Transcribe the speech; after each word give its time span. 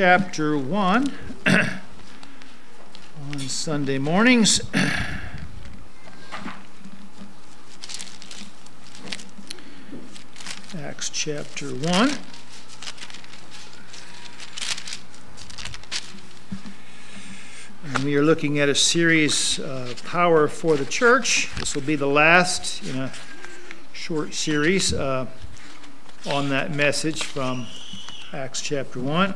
chapter 0.00 0.56
1 0.56 1.12
on 1.48 3.38
Sunday 3.40 3.98
mornings. 3.98 4.60
Acts 10.78 11.10
chapter 11.10 11.70
1. 11.70 12.12
And 17.82 18.04
we 18.04 18.14
are 18.14 18.22
looking 18.22 18.60
at 18.60 18.68
a 18.68 18.76
series, 18.76 19.58
uh, 19.58 19.94
Power 20.04 20.46
for 20.46 20.76
the 20.76 20.86
Church. 20.86 21.52
This 21.58 21.74
will 21.74 21.82
be 21.82 21.96
the 21.96 22.06
last 22.06 22.84
in 22.84 22.96
a 22.96 23.12
short 23.92 24.32
series 24.32 24.92
uh, 24.92 25.26
on 26.24 26.50
that 26.50 26.72
message 26.72 27.24
from 27.24 27.66
Acts 28.30 28.60
chapter 28.60 29.00
1. 29.00 29.34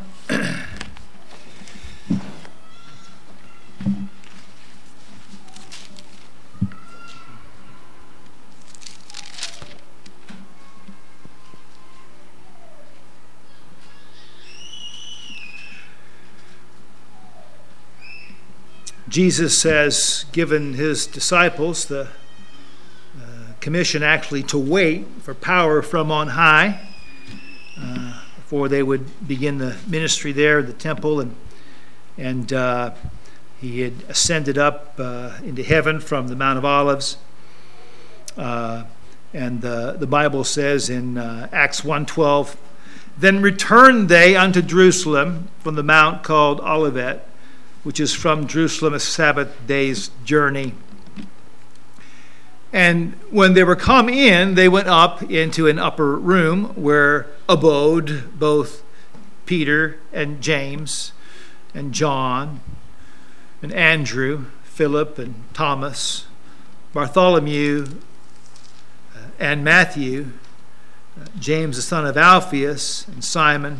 Jesus 19.09 19.63
has 19.63 20.27
given 20.33 20.75
his 20.75 21.07
disciples 21.07 21.87
the 21.87 22.09
uh, 23.17 23.53
commission 23.61 24.03
actually 24.03 24.43
to 24.43 24.59
wait 24.59 25.07
for 25.23 25.33
power 25.33 25.81
from 25.81 26.11
on 26.11 26.29
high 26.29 26.92
before 28.53 28.69
they 28.69 28.83
would 28.83 29.27
begin 29.27 29.57
the 29.57 29.75
ministry 29.89 30.31
there 30.31 30.61
the 30.61 30.75
temple. 30.75 31.21
And, 31.21 31.35
and 32.19 32.53
uh, 32.53 32.91
he 33.59 33.81
had 33.81 33.95
ascended 34.11 34.59
up 34.59 34.93
uh, 34.99 35.39
into 35.43 35.63
heaven 35.63 36.01
from 36.01 36.29
the 36.29 36.37
Mount 36.37 36.59
of 36.59 36.65
Olives. 36.67 37.17
Uh, 38.37 38.85
and 39.33 39.63
the, 39.63 39.97
the 39.99 40.07
Bible 40.07 40.45
says 40.45 40.91
in 40.91 41.17
uh, 41.17 41.49
Acts 41.51 41.81
1.12, 41.81 42.57
Then 43.17 43.41
returned 43.41 44.11
they 44.11 44.37
unto 44.37 44.61
Jerusalem 44.61 45.49
from 45.61 45.75
the 45.75 45.83
mount 45.83 46.23
called 46.23 46.61
Olivet 46.61 47.27
which 47.85 47.99
is 47.99 48.13
from 48.15 48.47
Jerusalem, 48.47 48.93
a 48.93 49.01
Sabbath 49.01 49.67
day's 49.67 50.11
journey. 50.25 50.75
And 52.73 53.15
when 53.31 53.55
they 53.55 53.65
were 53.65 53.77
come 53.77 54.09
in, 54.09 54.55
they 54.55 54.69
went 54.69 54.89
up 54.89 55.23
into 55.23 55.67
an 55.67 55.79
upper 55.79 56.17
room 56.17 56.67
where 56.75 57.27
abode 57.49 58.39
both 58.39 58.83
Peter 59.47 59.99
and 60.13 60.41
James 60.41 61.13
and 61.75 61.93
John 61.93 62.61
and 63.63 63.73
Andrew, 63.73 64.47
Philip 64.65 65.19
and 65.19 65.45
Thomas, 65.53 66.27
Bartholomew 66.93 67.87
uh, 69.15 69.19
and 69.39 69.65
Matthew, 69.65 70.33
uh, 71.21 71.27
James 71.39 71.77
the 71.77 71.83
son 71.83 72.07
of 72.07 72.17
Alphaeus, 72.17 73.07
and 73.09 73.25
Simon, 73.25 73.79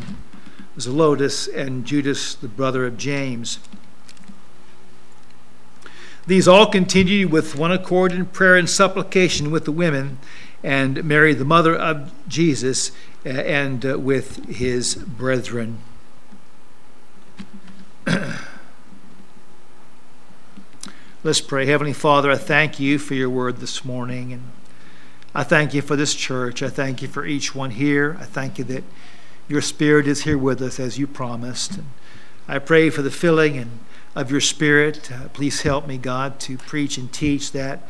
Zelotes, 0.77 1.53
and 1.53 1.85
Judas 1.85 2.35
the 2.35 2.47
brother 2.47 2.85
of 2.85 2.97
James. 2.97 3.59
These 6.25 6.47
all 6.47 6.67
continued 6.67 7.31
with 7.31 7.55
one 7.55 7.71
accord 7.71 8.13
in 8.13 8.25
prayer 8.27 8.55
and 8.55 8.69
supplication 8.69 9.51
with 9.51 9.65
the 9.65 9.73
women 9.73 10.19
and 10.63 11.03
Mary, 11.03 11.33
the 11.33 11.45
mother 11.45 11.75
of 11.75 12.11
Jesus, 12.27 12.91
uh, 13.25 13.29
and 13.29 13.85
uh, 13.85 13.99
with 13.99 14.45
his 14.47 14.95
brethren. 14.95 15.79
Let's 21.23 21.41
pray. 21.41 21.65
Heavenly 21.65 21.93
Father, 21.93 22.31
I 22.31 22.37
thank 22.37 22.79
you 22.79 22.97
for 22.97 23.13
your 23.13 23.29
word 23.29 23.57
this 23.57 23.85
morning. 23.85 24.33
And 24.33 24.51
I 25.35 25.43
thank 25.43 25.73
you 25.73 25.81
for 25.81 25.95
this 25.95 26.13
church. 26.13 26.61
I 26.61 26.69
thank 26.69 27.01
you 27.01 27.07
for 27.07 27.25
each 27.25 27.55
one 27.55 27.71
here. 27.71 28.17
I 28.19 28.25
thank 28.25 28.57
you 28.57 28.63
that 28.65 28.83
your 29.47 29.61
Spirit 29.61 30.07
is 30.07 30.23
here 30.23 30.37
with 30.37 30.61
us 30.61 30.79
as 30.79 30.97
you 30.97 31.07
promised. 31.07 31.77
And 31.77 31.87
I 32.47 32.59
pray 32.59 32.89
for 32.89 33.01
the 33.01 33.11
filling 33.11 33.57
and 33.57 33.79
of 34.15 34.31
your 34.31 34.41
Spirit. 34.41 35.11
Uh, 35.11 35.27
please 35.29 35.61
help 35.61 35.87
me, 35.87 35.97
God, 35.97 36.39
to 36.41 36.57
preach 36.57 36.97
and 36.97 37.11
teach 37.11 37.51
that 37.53 37.81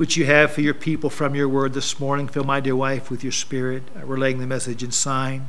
which 0.00 0.16
you 0.16 0.24
have 0.24 0.50
for 0.50 0.62
your 0.62 0.72
people 0.72 1.10
from 1.10 1.34
your 1.34 1.46
word 1.46 1.74
this 1.74 2.00
morning. 2.00 2.26
Fill 2.26 2.44
my 2.44 2.58
dear 2.58 2.74
wife 2.74 3.10
with 3.10 3.22
your 3.22 3.30
Spirit, 3.30 3.82
uh, 3.94 4.06
relaying 4.06 4.38
the 4.38 4.46
message 4.46 4.82
in 4.82 4.90
sign. 4.90 5.46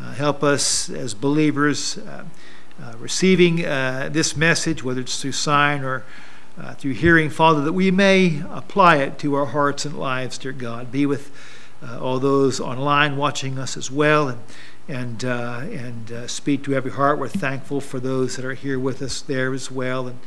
Uh, 0.00 0.12
help 0.12 0.44
us 0.44 0.88
as 0.88 1.14
believers 1.14 1.98
uh, 1.98 2.24
uh, 2.80 2.94
receiving 2.96 3.66
uh, 3.66 4.08
this 4.12 4.36
message, 4.36 4.84
whether 4.84 5.00
it's 5.00 5.20
through 5.20 5.32
sign 5.32 5.82
or 5.82 6.04
through 6.78 6.92
hearing, 6.92 7.28
Father, 7.28 7.60
that 7.62 7.72
we 7.72 7.90
may 7.90 8.40
apply 8.50 8.98
it 8.98 9.18
to 9.18 9.34
our 9.34 9.46
hearts 9.46 9.84
and 9.84 9.98
lives, 9.98 10.38
dear 10.38 10.52
God. 10.52 10.92
Be 10.92 11.04
with 11.04 11.32
all 12.00 12.20
those 12.20 12.60
online 12.60 13.16
watching 13.16 13.58
us 13.58 13.76
as 13.76 13.90
well. 13.90 14.28
And, 14.28 14.38
and 14.86 15.24
and 15.24 16.30
speak 16.30 16.62
to 16.62 16.74
every 16.74 16.92
heart. 16.92 17.18
We're 17.18 17.26
thankful 17.26 17.80
for 17.80 17.98
those 17.98 18.36
that 18.36 18.44
are 18.44 18.54
here 18.54 18.78
with 18.78 19.02
us 19.02 19.20
there 19.22 19.52
as 19.52 19.72
well, 19.72 20.06
and 20.06 20.20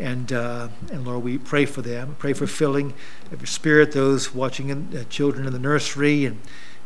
and 0.00 0.32
uh, 0.32 0.68
and 0.90 1.06
Lord, 1.06 1.22
we 1.22 1.38
pray 1.38 1.66
for 1.66 1.82
them. 1.82 2.16
Pray 2.18 2.32
for 2.32 2.46
filling 2.46 2.94
of 3.30 3.40
your 3.40 3.46
Spirit 3.46 3.92
those 3.92 4.34
watching 4.34 4.70
in, 4.70 4.96
uh, 4.96 5.04
children 5.04 5.46
in 5.46 5.52
the 5.52 5.58
nursery, 5.58 6.24
and, 6.24 6.40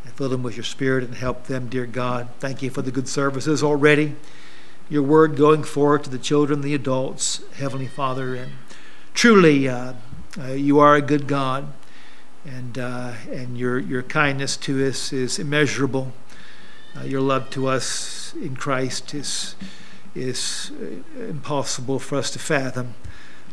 and 0.05 0.13
fill 0.15 0.29
them 0.29 0.43
with 0.43 0.57
your 0.57 0.65
Spirit 0.65 1.05
and 1.05 1.15
help 1.15 1.47
them, 1.47 1.69
dear 1.69 1.87
God. 1.87 2.29
Thank 2.41 2.63
you 2.63 2.71
for 2.71 2.83
the 2.83 2.91
good 2.91 3.09
services 3.09 3.63
already. 3.63 4.17
Your 4.91 5.03
word 5.03 5.37
going 5.37 5.63
forward 5.63 6.05
to 6.05 6.11
the 6.11 6.19
children, 6.19 6.61
the 6.61 6.75
adults, 6.75 7.43
Heavenly 7.55 7.87
Father, 7.87 8.35
and 8.35 8.53
truly, 9.15 9.69
uh, 9.69 9.95
uh, 10.39 10.49
you 10.49 10.79
are 10.81 10.97
a 10.97 11.03
good 11.03 11.27
God, 11.27 11.73
and 12.45 12.77
and 12.77 13.57
your 13.57 13.79
your 13.79 14.03
kindness 14.03 14.57
to 14.59 14.87
us 14.87 15.13
is 15.13 15.39
immeasurable. 15.39 16.13
Uh, 16.97 17.03
your 17.03 17.21
love 17.21 17.51
to 17.51 17.67
us 17.67 18.35
in 18.35 18.55
Christ 18.55 19.15
is, 19.15 19.57
is 20.15 20.71
uh, 20.81 21.23
impossible 21.25 21.99
for 21.99 22.17
us 22.17 22.31
to 22.31 22.39
fathom. 22.39 22.95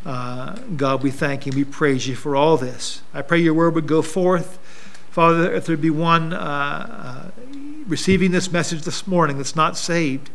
Uh, 0.04 0.56
God, 0.76 1.02
we 1.02 1.10
thank 1.10 1.46
you. 1.46 1.52
We 1.52 1.64
praise 1.64 2.08
you 2.08 2.16
for 2.16 2.34
all 2.34 2.56
this. 2.56 3.02
I 3.14 3.22
pray 3.22 3.38
your 3.38 3.54
word 3.54 3.74
would 3.74 3.86
go 3.86 4.02
forth. 4.02 4.58
Father, 5.10 5.52
if 5.52 5.66
there 5.66 5.76
be 5.76 5.90
one 5.90 6.32
uh, 6.32 6.36
uh, 6.36 7.30
receiving 7.86 8.30
this 8.30 8.50
message 8.50 8.82
this 8.82 9.06
morning 9.06 9.36
that's 9.36 9.54
not 9.54 9.76
saved, 9.76 10.30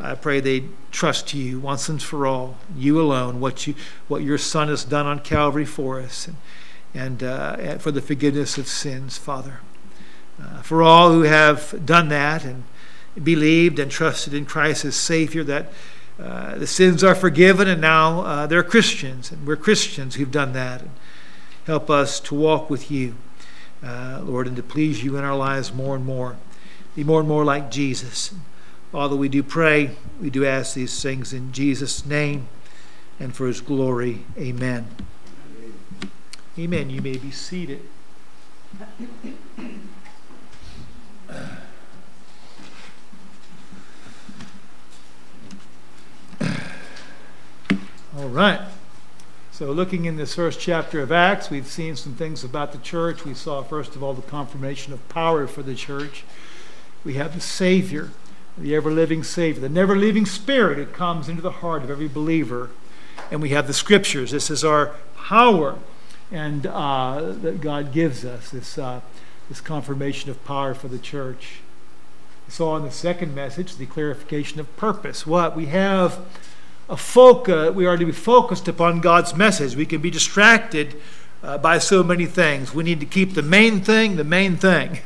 I 0.00 0.14
pray 0.14 0.40
they 0.40 0.64
trust 0.90 1.34
you 1.34 1.60
once 1.60 1.88
and 1.88 2.02
for 2.02 2.26
all, 2.26 2.58
you 2.76 3.00
alone, 3.00 3.40
what 3.40 3.66
you 3.66 3.74
what 4.08 4.22
your 4.22 4.38
Son 4.38 4.68
has 4.68 4.84
done 4.84 5.06
on 5.06 5.20
Calvary 5.20 5.64
for 5.64 6.00
us, 6.00 6.28
and, 6.28 6.36
and, 6.94 7.22
uh, 7.22 7.78
for 7.78 7.90
the 7.90 8.02
forgiveness 8.02 8.58
of 8.58 8.66
sins, 8.66 9.18
Father. 9.18 9.60
Uh, 10.42 10.62
for 10.62 10.82
all 10.82 11.12
who 11.12 11.22
have 11.22 11.86
done 11.86 12.08
that 12.08 12.44
and 12.44 12.64
believed 13.22 13.78
and 13.78 13.90
trusted 13.90 14.34
in 14.34 14.46
Christ 14.46 14.84
as 14.84 14.96
Savior, 14.96 15.44
that 15.44 15.72
uh, 16.22 16.56
the 16.56 16.66
sins 16.66 17.02
are 17.02 17.14
forgiven 17.14 17.68
and 17.68 17.80
now 17.80 18.20
uh, 18.20 18.46
they're 18.46 18.62
Christians, 18.62 19.32
and 19.32 19.46
we're 19.46 19.56
Christians 19.56 20.14
who've 20.14 20.30
done 20.30 20.52
that. 20.52 20.82
And 20.82 20.90
help 21.66 21.90
us 21.90 22.20
to 22.20 22.34
walk 22.34 22.70
with 22.70 22.90
you, 22.90 23.14
uh, 23.82 24.20
Lord, 24.22 24.46
and 24.46 24.56
to 24.56 24.62
please 24.62 25.02
you 25.02 25.16
in 25.16 25.24
our 25.24 25.36
lives 25.36 25.72
more 25.72 25.96
and 25.96 26.04
more. 26.04 26.36
Be 26.94 27.04
more 27.04 27.20
and 27.20 27.28
more 27.28 27.44
like 27.44 27.70
Jesus. 27.70 28.32
Father, 28.92 29.16
we 29.16 29.28
do 29.28 29.42
pray, 29.42 29.96
we 30.20 30.30
do 30.30 30.44
ask 30.44 30.74
these 30.74 31.02
things 31.02 31.32
in 31.32 31.52
Jesus' 31.52 32.06
name 32.06 32.46
and 33.18 33.34
for 33.34 33.46
his 33.46 33.60
glory. 33.60 34.24
Amen. 34.38 34.86
Amen. 36.56 36.90
You 36.90 37.02
may 37.02 37.16
be 37.16 37.32
seated. 37.32 37.82
All 48.24 48.30
right. 48.30 48.62
So, 49.52 49.70
looking 49.70 50.06
in 50.06 50.16
this 50.16 50.34
first 50.34 50.58
chapter 50.58 51.02
of 51.02 51.12
Acts, 51.12 51.50
we've 51.50 51.66
seen 51.66 51.94
some 51.94 52.14
things 52.14 52.42
about 52.42 52.72
the 52.72 52.78
church. 52.78 53.26
We 53.26 53.34
saw, 53.34 53.62
first 53.62 53.94
of 53.94 54.02
all, 54.02 54.14
the 54.14 54.22
confirmation 54.22 54.94
of 54.94 55.06
power 55.10 55.46
for 55.46 55.62
the 55.62 55.74
church. 55.74 56.24
We 57.04 57.14
have 57.14 57.34
the 57.34 57.42
Savior, 57.42 58.12
the 58.56 58.74
ever 58.74 58.90
living 58.90 59.24
Savior, 59.24 59.60
the 59.60 59.68
never 59.68 59.94
leaving 59.94 60.24
Spirit 60.24 60.78
that 60.78 60.94
comes 60.94 61.28
into 61.28 61.42
the 61.42 61.50
heart 61.50 61.82
of 61.82 61.90
every 61.90 62.08
believer. 62.08 62.70
And 63.30 63.42
we 63.42 63.50
have 63.50 63.66
the 63.66 63.74
Scriptures. 63.74 64.30
This 64.30 64.48
is 64.50 64.64
our 64.64 64.94
power 65.14 65.78
and 66.32 66.66
uh, 66.66 67.34
that 67.42 67.60
God 67.60 67.92
gives 67.92 68.24
us, 68.24 68.48
this, 68.48 68.78
uh, 68.78 69.02
this 69.50 69.60
confirmation 69.60 70.30
of 70.30 70.42
power 70.46 70.72
for 70.72 70.88
the 70.88 70.98
church. 70.98 71.58
We 72.46 72.52
saw 72.52 72.74
in 72.78 72.84
the 72.84 72.90
second 72.90 73.34
message 73.34 73.76
the 73.76 73.84
clarification 73.84 74.60
of 74.60 74.76
purpose. 74.78 75.26
What? 75.26 75.54
We 75.54 75.66
have 75.66 76.20
a 76.88 76.96
focus, 76.96 77.74
we 77.74 77.86
are 77.86 77.96
to 77.96 78.04
be 78.04 78.12
focused 78.12 78.68
upon 78.68 79.00
God's 79.00 79.34
message. 79.34 79.76
We 79.76 79.86
can 79.86 80.00
be 80.00 80.10
distracted 80.10 81.00
uh, 81.42 81.58
by 81.58 81.78
so 81.78 82.02
many 82.02 82.26
things. 82.26 82.74
We 82.74 82.84
need 82.84 83.00
to 83.00 83.06
keep 83.06 83.34
the 83.34 83.42
main 83.42 83.80
thing 83.80 84.16
the 84.16 84.24
main 84.24 84.56
thing. 84.56 84.98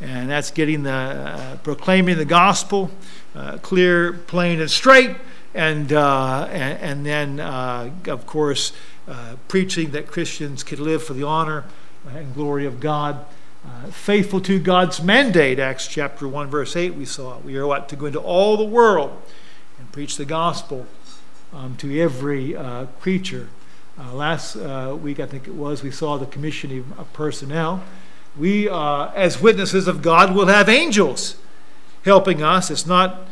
and 0.00 0.30
that's 0.30 0.50
getting 0.50 0.82
the 0.82 0.92
uh, 0.92 1.56
proclaiming 1.58 2.16
the 2.16 2.24
gospel 2.24 2.90
uh, 3.34 3.58
clear, 3.58 4.12
plain, 4.12 4.60
and 4.60 4.70
straight, 4.70 5.16
and 5.54 5.92
uh, 5.92 6.48
and, 6.50 6.78
and, 6.78 7.06
then 7.06 7.40
uh, 7.40 7.90
of 8.06 8.26
course 8.26 8.72
uh, 9.06 9.36
preaching 9.46 9.90
that 9.90 10.06
Christians 10.06 10.62
can 10.62 10.82
live 10.82 11.02
for 11.02 11.14
the 11.14 11.22
honor 11.22 11.64
and 12.14 12.34
glory 12.34 12.66
of 12.66 12.80
God. 12.80 13.24
Faithful 13.90 14.40
to 14.40 14.58
God's 14.58 15.02
mandate, 15.02 15.58
Acts 15.58 15.86
chapter 15.86 16.26
1, 16.26 16.48
verse 16.48 16.76
8, 16.76 16.94
we 16.94 17.04
saw. 17.04 17.38
We 17.38 17.56
are 17.56 17.66
what? 17.66 17.88
To 17.90 17.96
go 17.96 18.06
into 18.06 18.18
all 18.18 18.56
the 18.56 18.64
world 18.64 19.20
and 19.78 19.92
preach 19.92 20.16
the 20.16 20.24
gospel 20.24 20.86
um, 21.52 21.76
to 21.78 22.00
every 22.00 22.56
creature. 23.00 23.48
last 24.12 24.56
week, 24.56 25.20
I 25.20 25.26
think 25.26 25.48
it 25.48 25.54
was, 25.54 25.82
we 25.82 25.90
saw 25.90 26.16
the 26.16 26.26
commissioning 26.26 26.92
of 26.98 27.12
personnel 27.12 27.82
we, 28.36 28.68
uh, 28.68 29.10
as 29.14 29.40
witnesses 29.40 29.88
of 29.88 30.02
God, 30.02 30.34
will 30.34 30.46
have 30.46 30.68
angels 30.68 31.36
helping 32.04 32.42
us. 32.42 32.70
It's 32.70 32.86
not, 32.86 33.28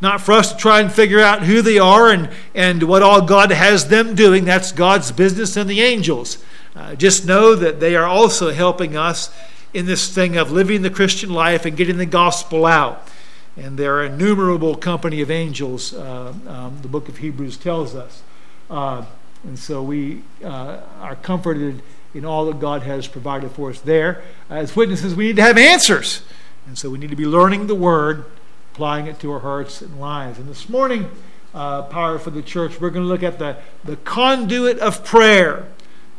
not 0.00 0.20
for 0.20 0.32
us 0.32 0.52
to 0.52 0.58
try 0.58 0.80
and 0.80 0.92
figure 0.92 1.20
out 1.20 1.42
who 1.42 1.62
they 1.62 1.78
are 1.78 2.10
and, 2.10 2.28
and 2.54 2.82
what 2.84 3.02
all 3.02 3.22
God 3.22 3.50
has 3.50 3.88
them 3.88 4.14
doing. 4.14 4.44
That's 4.44 4.72
God's 4.72 5.10
business 5.10 5.56
and 5.56 5.68
the 5.68 5.80
angels. 5.80 6.42
Uh, 6.76 6.94
just 6.94 7.26
know 7.26 7.54
that 7.54 7.80
they 7.80 7.96
are 7.96 8.06
also 8.06 8.52
helping 8.52 8.96
us 8.96 9.34
in 9.74 9.86
this 9.86 10.14
thing 10.14 10.36
of 10.36 10.52
living 10.52 10.82
the 10.82 10.90
Christian 10.90 11.30
life 11.30 11.64
and 11.64 11.76
getting 11.76 11.96
the 11.96 12.06
gospel 12.06 12.66
out. 12.66 13.08
And 13.56 13.78
there 13.78 13.96
are 13.96 14.04
innumerable 14.04 14.74
company 14.74 15.20
of 15.20 15.30
angels, 15.30 15.92
uh, 15.92 16.32
um, 16.46 16.78
the 16.80 16.88
book 16.88 17.08
of 17.08 17.18
Hebrews 17.18 17.58
tells 17.58 17.94
us. 17.94 18.22
Uh, 18.70 19.04
and 19.44 19.58
so 19.58 19.82
we 19.82 20.22
uh, 20.42 20.80
are 21.00 21.16
comforted 21.16 21.82
in 22.14 22.24
all 22.24 22.46
that 22.46 22.60
God 22.60 22.82
has 22.82 23.06
provided 23.06 23.50
for 23.50 23.70
us 23.70 23.80
there. 23.80 24.22
As 24.48 24.74
witnesses, 24.74 25.14
we 25.14 25.26
need 25.26 25.36
to 25.36 25.42
have 25.42 25.58
answers. 25.58 26.22
And 26.66 26.78
so 26.78 26.88
we 26.88 26.98
need 26.98 27.10
to 27.10 27.16
be 27.16 27.26
learning 27.26 27.66
the 27.66 27.74
Word, 27.74 28.24
applying 28.72 29.06
it 29.06 29.18
to 29.20 29.32
our 29.32 29.40
hearts 29.40 29.82
and 29.82 30.00
lives. 30.00 30.38
And 30.38 30.48
this 30.48 30.68
morning, 30.68 31.10
uh, 31.54 31.82
Power 31.82 32.18
for 32.18 32.30
the 32.30 32.42
Church, 32.42 32.80
we're 32.80 32.90
going 32.90 33.04
to 33.04 33.08
look 33.08 33.22
at 33.22 33.38
the, 33.38 33.56
the 33.84 33.96
conduit 33.96 34.78
of 34.78 35.04
prayer. 35.04 35.68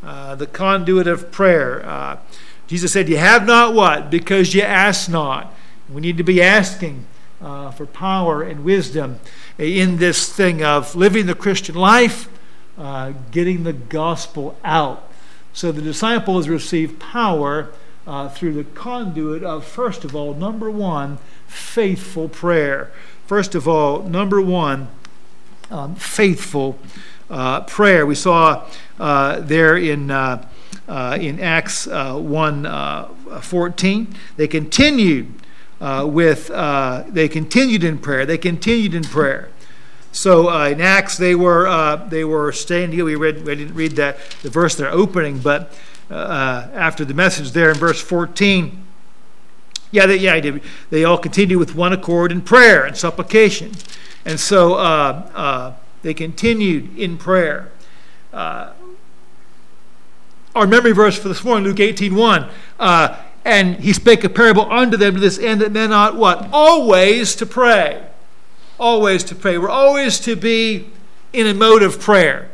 Uh, 0.04 0.36
the 0.36 0.48
conduit 0.48 1.08
of 1.08 1.32
prayer. 1.32 1.84
Uh, 1.86 2.18
Jesus 2.68 2.92
said, 2.92 3.08
You 3.08 3.18
have 3.18 3.46
not 3.46 3.74
what? 3.74 4.12
Because 4.12 4.54
you 4.54 4.62
ask 4.62 5.10
not. 5.10 5.54
We 5.90 6.02
need 6.02 6.18
to 6.18 6.24
be 6.24 6.42
asking 6.42 7.06
uh, 7.44 7.72
for 7.72 7.86
power 7.86 8.42
and 8.42 8.64
wisdom 8.64 9.20
in 9.58 9.98
this 9.98 10.32
thing 10.32 10.64
of 10.64 10.96
living 10.96 11.26
the 11.26 11.36
Christian 11.36 11.76
life, 11.76 12.30
uh, 12.78 13.14
getting 13.32 13.64
the 13.64 13.74
gospel 13.74 14.58
out. 14.64 15.12
So 15.52 15.72
the 15.72 15.82
disciples 15.82 16.48
received 16.48 17.00
power 17.00 17.70
uh, 18.08 18.30
through 18.30 18.54
the 18.54 18.64
conduit 18.64 19.44
of, 19.44 19.66
first 19.66 20.04
of 20.04 20.16
all, 20.16 20.34
number 20.34 20.72
one, 20.72 21.20
faithful 21.48 22.30
prayer. 22.30 22.92
First 23.28 23.56
of 23.56 23.68
all, 23.68 24.04
number 24.04 24.42
one, 24.42 24.88
um, 25.70 25.96
faithful 25.96 26.80
uh, 27.30 27.62
prayer. 27.62 28.06
We 28.06 28.16
saw 28.16 28.68
uh, 29.00 29.40
there 29.42 29.78
in. 29.78 30.12
Uh, 30.12 31.18
in 31.18 31.40
Acts 31.40 31.88
uh, 31.88 32.14
1 32.14 33.40
14, 33.42 34.16
they 34.36 34.50
continued 34.50 35.34
with 36.06 36.48
they 36.48 37.28
continued 37.28 37.84
in 37.84 37.98
prayer. 37.98 38.26
They 38.26 38.38
continued 38.38 38.94
in 38.94 39.04
prayer. 39.04 39.50
So 40.14 40.50
uh, 40.50 40.70
in 40.70 40.80
Acts, 40.80 41.18
they 41.18 41.34
were 41.34 41.68
uh, 41.68 41.96
they 41.96 42.24
were 42.24 42.52
staying 42.52 42.92
here. 42.92 43.04
We 43.04 43.16
read 43.16 43.44
we 43.44 43.56
didn't 43.56 43.74
read 43.74 43.94
that 43.94 44.20
the 44.44 44.50
verse 44.50 44.76
they're 44.76 44.92
opening, 44.92 45.40
but 45.40 45.74
uh, 46.12 46.14
uh, 46.14 46.70
after 46.76 47.04
the 47.04 47.16
message 47.16 47.52
there 47.52 47.72
in 47.72 47.78
verse 47.78 48.00
14, 48.00 48.86
yeah, 49.90 50.06
they, 50.06 50.18
yeah, 50.18 50.40
they, 50.40 50.62
they 50.92 51.04
all 51.04 51.18
continue 51.18 51.58
with 51.58 51.74
one 51.74 51.94
accord 51.94 52.32
in 52.32 52.42
prayer 52.42 52.86
and 52.86 52.96
supplication, 52.96 53.72
and 54.24 54.40
so 54.40 54.76
uh, 54.76 55.32
uh, 55.34 55.74
they 56.04 56.14
continued 56.14 56.96
in 56.98 57.18
prayer. 57.18 57.72
our 58.32 58.76
memory 60.56 60.92
verse 60.92 61.18
for 61.18 61.28
this 61.28 61.44
morning, 61.44 61.64
Luke 61.64 61.80
18, 61.80 62.14
1, 62.14 62.50
and 63.46 63.76
he 63.78 63.94
spake 63.94 64.24
a 64.24 64.30
parable 64.30 64.72
unto 64.72 64.98
them 64.98 65.16
to 65.16 65.20
this 65.20 65.38
end 65.38 65.62
that 65.62 65.72
men 65.72 65.92
ought 65.92 66.16
what 66.16 66.50
always 66.52 67.36
to 67.36 67.46
pray 67.46 68.04
always 68.80 69.24
to 69.26 69.36
pray. 69.36 69.58
We're 69.58 69.70
always 69.70 70.20
to 70.22 70.36
be 70.36 70.90
in 71.32 71.48
a 71.48 71.54
mode 71.54 71.84
of 71.84 72.00
prayer. 72.00 72.50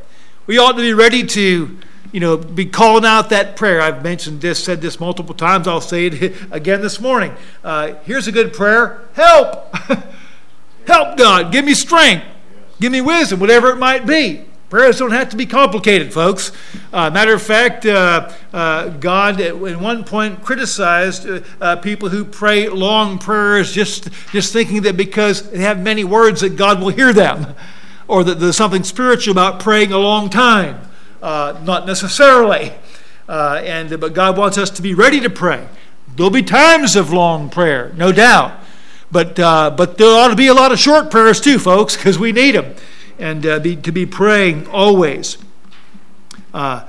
We 0.45 0.57
ought 0.57 0.73
to 0.73 0.81
be 0.81 0.93
ready 0.93 1.25
to, 1.25 1.77
you 2.11 2.19
know, 2.19 2.37
be 2.37 2.65
calling 2.65 3.05
out 3.05 3.29
that 3.31 3.55
prayer. 3.55 3.81
I've 3.81 4.03
mentioned 4.03 4.41
this, 4.41 4.63
said 4.63 4.81
this 4.81 4.99
multiple 4.99 5.35
times. 5.35 5.67
I'll 5.67 5.81
say 5.81 6.07
it 6.07 6.35
again 6.51 6.81
this 6.81 6.99
morning. 6.99 7.33
Uh, 7.63 7.95
here's 8.03 8.27
a 8.27 8.31
good 8.31 8.53
prayer 8.53 9.01
Help! 9.13 9.75
Help, 10.87 11.17
God. 11.17 11.51
Give 11.51 11.65
me 11.65 11.73
strength. 11.73 12.25
Give 12.79 12.91
me 12.91 13.01
wisdom, 13.01 13.39
whatever 13.39 13.69
it 13.69 13.75
might 13.75 14.07
be. 14.07 14.45
Prayers 14.69 14.99
don't 14.99 15.11
have 15.11 15.29
to 15.29 15.35
be 15.35 15.47
complicated, 15.47 16.13
folks. 16.13 16.51
Uh, 16.93 17.09
matter 17.09 17.33
of 17.33 17.41
fact, 17.41 17.87
uh, 17.87 18.31
uh, 18.53 18.89
God 18.89 19.41
at 19.41 19.57
one 19.57 20.03
point 20.03 20.43
criticized 20.43 21.27
uh, 21.27 21.41
uh, 21.59 21.75
people 21.77 22.09
who 22.09 22.23
pray 22.23 22.69
long 22.69 23.17
prayers 23.17 23.71
just, 23.71 24.09
just 24.31 24.53
thinking 24.53 24.83
that 24.83 24.95
because 24.95 25.49
they 25.49 25.61
have 25.61 25.81
many 25.81 26.03
words 26.03 26.41
that 26.41 26.55
God 26.55 26.81
will 26.81 26.89
hear 26.89 27.11
them, 27.13 27.55
or 28.07 28.23
that 28.23 28.35
there's 28.39 28.57
something 28.57 28.83
spiritual 28.83 29.31
about 29.31 29.59
praying 29.59 29.91
a 29.91 29.97
long 29.97 30.29
time. 30.29 30.79
Uh, 31.19 31.59
not 31.63 31.87
necessarily. 31.87 32.71
and, 33.27 33.99
but 33.99 34.13
God 34.13 34.37
wants 34.37 34.59
us 34.59 34.69
to 34.69 34.83
be 34.83 34.93
ready 34.93 35.19
to 35.19 35.31
pray. 35.31 35.67
There'll 36.15 36.29
be 36.29 36.43
times 36.43 36.95
of 36.95 37.11
long 37.11 37.49
prayer, 37.49 37.91
no 37.97 38.11
doubt. 38.11 38.59
But, 39.11 39.35
but 39.35 39.97
there 39.97 40.15
ought 40.15 40.27
to 40.27 40.35
be 40.35 40.45
a 40.47 40.53
lot 40.53 40.71
of 40.71 40.77
short 40.77 41.09
prayers 41.09 41.41
too, 41.41 41.57
folks, 41.57 41.97
because 41.97 42.19
we 42.19 42.31
need 42.31 42.53
them 42.53 42.75
and 43.19 43.45
uh, 43.45 43.59
be, 43.59 43.75
to 43.75 43.91
be 43.91 44.05
praying 44.05 44.65
always. 44.67 45.37
Uh, 46.53 46.87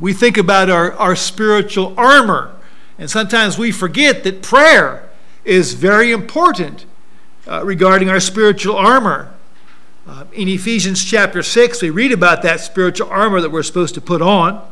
we 0.00 0.12
think 0.12 0.36
about 0.36 0.68
our, 0.68 0.92
our 0.92 1.16
spiritual 1.16 1.94
armor, 1.96 2.54
and 2.98 3.08
sometimes 3.10 3.56
we 3.56 3.72
forget 3.72 4.24
that 4.24 4.42
prayer 4.42 5.08
is 5.44 5.74
very 5.74 6.12
important 6.12 6.84
uh, 7.46 7.64
regarding 7.64 8.10
our 8.10 8.20
spiritual 8.20 8.76
armor. 8.76 9.32
Uh, 10.06 10.24
in 10.32 10.48
Ephesians 10.48 11.04
chapter 11.04 11.42
6, 11.42 11.82
we 11.82 11.90
read 11.90 12.12
about 12.12 12.42
that 12.42 12.60
spiritual 12.60 13.08
armor 13.08 13.40
that 13.40 13.50
we're 13.50 13.62
supposed 13.62 13.94
to 13.94 14.00
put 14.00 14.20
on. 14.20 14.66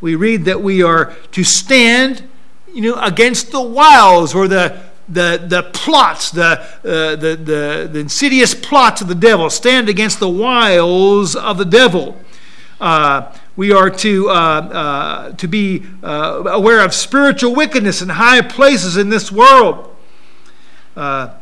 We 0.00 0.14
read 0.14 0.44
that 0.46 0.62
we 0.62 0.82
are 0.82 1.14
to 1.32 1.44
stand 1.44 2.28
you 2.72 2.82
know, 2.82 2.94
against 3.00 3.52
the 3.52 3.60
wiles 3.60 4.34
or 4.34 4.48
the 4.48 4.89
the, 5.10 5.44
the 5.44 5.62
plots, 5.72 6.30
the, 6.30 6.60
uh, 6.60 7.16
the, 7.16 7.36
the, 7.36 7.88
the, 7.92 7.98
insidious 7.98 8.54
plots 8.54 9.00
of 9.00 9.08
the 9.08 9.14
devil, 9.14 9.50
stand 9.50 9.88
against 9.88 10.20
the 10.20 10.28
wiles 10.28 11.34
of 11.34 11.58
the 11.58 11.64
devil. 11.64 12.18
Uh, 12.80 13.34
we 13.56 13.72
are 13.72 13.90
to, 13.90 14.30
uh, 14.30 14.32
uh 14.32 15.32
to 15.32 15.48
be 15.48 15.84
uh, 16.02 16.44
aware 16.46 16.82
of 16.84 16.94
spiritual 16.94 17.54
wickedness 17.54 18.00
in 18.00 18.08
high 18.08 18.40
places 18.40 18.96
in 18.96 19.10
this 19.10 19.30
world. 19.32 19.94
Uh, 20.96 21.34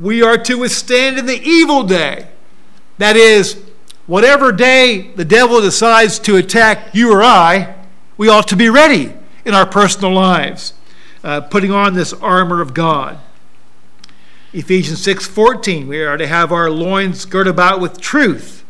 we 0.00 0.22
are 0.22 0.38
to 0.38 0.56
withstand 0.56 1.18
in 1.18 1.26
the 1.26 1.40
evil 1.42 1.84
day. 1.84 2.28
That 2.96 3.16
is, 3.16 3.62
whatever 4.06 4.50
day 4.50 5.12
the 5.14 5.24
devil 5.24 5.60
decides 5.60 6.18
to 6.20 6.36
attack 6.36 6.94
you 6.94 7.12
or 7.12 7.22
I, 7.22 7.76
we 8.16 8.28
ought 8.28 8.48
to 8.48 8.56
be 8.56 8.68
ready 8.68 9.12
in 9.44 9.54
our 9.54 9.66
personal 9.66 10.12
lives 10.12 10.72
uh, 11.24 11.40
putting 11.42 11.72
on 11.72 11.94
this 11.94 12.12
armor 12.12 12.60
of 12.60 12.74
God. 12.74 13.18
Ephesians 14.52 15.04
6:14 15.04 15.86
we 15.86 16.02
are 16.02 16.16
to 16.16 16.26
have 16.26 16.52
our 16.52 16.70
loins 16.70 17.24
girt 17.24 17.46
about 17.46 17.80
with 17.80 18.00
truth. 18.00 18.64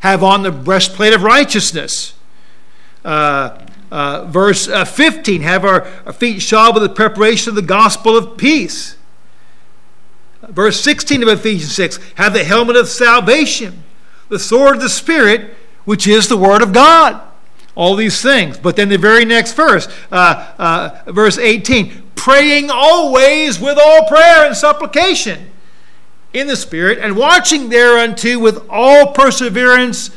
Have 0.00 0.22
on 0.22 0.42
the 0.42 0.52
breastplate 0.52 1.12
of 1.12 1.22
righteousness. 1.22 2.14
Uh, 3.04 3.58
uh, 3.90 4.24
verse 4.26 4.68
uh, 4.68 4.84
15 4.84 5.42
have 5.42 5.64
our, 5.64 5.86
our 6.06 6.12
feet 6.12 6.40
shod 6.40 6.74
with 6.74 6.82
the 6.82 6.88
preparation 6.88 7.50
of 7.50 7.56
the 7.56 7.62
gospel 7.62 8.16
of 8.16 8.36
peace. 8.36 8.96
Verse 10.42 10.80
16 10.80 11.22
of 11.22 11.28
Ephesians 11.28 11.74
6 11.74 11.98
have 12.14 12.32
the 12.32 12.44
helmet 12.44 12.76
of 12.76 12.88
salvation, 12.88 13.82
the 14.28 14.38
sword 14.38 14.76
of 14.76 14.82
the 14.82 14.88
Spirit, 14.88 15.54
which 15.84 16.06
is 16.06 16.28
the 16.28 16.36
word 16.36 16.62
of 16.62 16.72
God 16.72 17.27
all 17.78 17.94
these 17.94 18.20
things. 18.20 18.58
But 18.58 18.74
then 18.74 18.88
the 18.88 18.98
very 18.98 19.24
next 19.24 19.52
verse, 19.52 19.86
uh, 20.10 20.52
uh, 20.58 21.12
verse 21.12 21.38
18, 21.38 22.10
praying 22.16 22.70
always 22.70 23.60
with 23.60 23.78
all 23.80 24.04
prayer 24.08 24.44
and 24.46 24.56
supplication 24.56 25.48
in 26.32 26.48
the 26.48 26.56
Spirit, 26.56 26.98
and 26.98 27.16
watching 27.16 27.68
thereunto 27.68 28.36
with 28.40 28.68
all 28.68 29.12
perseverance 29.12 30.10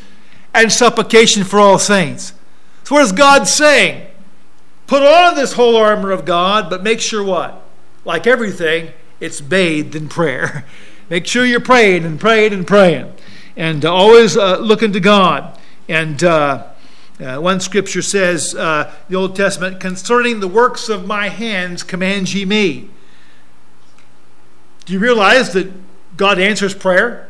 and 0.56 0.72
supplication 0.72 1.44
for 1.44 1.60
all 1.60 1.78
saints. 1.78 2.34
So, 2.84 2.96
what 2.96 3.04
is 3.04 3.12
God 3.12 3.48
saying? 3.48 4.08
Put 4.88 5.04
on 5.04 5.36
this 5.36 5.54
whole 5.54 5.78
armor 5.78 6.12
of 6.12 6.26
God, 6.26 6.68
but 6.68 6.82
make 6.82 7.00
sure 7.00 7.24
what? 7.24 7.64
Like 8.04 8.26
everything, 8.26 8.92
it's 9.20 9.40
bathed 9.40 9.96
in 9.96 10.10
prayer. 10.10 10.66
Make 11.10 11.28
sure 11.28 11.46
you're 11.46 11.60
praying 11.60 12.06
and 12.06 12.18
praying 12.18 12.54
and 12.54 12.66
praying, 12.66 13.14
and 13.58 13.84
always 13.84 14.38
uh, 14.38 14.60
looking 14.60 14.94
to 14.94 15.02
God. 15.02 15.60
And 15.90 16.24
uh, 16.24 16.71
Uh, 17.22 17.40
one 17.40 17.60
scripture 17.60 18.02
says, 18.02 18.56
uh, 18.56 18.92
the 19.08 19.16
Old 19.16 19.36
Testament, 19.36 19.80
concerning 19.80 20.40
the 20.40 20.48
works 20.48 20.90
of 20.90 21.06
my 21.06 21.30
hands, 21.30 21.84
command 21.84 22.34
ye 22.34 22.46
me. 22.46 22.90
Do 24.86 24.94
you 24.94 25.00
realize 25.00 25.54
that 25.54 25.72
God 26.18 26.40
answers 26.40 26.74
prayer? 26.74 27.30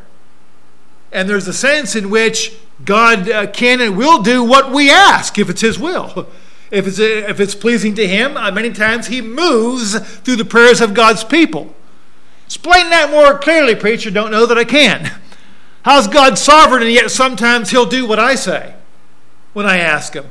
And 1.12 1.28
there's 1.28 1.46
a 1.46 1.52
sense 1.52 1.94
in 1.94 2.08
which 2.08 2.56
God 2.82 3.28
uh, 3.28 3.48
can 3.48 3.82
and 3.82 3.98
will 3.98 4.22
do 4.22 4.42
what 4.42 4.72
we 4.72 4.90
ask 4.90 5.38
if 5.38 5.50
it's 5.50 5.60
His 5.60 5.78
will. 5.78 6.28
If 6.72 6.86
it's, 6.86 6.98
if 6.98 7.38
it's 7.38 7.54
pleasing 7.54 7.94
to 7.96 8.08
Him, 8.08 8.34
uh, 8.34 8.50
many 8.50 8.72
times 8.72 9.08
He 9.08 9.20
moves 9.20 9.98
through 10.20 10.36
the 10.36 10.44
prayers 10.46 10.80
of 10.80 10.94
God's 10.94 11.22
people. 11.22 11.74
Explain 12.46 12.88
that 12.88 13.10
more 13.10 13.38
clearly, 13.38 13.74
preacher. 13.74 14.10
Don't 14.10 14.30
know 14.30 14.46
that 14.46 14.56
I 14.56 14.64
can. 14.64 15.10
How's 15.82 16.08
God 16.08 16.38
sovereign 16.38 16.82
and 16.82 16.90
yet 16.90 17.10
sometimes 17.10 17.68
He'll 17.68 17.84
do 17.84 18.06
what 18.06 18.18
I 18.18 18.36
say 18.36 18.74
when 19.52 19.66
I 19.66 19.78
ask 19.78 20.14
Him 20.14 20.26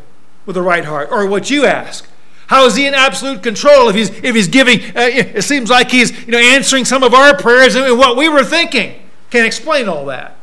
with 0.46 0.56
the 0.56 0.62
right 0.62 0.86
heart 0.86 1.10
or 1.12 1.25
what 1.25 1.50
you 1.50 1.66
ask? 1.66 2.08
How 2.48 2.66
is 2.66 2.75
he 2.75 2.86
in 2.86 2.94
absolute 2.94 3.42
control 3.44 3.88
if 3.88 3.96
he's 3.96 4.10
if 4.10 4.36
he's 4.36 4.50
giving? 4.50 4.82
Uh, 4.82 5.08
it 5.08 5.44
seems 5.44 5.70
like 5.70 5.90
he's 5.90 6.12
you 6.25 6.34
know 6.34 6.38
answering 6.38 6.84
some 6.84 7.01
of 7.01 7.13
our 7.13 7.38
prayers 7.38 7.75
and 7.75 7.98
what 7.98 8.18
we 8.18 8.28
were 8.28 8.44
thinking. 8.44 9.01
Can't 9.30 9.48
explain 9.48 9.88
all 9.88 10.06
that. 10.08 10.36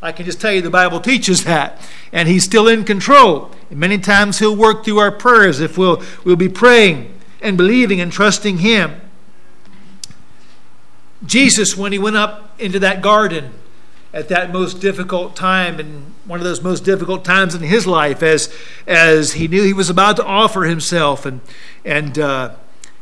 I 0.00 0.12
can 0.12 0.24
just 0.24 0.40
tell 0.40 0.52
you 0.52 0.62
the 0.62 0.70
Bible 0.70 1.00
teaches 1.00 1.44
that. 1.44 1.80
And 2.12 2.28
He's 2.28 2.44
still 2.44 2.68
in 2.68 2.84
control. 2.84 3.50
And 3.70 3.80
many 3.80 3.98
times 3.98 4.38
He'll 4.38 4.56
work 4.56 4.84
through 4.84 4.98
our 4.98 5.10
prayers 5.10 5.60
if 5.60 5.76
we'll, 5.76 6.02
we'll 6.24 6.36
be 6.36 6.48
praying 6.48 7.12
and 7.40 7.56
believing 7.56 8.00
and 8.00 8.12
trusting 8.12 8.58
Him. 8.58 9.00
Jesus, 11.26 11.76
when 11.76 11.92
He 11.92 11.98
went 11.98 12.16
up 12.16 12.58
into 12.60 12.78
that 12.78 13.02
garden 13.02 13.52
at 14.12 14.28
that 14.28 14.52
most 14.52 14.80
difficult 14.80 15.36
time, 15.36 15.78
and 15.78 16.14
one 16.24 16.40
of 16.40 16.44
those 16.44 16.62
most 16.62 16.84
difficult 16.84 17.24
times 17.24 17.54
in 17.54 17.62
His 17.62 17.86
life, 17.86 18.22
as, 18.22 18.52
as 18.86 19.32
He 19.32 19.48
knew 19.48 19.62
He 19.62 19.72
was 19.72 19.90
about 19.90 20.16
to 20.16 20.24
offer 20.24 20.64
Himself, 20.64 21.26
and, 21.26 21.40
and 21.84 22.18
uh, 22.18 22.54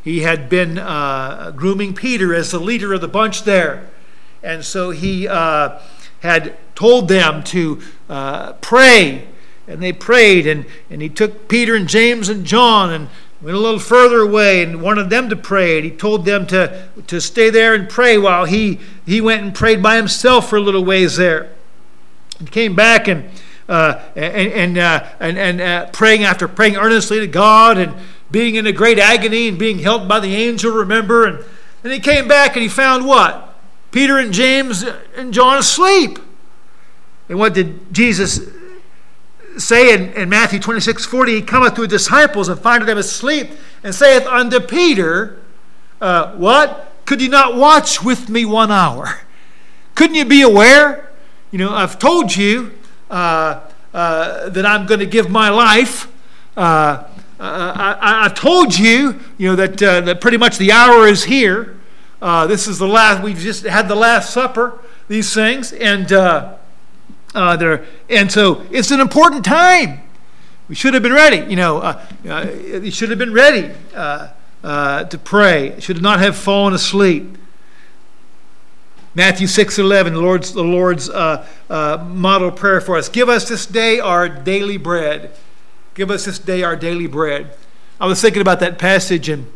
He 0.02 0.20
had 0.20 0.48
been 0.48 0.78
uh, 0.78 1.52
grooming 1.54 1.94
Peter 1.94 2.34
as 2.34 2.50
the 2.50 2.58
leader 2.58 2.92
of 2.92 3.00
the 3.00 3.08
bunch 3.08 3.44
there. 3.44 3.88
And 4.42 4.64
so 4.64 4.90
He. 4.90 5.26
Uh, 5.28 5.80
had 6.20 6.56
told 6.74 7.08
them 7.08 7.42
to 7.44 7.80
uh, 8.08 8.52
pray. 8.54 9.28
And 9.68 9.82
they 9.82 9.92
prayed, 9.92 10.46
and, 10.46 10.64
and 10.90 11.02
he 11.02 11.08
took 11.08 11.48
Peter 11.48 11.74
and 11.74 11.88
James 11.88 12.28
and 12.28 12.44
John 12.44 12.92
and 12.92 13.08
went 13.46 13.56
a 13.56 13.60
little 13.60 13.78
further 13.78 14.22
away 14.22 14.60
and 14.64 14.82
wanted 14.82 15.08
them 15.08 15.28
to 15.28 15.36
pray. 15.36 15.76
And 15.76 15.84
he 15.84 15.92
told 15.92 16.24
them 16.24 16.48
to, 16.48 16.88
to 17.06 17.20
stay 17.20 17.48
there 17.48 17.74
and 17.74 17.88
pray 17.88 18.18
while 18.18 18.44
he, 18.44 18.80
he 19.06 19.20
went 19.20 19.44
and 19.44 19.54
prayed 19.54 19.80
by 19.80 19.94
himself 19.94 20.50
for 20.50 20.56
a 20.56 20.60
little 20.60 20.84
ways 20.84 21.16
there. 21.16 21.52
And 22.40 22.50
came 22.50 22.74
back 22.74 23.06
and, 23.06 23.30
uh, 23.68 24.02
and, 24.16 24.52
and, 24.52 24.78
uh, 24.78 25.08
and, 25.20 25.38
and 25.38 25.60
uh, 25.60 25.86
praying 25.92 26.24
after 26.24 26.48
praying 26.48 26.74
earnestly 26.74 27.20
to 27.20 27.28
God 27.28 27.78
and 27.78 27.94
being 28.32 28.56
in 28.56 28.66
a 28.66 28.72
great 28.72 28.98
agony 28.98 29.46
and 29.46 29.56
being 29.56 29.78
helped 29.78 30.08
by 30.08 30.18
the 30.18 30.34
angel, 30.34 30.72
remember. 30.72 31.24
And 31.24 31.44
then 31.84 31.92
he 31.92 32.00
came 32.00 32.26
back 32.26 32.56
and 32.56 32.64
he 32.64 32.68
found 32.68 33.06
what? 33.06 33.54
Peter 33.92 34.18
and 34.18 34.32
James 34.32 34.82
and 35.16 35.32
John 35.32 35.58
asleep. 35.58 36.18
And 37.28 37.38
what 37.38 37.54
did 37.54 37.94
Jesus 37.94 38.40
say 39.58 39.94
in, 39.94 40.12
in 40.14 40.28
Matthew 40.28 40.58
26 40.58 41.06
40? 41.06 41.34
He 41.34 41.42
cometh 41.42 41.74
to 41.74 41.82
his 41.82 41.90
disciples 41.90 42.48
and 42.48 42.60
findeth 42.60 42.86
them 42.86 42.98
asleep, 42.98 43.50
and 43.82 43.94
saith 43.94 44.26
unto 44.26 44.60
Peter, 44.60 45.38
uh, 46.00 46.34
What? 46.36 46.92
Could 47.04 47.22
you 47.22 47.28
not 47.28 47.56
watch 47.56 48.02
with 48.02 48.28
me 48.28 48.44
one 48.44 48.72
hour? 48.72 49.20
Couldn't 49.94 50.16
you 50.16 50.24
be 50.24 50.42
aware? 50.42 51.10
You 51.52 51.58
know, 51.58 51.72
I've 51.72 51.98
told 51.98 52.34
you 52.34 52.72
uh, 53.10 53.60
uh, 53.94 54.48
that 54.48 54.66
I'm 54.66 54.86
going 54.86 55.00
to 55.00 55.06
give 55.06 55.30
my 55.30 55.48
life. 55.48 56.12
Uh, 56.56 57.04
uh, 57.38 57.96
I, 58.00 58.24
have 58.24 58.34
told 58.34 58.76
you, 58.76 59.20
you 59.38 59.48
know, 59.48 59.56
that, 59.56 59.82
uh, 59.82 60.00
that 60.02 60.20
pretty 60.20 60.36
much 60.36 60.58
the 60.58 60.72
hour 60.72 61.06
is 61.06 61.24
here. 61.24 61.78
This 62.20 62.66
is 62.66 62.78
the 62.78 62.88
last, 62.88 63.22
we've 63.22 63.38
just 63.38 63.64
had 63.64 63.88
the 63.88 63.94
Last 63.94 64.32
Supper, 64.32 64.80
these 65.08 65.32
things, 65.32 65.72
and, 65.72 66.08
uh, 67.36 67.40
uh, 67.40 67.56
there, 67.56 67.84
and 68.08 68.30
so 68.32 68.64
it's 68.70 68.90
an 68.90 69.00
important 69.00 69.44
time. 69.44 70.00
We 70.68 70.74
should 70.74 70.94
have 70.94 71.02
been 71.02 71.12
ready, 71.12 71.48
you 71.48 71.56
know, 71.56 71.78
uh, 71.78 72.04
uh, 72.28 72.50
you 72.50 72.90
should 72.90 73.10
have 73.10 73.18
been 73.18 73.32
ready 73.32 73.72
uh, 73.94 74.28
to 74.62 75.18
pray, 75.22 75.78
should 75.78 76.02
not 76.02 76.18
have 76.18 76.36
fallen 76.36 76.74
asleep. 76.74 77.38
Matthew 79.14 79.46
6 79.46 79.78
11, 79.78 80.14
the 80.14 80.20
Lord's, 80.20 80.52
the 80.52 80.64
Lord's 80.64 81.08
model 81.68 82.50
prayer 82.50 82.80
for 82.80 82.96
us. 82.96 83.08
Give 83.08 83.28
us 83.28 83.48
this 83.48 83.64
day 83.66 84.00
our 84.00 84.28
daily 84.28 84.76
bread. 84.76 85.30
Give 85.94 86.10
us 86.10 86.24
this 86.24 86.38
day 86.38 86.62
our 86.62 86.76
daily 86.76 87.06
bread. 87.06 87.54
I 88.00 88.06
was 88.06 88.20
thinking 88.20 88.42
about 88.42 88.60
that 88.60 88.78
passage, 88.78 89.28
and, 89.28 89.50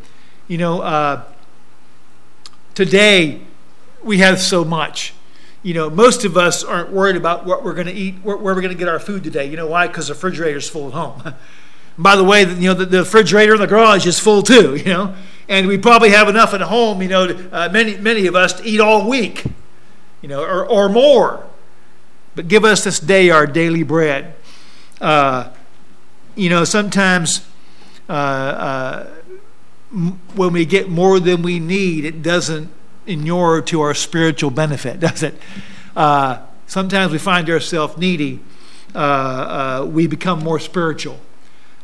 you 0.48 0.58
know, 0.58 0.80
Today, 2.74 3.40
we 4.02 4.18
have 4.18 4.40
so 4.40 4.64
much. 4.64 5.12
You 5.62 5.74
know, 5.74 5.90
most 5.90 6.24
of 6.24 6.36
us 6.38 6.64
aren't 6.64 6.90
worried 6.90 7.16
about 7.16 7.44
what 7.44 7.62
we're 7.62 7.74
going 7.74 7.86
to 7.86 7.92
eat, 7.92 8.14
where, 8.22 8.36
where 8.36 8.54
we're 8.54 8.62
going 8.62 8.72
to 8.72 8.78
get 8.78 8.88
our 8.88 8.98
food 8.98 9.22
today. 9.22 9.44
You 9.46 9.56
know 9.56 9.66
why? 9.66 9.88
Because 9.88 10.08
the 10.08 10.14
refrigerator's 10.14 10.68
full 10.68 10.88
at 10.88 10.94
home. 10.94 11.34
By 11.98 12.16
the 12.16 12.24
way, 12.24 12.44
you 12.44 12.68
know, 12.68 12.74
the, 12.74 12.86
the, 12.86 12.98
refrigerator 13.00 13.54
in 13.54 13.60
the 13.60 13.66
garage 13.66 14.06
is 14.06 14.18
full 14.18 14.42
too, 14.42 14.76
you 14.76 14.84
know, 14.84 15.14
and 15.48 15.66
we 15.66 15.76
probably 15.76 16.10
have 16.10 16.28
enough 16.28 16.54
at 16.54 16.62
home, 16.62 17.02
you 17.02 17.08
know, 17.08 17.26
to, 17.26 17.50
uh, 17.52 17.68
many, 17.70 17.96
many 17.96 18.26
of 18.26 18.34
us 18.34 18.54
to 18.54 18.64
eat 18.64 18.80
all 18.80 19.06
week, 19.06 19.44
you 20.22 20.28
know, 20.28 20.42
or, 20.42 20.66
or 20.66 20.88
more. 20.88 21.44
But 22.34 22.48
give 22.48 22.64
us 22.64 22.84
this 22.84 23.00
day 23.00 23.28
our 23.28 23.46
daily 23.46 23.82
bread. 23.82 24.34
Uh, 24.98 25.50
you 26.36 26.48
know, 26.48 26.64
sometimes 26.64 27.46
uh, 28.08 28.12
uh 28.12 29.10
when 30.34 30.52
we 30.52 30.64
get 30.64 30.88
more 30.88 31.18
than 31.18 31.42
we 31.42 31.58
need, 31.58 32.04
it 32.04 32.22
doesn't 32.22 32.70
inure 33.06 33.62
to 33.62 33.80
our 33.80 33.94
spiritual 33.94 34.50
benefit, 34.50 35.00
does 35.08 35.22
it? 35.22 35.34
Uh, 35.94 36.40
sometimes 36.66 37.12
we 37.12 37.18
find 37.18 37.48
ourselves 37.50 37.96
needy. 37.96 38.40
Uh, 38.94 38.98
uh, 38.98 39.86
we 39.86 40.06
become 40.06 40.40
more 40.40 40.58
spiritual. 40.58 41.18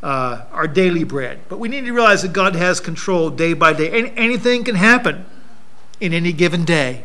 Uh, 0.02 0.44
our 0.52 0.68
daily 0.68 1.04
bread. 1.04 1.40
But 1.48 1.58
we 1.58 1.68
need 1.68 1.84
to 1.86 1.92
realize 1.92 2.22
that 2.22 2.32
God 2.32 2.54
has 2.54 2.80
control 2.80 3.30
day 3.30 3.54
by 3.54 3.72
day. 3.72 3.90
Any, 3.90 4.12
anything 4.16 4.62
can 4.62 4.76
happen 4.76 5.24
in 6.00 6.12
any 6.12 6.32
given 6.32 6.64
day. 6.64 7.04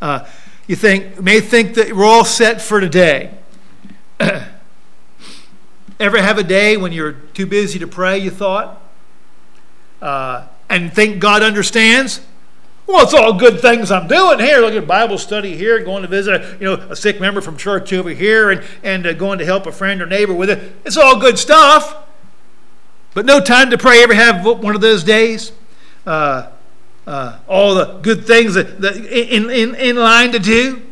Uh, 0.00 0.26
you 0.66 0.74
think 0.74 1.20
may 1.20 1.40
think 1.40 1.74
that 1.74 1.94
we're 1.94 2.04
all 2.04 2.24
set 2.24 2.60
for 2.60 2.80
today. 2.80 3.34
Ever 6.00 6.20
have 6.20 6.38
a 6.38 6.42
day 6.42 6.76
when 6.76 6.92
you're 6.92 7.12
too 7.12 7.46
busy 7.46 7.78
to 7.78 7.86
pray? 7.86 8.18
You 8.18 8.30
thought 8.30 8.82
uh, 10.02 10.46
and 10.68 10.92
think 10.92 11.20
God 11.20 11.42
understands? 11.42 12.20
Well, 12.86 13.02
it's 13.02 13.14
all 13.14 13.32
good 13.32 13.60
things 13.60 13.90
I'm 13.90 14.06
doing 14.06 14.38
here. 14.38 14.60
Look 14.60 14.74
at 14.74 14.86
Bible 14.86 15.18
study 15.18 15.56
here, 15.56 15.82
going 15.82 16.02
to 16.02 16.08
visit 16.08 16.40
a, 16.40 16.56
you 16.60 16.64
know, 16.64 16.74
a 16.74 16.94
sick 16.94 17.20
member 17.20 17.40
from 17.40 17.56
church 17.56 17.92
over 17.92 18.10
here, 18.10 18.50
and, 18.50 18.62
and 18.84 19.06
uh, 19.06 19.12
going 19.12 19.40
to 19.40 19.44
help 19.44 19.66
a 19.66 19.72
friend 19.72 20.00
or 20.00 20.06
neighbor 20.06 20.32
with 20.32 20.50
it. 20.50 20.72
It's 20.84 20.96
all 20.96 21.18
good 21.18 21.36
stuff. 21.36 21.96
But 23.12 23.26
no 23.26 23.40
time 23.40 23.70
to 23.70 23.78
pray. 23.78 24.02
Ever 24.02 24.14
have 24.14 24.44
one 24.44 24.74
of 24.74 24.80
those 24.80 25.02
days? 25.02 25.50
Uh, 26.06 26.50
uh, 27.06 27.38
all 27.48 27.74
the 27.74 27.98
good 28.02 28.26
things 28.26 28.54
that, 28.54 28.80
that 28.80 28.96
in, 28.96 29.50
in, 29.50 29.74
in 29.74 29.96
line 29.96 30.32
to 30.32 30.38
do? 30.38 30.82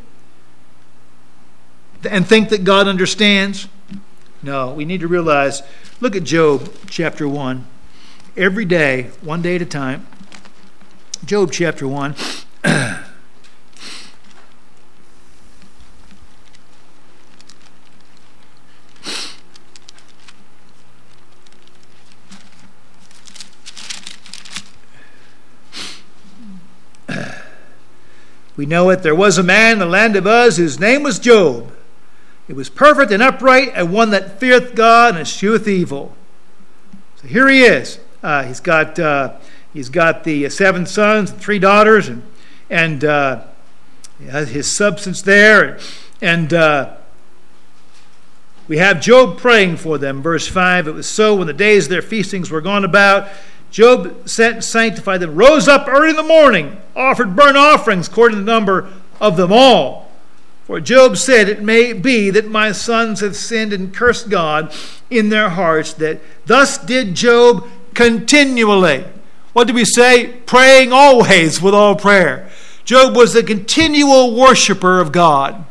And 2.09 2.27
think 2.27 2.49
that 2.49 2.65
God 2.65 2.89
understands? 2.89 3.69
No, 4.43 4.73
we 4.73 4.85
need 4.85 5.01
to 5.01 5.09
realize. 5.09 5.63
Look 6.01 6.17
at 6.17 6.25
Job 6.25 6.73
chapter 6.89 7.29
1 7.29 7.67
every 8.37 8.65
day, 8.65 9.11
one 9.23 9.43
day 9.43 9.57
at 9.57 9.63
a 9.63 9.67
time. 9.67 10.07
Job 11.25 11.53
chapter 11.53 11.89
1. 11.89 12.15
we 28.57 28.67
know 28.67 28.91
it. 28.91 29.03
There 29.03 29.15
was 29.15 29.39
a 29.39 29.43
man 29.43 29.73
in 29.73 29.79
the 29.79 29.87
land 29.87 30.17
of 30.17 30.27
Uz 30.27 30.59
whose 30.59 30.79
name 30.79 31.03
was 31.03 31.19
Job. 31.19 31.73
It 32.49 32.53
was 32.55 32.69
perfect 32.69 33.11
and 33.11 33.23
upright, 33.23 33.73
and 33.75 33.91
one 33.91 34.11
that 34.11 34.39
feareth 34.39 34.75
God 34.75 35.15
and 35.15 35.23
escheweth 35.23 35.67
evil. 35.67 36.15
So 37.17 37.29
here 37.29 37.49
he 37.49 37.63
is. 37.63 37.99
Uh, 38.23 38.43
he's 38.43 38.61
got 38.61 38.99
uh, 38.99 39.37
he's 39.75 39.91
got 39.91 40.25
the 40.25 40.49
seven 40.49 40.87
sons 40.87 41.31
and 41.31 41.39
three 41.39 41.59
daughters, 41.59 42.09
and 42.09 42.23
and 42.71 43.05
uh, 43.05 43.45
his 44.19 44.75
substance 44.75 45.21
there, 45.21 45.79
and 46.23 46.55
uh, 46.55 46.97
we 48.67 48.79
have 48.79 49.01
Job 49.01 49.37
praying 49.37 49.77
for 49.77 49.99
them. 49.99 50.23
Verse 50.23 50.49
five. 50.49 50.89
It 50.89 50.93
was 50.93 51.07
so 51.07 51.35
when 51.35 51.47
the 51.47 51.53
days 51.53 51.85
of 51.85 51.91
their 51.91 52.03
feastings 52.03 52.51
were 52.51 52.63
gone 52.63 52.85
about. 52.85 53.29
Job 53.71 54.29
sent 54.29 54.55
and 54.55 54.65
sanctified 54.65 55.19
them, 55.19 55.35
rose 55.35 55.67
up 55.67 55.89
early 55.89 56.11
in 56.11 56.17
the 56.17 56.23
morning, 56.23 56.81
offered 56.95 57.35
burnt 57.35 57.57
offerings 57.57 58.07
according 58.07 58.39
to 58.39 58.45
the 58.45 58.51
number 58.51 58.89
of 59.21 59.37
them 59.37 59.53
all. 59.53 60.13
For 60.65 60.81
Job 60.81 61.17
said, 61.17 61.49
It 61.49 61.61
may 61.61 61.93
be 61.93 62.31
that 62.31 62.49
my 62.49 62.71
sons 62.71 63.19
have 63.19 63.35
sinned 63.35 63.73
and 63.73 63.93
cursed 63.93 64.31
God 64.31 64.73
in 65.11 65.29
their 65.29 65.51
hearts, 65.51 65.93
that 65.95 66.21
thus 66.47 66.79
did 66.79 67.17
Job 67.17 67.67
continually. 67.95 69.05
What 69.55 69.69
do 69.69 69.73
we 69.73 69.85
say? 69.87 70.27
Praying 70.45 70.93
always 70.93 71.63
with 71.63 71.75
all 71.75 71.97
prayer. 71.97 72.51
Job 72.85 73.17
was 73.17 73.35
a 73.35 73.43
continual 73.43 74.35
worshiper 74.35 75.01
of 75.01 75.11
God, 75.11 75.65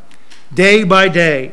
day 0.52 0.84
by 0.84 1.10
day. 1.10 1.52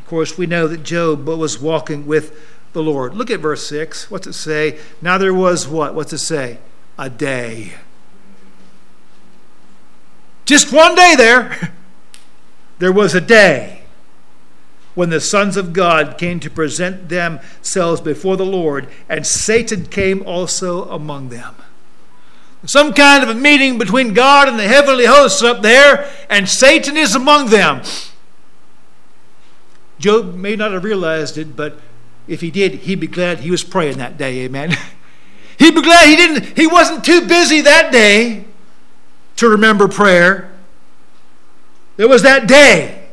Of 0.00 0.06
course, 0.06 0.36
we 0.36 0.46
know 0.46 0.66
that 0.66 0.82
Job 0.82 1.26
was 1.26 1.58
walking 1.58 2.06
with 2.06 2.38
the 2.72 2.82
Lord. 2.82 3.14
Look 3.14 3.30
at 3.30 3.40
verse 3.40 3.66
6. 3.66 4.10
What's 4.10 4.26
it 4.26 4.34
say? 4.34 4.78
Now 5.00 5.16
there 5.16 5.32
was 5.32 5.66
what? 5.66 5.94
What's 5.94 6.12
it 6.12 6.18
say? 6.18 6.58
A 6.98 7.08
day. 7.08 7.74
Just 10.44 10.72
one 10.72 10.94
day 10.94 11.14
there. 11.16 11.72
There 12.80 12.92
was 12.92 13.14
a 13.14 13.20
day 13.20 13.79
when 14.94 15.10
the 15.10 15.20
sons 15.20 15.56
of 15.56 15.72
God 15.72 16.18
came 16.18 16.40
to 16.40 16.50
present 16.50 17.08
themselves 17.08 18.00
before 18.00 18.36
the 18.36 18.46
Lord, 18.46 18.88
and 19.08 19.26
Satan 19.26 19.86
came 19.86 20.22
also 20.26 20.88
among 20.90 21.28
them. 21.28 21.54
Some 22.66 22.92
kind 22.92 23.22
of 23.22 23.30
a 23.30 23.34
meeting 23.34 23.78
between 23.78 24.12
God 24.12 24.48
and 24.48 24.58
the 24.58 24.68
heavenly 24.68 25.06
hosts 25.06 25.42
up 25.42 25.62
there, 25.62 26.10
and 26.28 26.48
Satan 26.48 26.96
is 26.96 27.14
among 27.14 27.50
them. 27.50 27.82
Job 29.98 30.34
may 30.34 30.56
not 30.56 30.72
have 30.72 30.84
realized 30.84 31.38
it, 31.38 31.56
but 31.56 31.78
if 32.26 32.40
he 32.40 32.50
did, 32.50 32.74
he'd 32.74 33.00
be 33.00 33.06
glad 33.06 33.40
he 33.40 33.50
was 33.50 33.64
praying 33.64 33.98
that 33.98 34.18
day, 34.18 34.40
amen. 34.40 34.76
he'd 35.58 35.74
be 35.74 35.82
glad 35.82 36.08
he 36.08 36.16
didn't 36.16 36.56
he 36.56 36.66
wasn't 36.66 37.04
too 37.04 37.26
busy 37.26 37.60
that 37.60 37.92
day 37.92 38.44
to 39.36 39.48
remember 39.48 39.88
prayer. 39.88 40.52
There 41.96 42.08
was 42.08 42.22
that 42.22 42.46
day 42.46 43.08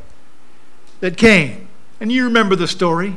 that 0.99 1.17
came. 1.17 1.66
And 1.99 2.11
you 2.11 2.23
remember 2.25 2.55
the 2.55 2.67
story. 2.67 3.15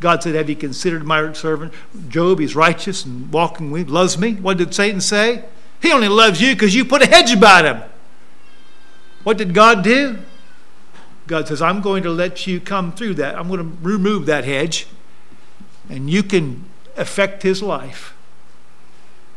God 0.00 0.22
said, 0.22 0.34
Have 0.34 0.50
you 0.50 0.56
considered 0.56 1.04
my 1.04 1.32
servant 1.32 1.72
Job? 2.08 2.40
He's 2.40 2.56
righteous 2.56 3.04
and 3.04 3.32
walking 3.32 3.70
with, 3.70 3.88
loves 3.88 4.18
me. 4.18 4.34
What 4.34 4.58
did 4.58 4.74
Satan 4.74 5.00
say? 5.00 5.44
He 5.80 5.92
only 5.92 6.08
loves 6.08 6.40
you 6.40 6.54
because 6.54 6.74
you 6.74 6.84
put 6.84 7.02
a 7.02 7.06
hedge 7.06 7.32
about 7.32 7.64
him. 7.64 7.82
What 9.22 9.38
did 9.38 9.54
God 9.54 9.82
do? 9.84 10.18
God 11.26 11.48
says, 11.48 11.62
I'm 11.62 11.80
going 11.80 12.02
to 12.02 12.10
let 12.10 12.46
you 12.46 12.60
come 12.60 12.92
through 12.92 13.14
that. 13.14 13.38
I'm 13.38 13.48
going 13.48 13.60
to 13.60 13.76
remove 13.82 14.26
that 14.26 14.44
hedge, 14.44 14.86
and 15.88 16.10
you 16.10 16.22
can 16.22 16.64
affect 16.96 17.42
his 17.42 17.62
life. 17.62 18.14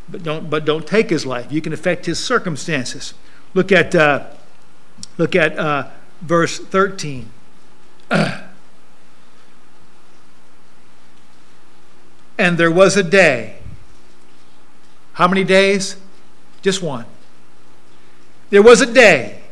But 0.08 0.22
don't, 0.22 0.50
but 0.50 0.64
don't 0.64 0.86
take 0.86 1.10
his 1.10 1.24
life. 1.24 1.50
You 1.50 1.60
can 1.60 1.72
affect 1.72 2.06
his 2.06 2.22
circumstances. 2.22 3.14
Look 3.54 3.72
at 3.72 3.94
uh, 3.94 4.26
Look 5.16 5.34
at 5.34 5.58
uh, 5.58 5.88
verse 6.20 6.58
13. 6.58 7.30
and 12.38 12.56
there 12.56 12.70
was 12.70 12.96
a 12.96 13.02
day. 13.02 13.56
How 15.14 15.28
many 15.28 15.44
days? 15.44 15.96
Just 16.62 16.82
one. 16.82 17.04
There 18.50 18.62
was 18.62 18.80
a 18.80 18.90
day 18.90 19.42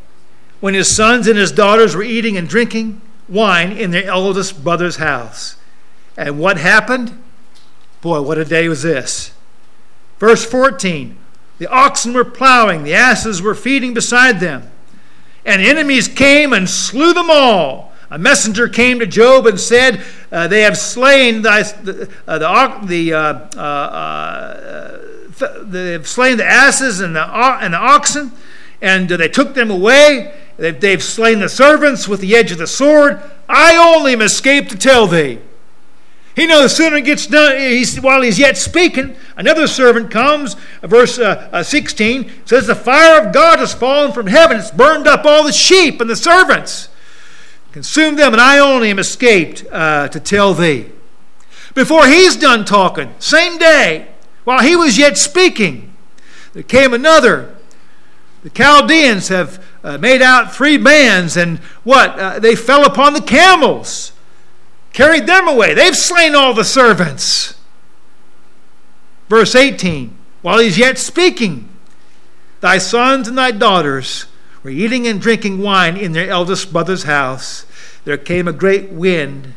when 0.60 0.74
his 0.74 0.94
sons 0.94 1.26
and 1.26 1.36
his 1.36 1.52
daughters 1.52 1.94
were 1.94 2.02
eating 2.02 2.36
and 2.36 2.48
drinking 2.48 3.00
wine 3.28 3.72
in 3.72 3.90
their 3.90 4.06
eldest 4.06 4.62
brother's 4.62 4.96
house. 4.96 5.56
And 6.16 6.38
what 6.38 6.56
happened? 6.58 7.22
Boy, 8.00 8.22
what 8.22 8.38
a 8.38 8.44
day 8.44 8.68
was 8.68 8.82
this. 8.82 9.32
Verse 10.18 10.44
14 10.46 11.18
The 11.58 11.66
oxen 11.66 12.14
were 12.14 12.24
plowing, 12.24 12.84
the 12.84 12.94
asses 12.94 13.42
were 13.42 13.54
feeding 13.54 13.92
beside 13.92 14.40
them 14.40 14.70
and 15.46 15.62
enemies 15.62 16.08
came 16.08 16.52
and 16.52 16.68
slew 16.68 17.14
them 17.14 17.30
all. 17.30 17.92
A 18.10 18.18
messenger 18.18 18.68
came 18.68 19.00
to 19.00 19.06
Job 19.06 19.46
and 19.46 19.58
said, 19.58 20.02
uh, 20.30 20.48
They 20.48 20.62
have 20.62 20.78
slain 20.78 21.42
thy, 21.42 21.62
the, 21.62 22.10
uh, 22.26 22.38
the, 22.38 22.86
the 22.86 23.12
uh, 23.12 23.22
uh, 23.56 23.60
uh, 25.38 25.64
they 25.64 25.92
have 25.92 26.06
slain 26.06 26.36
the 26.38 26.46
asses 26.46 27.00
and 27.00 27.16
the, 27.16 27.22
and 27.22 27.74
the 27.74 27.78
oxen, 27.78 28.32
and 28.80 29.08
they 29.08 29.28
took 29.28 29.54
them 29.54 29.70
away. 29.70 30.34
They've, 30.56 30.80
they've 30.80 31.02
slain 31.02 31.40
the 31.40 31.48
servants 31.48 32.08
with 32.08 32.20
the 32.20 32.34
edge 32.36 32.52
of 32.52 32.58
the 32.58 32.66
sword. 32.66 33.20
I 33.48 33.76
only 33.76 34.12
am 34.12 34.22
escaped 34.22 34.70
to 34.70 34.78
tell 34.78 35.06
thee. 35.06 35.40
He 36.36 36.46
knows 36.46 36.76
sooner 36.76 36.96
it 36.96 37.06
gets 37.06 37.26
done, 37.26 37.58
he's, 37.58 37.98
while 37.98 38.20
he's 38.20 38.38
yet 38.38 38.58
speaking, 38.58 39.16
another 39.38 39.66
servant 39.66 40.10
comes. 40.10 40.54
Verse 40.82 41.18
uh, 41.18 41.48
uh, 41.50 41.62
16 41.62 42.30
says, 42.44 42.66
The 42.66 42.74
fire 42.74 43.26
of 43.26 43.32
God 43.32 43.58
has 43.58 43.72
fallen 43.72 44.12
from 44.12 44.26
heaven. 44.26 44.58
It's 44.58 44.70
burned 44.70 45.08
up 45.08 45.24
all 45.24 45.44
the 45.44 45.52
sheep 45.52 45.98
and 46.02 46.10
the 46.10 46.16
servants, 46.16 46.90
consumed 47.76 48.18
them, 48.18 48.32
and 48.32 48.40
I 48.40 48.58
only 48.58 48.88
am 48.88 48.98
escaped 48.98 49.66
uh, 49.70 50.08
to 50.08 50.18
tell 50.18 50.54
thee. 50.54 50.86
Before 51.74 52.06
he's 52.06 52.34
done 52.34 52.64
talking, 52.64 53.12
same 53.18 53.58
day, 53.58 54.08
while 54.44 54.62
he 54.62 54.74
was 54.74 54.96
yet 54.96 55.18
speaking, 55.18 55.94
there 56.54 56.62
came 56.62 56.94
another. 56.94 57.54
The 58.44 58.48
Chaldeans 58.48 59.28
have 59.28 59.62
uh, 59.84 59.98
made 59.98 60.22
out 60.22 60.54
three 60.54 60.78
bands, 60.78 61.36
and 61.36 61.58
what? 61.84 62.18
Uh, 62.18 62.38
they 62.38 62.56
fell 62.56 62.86
upon 62.86 63.12
the 63.12 63.20
camels 63.20 64.12
carried 64.94 65.26
them 65.26 65.46
away. 65.46 65.74
They've 65.74 65.94
slain 65.94 66.34
all 66.34 66.54
the 66.54 66.64
servants. 66.64 67.60
Verse 69.28 69.54
18 69.54 70.16
While 70.40 70.60
he's 70.60 70.78
yet 70.78 70.96
speaking, 70.96 71.68
thy 72.62 72.78
sons 72.78 73.28
and 73.28 73.36
thy 73.36 73.50
daughters 73.50 74.24
were 74.66 74.70
eating 74.70 75.06
and 75.06 75.20
drinking 75.20 75.62
wine 75.62 75.96
in 75.96 76.10
their 76.10 76.28
eldest 76.28 76.72
brother's 76.72 77.04
house. 77.04 77.66
There 78.04 78.16
came 78.16 78.48
a 78.48 78.52
great 78.52 78.90
wind 78.90 79.54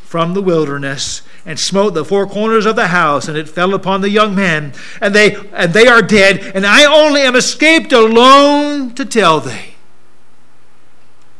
from 0.00 0.32
the 0.32 0.40
wilderness 0.40 1.20
and 1.44 1.60
smote 1.60 1.92
the 1.92 2.06
four 2.06 2.26
corners 2.26 2.64
of 2.64 2.74
the 2.74 2.86
house 2.86 3.28
and 3.28 3.36
it 3.36 3.50
fell 3.50 3.74
upon 3.74 4.00
the 4.00 4.08
young 4.08 4.34
men 4.34 4.72
and 4.98 5.14
they 5.14 5.36
and 5.52 5.74
they 5.74 5.86
are 5.86 6.00
dead 6.00 6.38
and 6.54 6.66
I 6.66 6.86
only 6.86 7.20
am 7.20 7.36
escaped 7.36 7.92
alone 7.92 8.94
to 8.94 9.04
tell 9.04 9.40
thee 9.40 9.74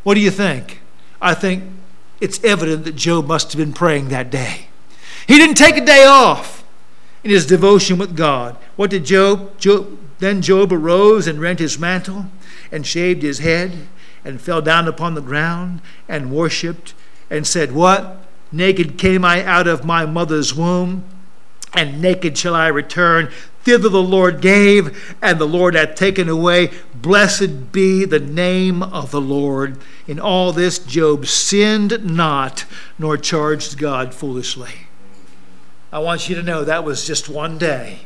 what 0.03 0.15
do 0.15 0.21
you 0.21 0.31
think 0.31 0.83
I 1.23 1.33
think 1.33 1.65
it's 2.21 2.43
evident 2.45 2.85
that 2.85 2.97
Job 2.97 3.27
must 3.27 3.51
have 3.51 3.59
been 3.59 3.73
praying 3.73 4.11
that 4.11 4.31
day. 4.31 4.67
He 5.27 5.39
didn't 5.39 5.57
take 5.57 5.79
a 5.79 5.85
day 5.85 6.05
off 6.05 6.63
in 7.25 7.31
his 7.31 7.47
devotion 7.47 7.97
with 7.97 8.15
God. 8.15 8.59
What 8.77 8.91
did 8.91 9.05
Job? 9.05 9.59
Job 9.59 9.99
then 10.21 10.43
Job 10.43 10.73
arose 10.73 11.27
and 11.27 11.41
rent 11.41 11.59
his 11.59 11.79
mantle 11.79 12.27
and 12.71 12.87
shaved 12.87 13.23
his 13.23 13.41
head 13.41 13.89
and 14.25 14.41
fell 14.41 14.63
down 14.63 14.87
upon 14.87 15.15
the 15.15 15.23
ground 15.23 15.81
and 16.09 16.31
worshipped 16.31 16.95
and 17.29 17.47
said, 17.47 17.73
What? 17.73 18.19
Naked 18.53 18.99
came 18.99 19.25
I 19.25 19.45
out 19.45 19.67
of 19.67 19.85
my 19.85 20.05
mother's 20.07 20.55
womb, 20.55 21.05
and 21.73 22.03
naked 22.03 22.37
shall 22.37 22.55
I 22.55 22.67
return. 22.67 23.31
Thither 23.63 23.89
the 23.89 24.03
Lord 24.03 24.41
gave, 24.41 25.15
and 25.23 25.39
the 25.39 25.47
Lord 25.47 25.75
hath 25.75 25.95
taken 25.95 26.29
away. 26.29 26.71
Blessed 26.95 27.73
be 27.73 28.05
the 28.05 28.19
name 28.19 28.83
of 28.83 29.11
the 29.11 29.21
Lord. 29.21 29.79
In 30.07 30.19
all 30.19 30.53
this, 30.53 30.79
Job 30.79 31.27
sinned 31.27 32.05
not, 32.05 32.65
nor 32.99 33.17
charged 33.17 33.79
God 33.79 34.13
foolishly. 34.15 34.89
I 35.93 36.01
want 36.01 36.29
you 36.29 36.35
to 36.35 36.43
know 36.43 36.65
that 36.65 36.85
was 36.85 37.07
just 37.07 37.29
one 37.29 37.59
day. 37.59 38.01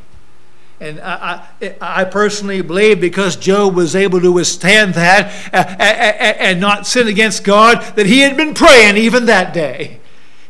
And 0.85 1.01
I, 1.01 1.43
I, 1.63 1.77
I, 1.81 2.05
personally 2.05 2.61
believe 2.61 3.01
because 3.01 3.37
Job 3.37 3.75
was 3.75 3.97
able 3.97 4.21
to 4.21 4.31
withstand 4.31 4.93
that 4.93 5.33
and 5.51 6.61
not 6.61 6.87
sin 6.87 7.09
against 7.09 7.43
God, 7.43 7.81
that 7.97 8.05
he 8.05 8.21
had 8.21 8.37
been 8.37 8.53
praying 8.53 8.99
even 8.99 9.25
that 9.25 9.55
day. 9.55 10.01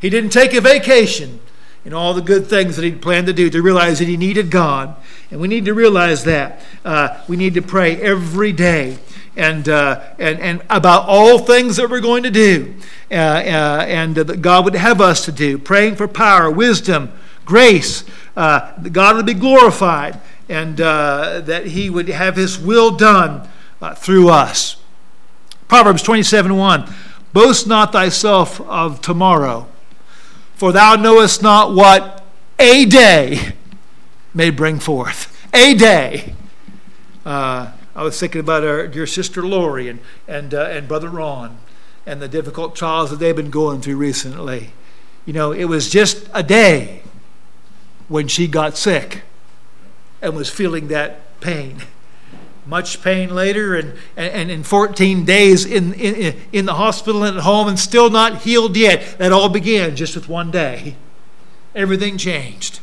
He 0.00 0.10
didn't 0.10 0.30
take 0.30 0.52
a 0.52 0.60
vacation 0.60 1.38
in 1.84 1.94
all 1.94 2.14
the 2.14 2.20
good 2.20 2.48
things 2.48 2.74
that 2.74 2.84
he'd 2.84 3.00
planned 3.00 3.28
to 3.28 3.32
do 3.32 3.48
to 3.48 3.62
realize 3.62 4.00
that 4.00 4.08
he 4.08 4.16
needed 4.16 4.50
God. 4.50 4.96
And 5.30 5.40
we 5.40 5.46
need 5.46 5.66
to 5.66 5.72
realize 5.72 6.24
that. 6.24 6.60
Uh, 6.84 7.16
we 7.28 7.36
need 7.36 7.54
to 7.54 7.62
pray 7.62 7.94
every 8.02 8.50
day 8.50 8.98
and, 9.36 9.68
uh, 9.68 10.02
and, 10.18 10.40
and 10.40 10.62
about 10.68 11.04
all 11.06 11.38
things 11.38 11.76
that 11.76 11.88
we're 11.88 12.00
going 12.00 12.24
to 12.24 12.30
do 12.32 12.74
uh, 13.12 13.14
uh 13.14 13.84
and 13.86 14.16
that 14.16 14.42
God 14.42 14.64
would 14.64 14.74
have 14.74 15.00
us 15.00 15.26
to 15.26 15.32
do. 15.32 15.58
Praying 15.58 15.94
for 15.94 16.08
power, 16.08 16.50
wisdom, 16.50 17.12
grace, 17.44 18.04
uh, 18.36 18.72
God 18.78 19.16
would 19.16 19.26
be 19.26 19.34
glorified 19.34 20.20
and 20.48 20.80
uh, 20.80 21.40
that 21.40 21.66
he 21.66 21.88
would 21.88 22.08
have 22.08 22.36
his 22.36 22.58
will 22.58 22.90
done 22.96 23.48
through 23.96 24.28
us. 24.28 24.76
Proverbs 25.68 26.02
27 26.02 26.56
1 26.56 26.94
Boast 27.32 27.66
not 27.66 27.92
thyself 27.92 28.60
of 28.62 29.00
tomorrow 29.00 29.66
for 30.54 30.72
thou 30.72 30.94
knowest 30.94 31.42
not 31.42 31.74
what 31.74 32.24
a 32.58 32.84
day 32.84 33.52
may 34.32 34.50
bring 34.50 34.78
forth. 34.78 35.30
A 35.52 35.74
day. 35.74 36.34
Uh, 37.24 37.72
I 37.94 38.02
was 38.02 38.18
thinking 38.18 38.40
about 38.40 38.64
our 38.64 38.86
dear 38.86 39.06
sister 39.06 39.42
Lori 39.42 39.88
and, 39.88 40.00
and, 40.26 40.54
uh, 40.54 40.64
and 40.64 40.88
Brother 40.88 41.08
Ron 41.08 41.58
and 42.06 42.20
the 42.20 42.28
difficult 42.28 42.74
trials 42.74 43.10
that 43.10 43.18
they've 43.18 43.36
been 43.36 43.50
going 43.50 43.80
through 43.80 43.96
recently. 43.96 44.72
You 45.26 45.32
know, 45.32 45.52
it 45.52 45.64
was 45.64 45.90
just 45.90 46.28
a 46.34 46.42
day 46.42 47.02
when 48.08 48.28
she 48.28 48.46
got 48.46 48.76
sick 48.76 49.22
and 50.20 50.34
was 50.34 50.48
feeling 50.50 50.88
that 50.88 51.40
pain. 51.40 51.82
much 52.66 53.02
pain 53.02 53.34
later, 53.34 53.74
and, 53.74 53.94
and, 54.16 54.50
and 54.50 54.66
14 54.66 55.24
days 55.24 55.64
in, 55.64 55.92
in, 55.94 56.36
in 56.52 56.66
the 56.66 56.74
hospital 56.74 57.22
and 57.24 57.36
at 57.36 57.42
home, 57.42 57.68
and 57.68 57.78
still 57.78 58.10
not 58.10 58.42
healed 58.42 58.76
yet. 58.76 59.18
That 59.18 59.32
all 59.32 59.48
began 59.48 59.96
just 59.96 60.14
with 60.14 60.28
one 60.28 60.50
day. 60.50 60.96
Everything 61.74 62.16
changed. 62.16 62.80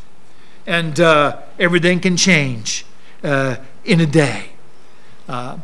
And 0.67 0.99
uh, 0.99 1.41
everything 1.57 1.99
can 1.99 2.15
change 2.15 2.85
uh, 3.23 3.57
in 3.83 3.99
a 3.99 4.05
day. 4.05 4.49
Uh, 5.27 5.57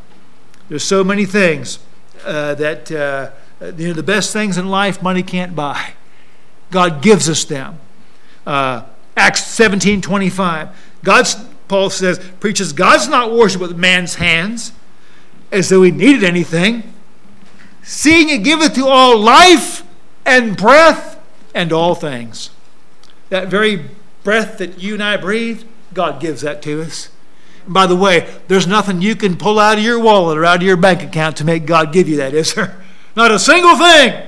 there's 0.70 0.84
so 0.84 1.04
many 1.04 1.26
things 1.26 1.80
uh, 2.26 2.56
that, 2.56 2.92
uh, 2.92 3.32
you 3.78 3.90
know, 3.90 3.94
the 3.94 4.04
best 4.04 4.34
things 4.34 4.58
in 4.58 4.68
life 4.68 5.02
money 5.02 5.24
can't 5.24 5.56
buy. 5.56 5.94
God 6.72 7.02
gives 7.02 7.30
us 7.30 7.46
them. 7.46 7.80
Uh, 8.46 8.84
Acts 9.18 9.44
17 9.48 10.02
25. 10.02 10.70
God's, 11.04 11.36
Paul 11.68 11.90
says, 11.90 12.20
preaches 12.40 12.72
God's 12.72 13.10
not 13.10 13.34
worshipped 13.34 13.62
with 13.62 13.76
man's 13.76 14.16
hands 14.16 14.72
as 15.52 15.70
though 15.70 15.82
he 15.82 15.92
needed 15.92 16.24
anything, 16.24 16.94
seeing 17.82 18.30
it 18.30 18.44
giveth 18.44 18.76
to 18.76 18.88
all 18.88 19.18
life 19.18 19.84
and 20.26 20.56
breath 20.56 21.20
and 21.54 21.74
all 21.74 21.96
things. 21.96 22.52
That 23.30 23.48
very 23.48 23.90
breath 24.24 24.60
that 24.60 24.80
you 24.80 24.94
and 24.94 25.04
I 25.04 25.18
breathe, 25.18 25.64
God 25.94 26.22
gives 26.22 26.42
that 26.42 26.62
to 26.64 26.84
us. 26.84 27.10
And 27.66 27.74
by 27.74 27.88
the 27.88 27.96
way, 27.96 28.30
there's 28.48 28.68
nothing 28.68 29.02
you 29.02 29.16
can 29.16 29.36
pull 29.36 29.60
out 29.60 29.78
of 29.78 29.84
your 29.84 30.00
wallet 30.00 30.38
or 30.38 30.46
out 30.46 30.58
of 30.58 30.64
your 30.64 30.78
bank 30.78 31.02
account 31.02 31.38
to 31.38 31.46
make 31.46 31.66
God 31.66 31.92
give 31.92 32.08
you 32.08 32.18
that, 32.18 32.34
is 32.34 32.54
there? 32.54 32.82
Not 33.16 33.32
a 33.32 33.40
single 33.40 33.76
thing. 33.76 34.28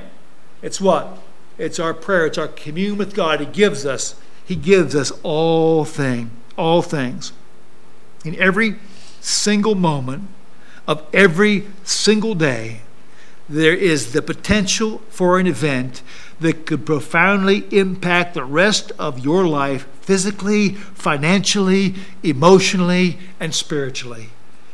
It's 0.61 0.81
what? 0.81 1.19
It's 1.57 1.79
our 1.79 1.93
prayer. 1.93 2.25
It's 2.25 2.37
our 2.37 2.47
commune 2.47 2.97
with 2.97 3.13
God. 3.13 3.39
He 3.39 3.45
gives 3.45 3.85
us. 3.85 4.15
He 4.49 4.55
gives 4.55 4.95
us 4.95 5.11
all 5.21 5.85
thing, 5.85 6.31
all 6.57 6.81
things. 6.81 7.33
In 8.25 8.35
every 8.37 8.77
single 9.21 9.75
moment 9.75 10.27
of 10.87 11.05
every 11.13 11.67
single 11.83 12.33
day, 12.33 12.81
there 13.47 13.75
is 13.75 14.11
the 14.11 14.23
potential 14.23 15.03
for 15.11 15.37
an 15.37 15.45
event 15.45 16.01
that 16.39 16.65
could 16.65 16.83
profoundly 16.83 17.67
impact 17.69 18.33
the 18.33 18.43
rest 18.43 18.91
of 18.97 19.19
your 19.19 19.47
life 19.47 19.85
physically, 20.01 20.69
financially, 20.69 21.93
emotionally, 22.23 23.19
and 23.39 23.53
spiritually 23.53 24.29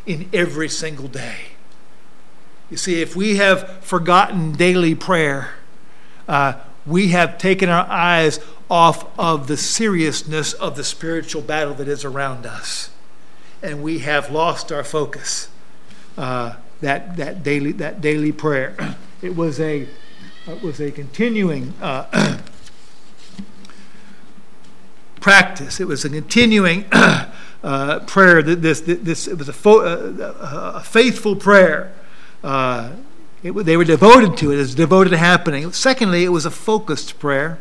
in 0.05 0.29
every 0.31 0.69
single 0.69 1.09
day. 1.09 1.47
You 2.71 2.77
see, 2.77 3.01
if 3.01 3.13
we 3.13 3.35
have 3.35 3.83
forgotten 3.83 4.53
daily 4.53 4.95
prayer, 4.95 5.55
uh, 6.29 6.53
we 6.85 7.09
have 7.09 7.37
taken 7.37 7.67
our 7.67 7.85
eyes 7.89 8.39
off 8.69 9.07
of 9.19 9.47
the 9.47 9.57
seriousness 9.57 10.53
of 10.53 10.75
the 10.75 10.83
spiritual 10.83 11.41
battle 11.41 11.73
that 11.75 11.87
is 11.87 12.03
around 12.03 12.45
us. 12.45 12.89
And 13.61 13.83
we 13.83 13.99
have 13.99 14.31
lost 14.31 14.71
our 14.71 14.83
focus. 14.83 15.49
Uh, 16.17 16.55
that, 16.81 17.17
that, 17.17 17.43
daily, 17.43 17.71
that 17.73 18.01
daily 18.01 18.31
prayer. 18.31 18.75
It 19.21 19.35
was 19.35 19.59
a, 19.59 19.87
it 20.45 20.61
was 20.61 20.79
a 20.79 20.91
continuing 20.91 21.73
uh, 21.81 22.37
practice, 25.19 25.79
it 25.79 25.87
was 25.87 26.05
a 26.05 26.09
continuing 26.09 26.85
uh, 26.91 27.99
prayer. 28.05 28.43
This, 28.43 28.81
this, 28.81 29.27
it 29.27 29.39
was 29.39 29.49
a, 29.49 29.53
fo- 29.53 29.79
uh, 29.79 30.73
a 30.75 30.83
faithful 30.83 31.35
prayer. 31.35 31.91
Uh, 32.43 32.91
it, 33.41 33.53
they 33.53 33.77
were 33.77 33.85
devoted 33.85 34.37
to 34.37 34.51
it. 34.51 34.55
It 34.55 34.57
was 34.57 34.75
devoted 34.75 35.09
to 35.11 35.17
happening. 35.17 35.71
Secondly, 35.71 36.23
it 36.23 36.29
was 36.29 36.45
a 36.45 36.51
focused 36.51 37.17
prayer. 37.17 37.57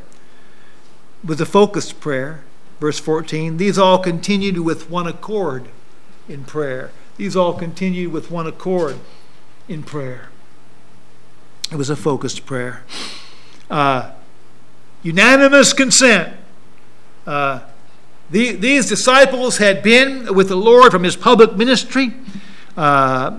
Was 1.24 1.40
a 1.40 1.46
focused 1.46 2.00
prayer. 2.00 2.44
Verse 2.80 2.98
14, 2.98 3.56
these 3.56 3.78
all 3.78 3.98
continued 3.98 4.58
with 4.58 4.90
one 4.90 5.06
accord 5.06 5.68
in 6.28 6.44
prayer. 6.44 6.90
These 7.16 7.36
all 7.36 7.54
continued 7.54 8.12
with 8.12 8.30
one 8.30 8.46
accord 8.46 8.96
in 9.68 9.82
prayer. 9.82 10.28
It 11.70 11.76
was 11.76 11.88
a 11.88 11.96
focused 11.96 12.44
prayer. 12.44 12.82
Uh, 13.70 14.10
unanimous 15.02 15.72
consent. 15.72 16.36
Uh, 17.26 17.60
the, 18.30 18.52
these 18.52 18.88
disciples 18.88 19.58
had 19.58 19.82
been 19.82 20.34
with 20.34 20.48
the 20.48 20.56
Lord 20.56 20.90
from 20.92 21.04
his 21.04 21.16
public 21.16 21.56
ministry, 21.56 22.12
uh, 22.76 23.30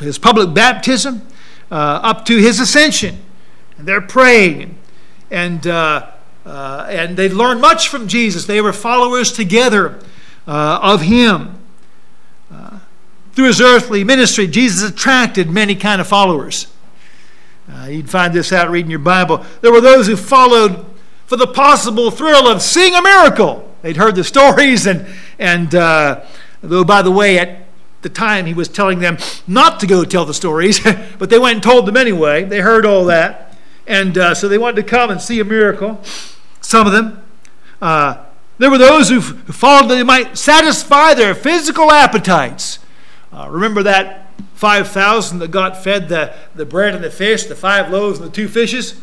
his 0.00 0.18
public 0.18 0.52
baptism 0.52 1.26
uh, 1.70 2.00
up 2.02 2.24
to 2.26 2.36
his 2.36 2.58
ascension. 2.58 3.18
And 3.78 3.86
they're 3.86 4.00
praying. 4.00 4.76
And, 5.30 5.66
uh, 6.44 6.48
uh, 6.48 6.86
and 6.88 7.16
they 7.16 7.28
learned 7.28 7.60
much 7.60 7.88
from 7.88 8.08
Jesus. 8.08 8.46
They 8.46 8.60
were 8.60 8.72
followers 8.72 9.32
together 9.32 9.98
uh, 10.46 10.80
of 10.82 11.02
him. 11.02 11.58
Uh, 12.52 12.78
through 13.32 13.46
his 13.46 13.60
earthly 13.60 14.04
ministry, 14.04 14.46
Jesus 14.46 14.90
attracted 14.90 15.50
many 15.50 15.74
kind 15.74 16.00
of 16.00 16.06
followers. 16.06 16.66
Uh, 17.70 17.86
you'd 17.86 18.10
find 18.10 18.32
this 18.32 18.52
out 18.52 18.70
reading 18.70 18.90
your 18.90 18.98
Bible. 18.98 19.44
There 19.60 19.70
were 19.70 19.80
those 19.80 20.06
who 20.06 20.16
followed 20.16 20.84
for 21.26 21.36
the 21.36 21.46
possible 21.46 22.10
thrill 22.10 22.48
of 22.48 22.62
seeing 22.62 22.94
a 22.94 23.02
miracle. 23.02 23.72
They'd 23.82 23.96
heard 23.96 24.16
the 24.16 24.24
stories, 24.34 24.86
and, 24.86 25.06
and 25.38 25.70
though, 25.70 26.84
by 26.84 27.02
the 27.02 27.12
way, 27.12 27.38
at 27.38 27.66
the 28.02 28.08
time 28.08 28.46
he 28.46 28.54
was 28.54 28.68
telling 28.68 28.98
them 29.00 29.18
not 29.46 29.80
to 29.80 29.86
go 29.86 30.04
tell 30.04 30.24
the 30.24 30.34
stories, 30.34 30.80
but 31.18 31.30
they 31.30 31.38
went 31.38 31.54
and 31.54 31.62
told 31.62 31.86
them 31.86 31.96
anyway. 31.96 32.44
They 32.44 32.60
heard 32.60 32.86
all 32.86 33.04
that. 33.06 33.49
And 33.90 34.16
uh, 34.16 34.34
so 34.34 34.46
they 34.46 34.56
wanted 34.56 34.76
to 34.76 34.88
come 34.88 35.10
and 35.10 35.20
see 35.20 35.40
a 35.40 35.44
miracle, 35.44 36.00
some 36.60 36.86
of 36.86 36.92
them. 36.92 37.24
Uh, 37.82 38.24
there 38.58 38.70
were 38.70 38.78
those 38.78 39.08
who, 39.08 39.20
followed 39.20 39.88
that 39.88 39.96
they 39.96 40.04
might 40.04 40.38
satisfy 40.38 41.12
their 41.14 41.34
physical 41.34 41.90
appetites. 41.90 42.78
Uh, 43.32 43.48
remember 43.50 43.82
that 43.82 44.28
5,000 44.54 45.40
that 45.40 45.50
got 45.50 45.82
fed 45.82 46.08
the, 46.08 46.32
the 46.54 46.64
bread 46.64 46.94
and 46.94 47.02
the 47.02 47.10
fish, 47.10 47.44
the 47.44 47.56
five 47.56 47.90
loaves 47.90 48.20
and 48.20 48.28
the 48.28 48.32
two 48.32 48.46
fishes? 48.46 49.00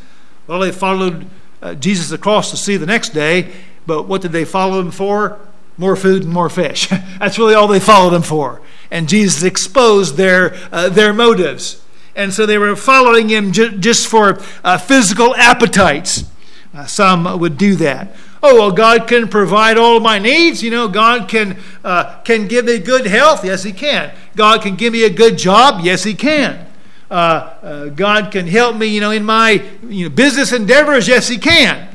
Well, 0.48 0.62
they 0.62 0.72
followed 0.72 1.28
uh, 1.62 1.74
Jesus 1.76 2.12
across 2.14 2.52
the 2.52 2.58
sea 2.58 2.78
the 2.78 2.86
next 2.86 3.10
day, 3.10 3.52
but 3.86 4.04
what 4.08 4.22
did 4.22 4.32
they 4.32 4.46
follow 4.46 4.80
him 4.80 4.92
for? 4.92 5.38
More 5.78 5.98
food 5.98 6.24
and 6.24 6.32
more 6.32 6.50
fish. 6.50 6.88
That's 7.20 7.38
really 7.38 7.56
all 7.56 7.68
they 7.68 7.82
followed 7.82 8.14
him 8.14 8.22
for 8.22 8.62
and 8.92 9.10
Jesus 9.10 9.44
exposed 9.44 10.16
their, 10.16 10.56
uh, 10.72 10.90
their 10.90 11.14
motives. 11.14 11.82
And 12.18 12.34
so 12.34 12.48
they 12.48 12.58
were 12.58 12.76
following 12.76 13.30
him 13.30 13.52
ju- 13.52 13.78
just 13.78 14.08
for 14.08 14.42
uh, 14.64 14.80
physical 14.80 15.36
appetites. 15.36 16.26
Uh, 16.74 16.86
some 16.88 17.40
would 17.40 17.60
do 17.60 17.76
that. 17.76 18.16
Oh, 18.42 18.56
well, 18.56 18.72
God 18.72 19.08
can 19.08 19.28
provide 19.28 19.78
all 19.78 20.00
my 20.00 20.18
needs. 20.18 20.64
You 20.64 20.72
know, 20.72 20.88
God 20.88 21.30
can, 21.30 21.58
uh, 21.84 22.20
can 22.22 22.48
give 22.48 22.66
me 22.66 22.80
good 22.80 23.06
health. 23.06 23.46
Yes, 23.46 23.64
He 23.64 23.72
can. 23.72 24.12
God 24.36 24.64
can 24.64 24.76
give 24.76 24.94
me 24.94 25.04
a 25.06 25.12
good 25.12 25.38
job. 25.38 25.86
Yes, 25.86 26.04
He 26.04 26.16
can. 26.16 26.66
Uh, 27.10 27.14
uh, 27.14 27.86
God 27.90 28.32
can 28.32 28.48
help 28.48 28.76
me, 28.76 28.88
you 28.88 29.00
know, 29.00 29.12
in 29.12 29.24
my 29.24 29.64
you 29.88 30.10
know, 30.10 30.16
business 30.16 30.52
endeavors. 30.52 31.08
Yes, 31.08 31.28
He 31.28 31.38
can. 31.38 31.88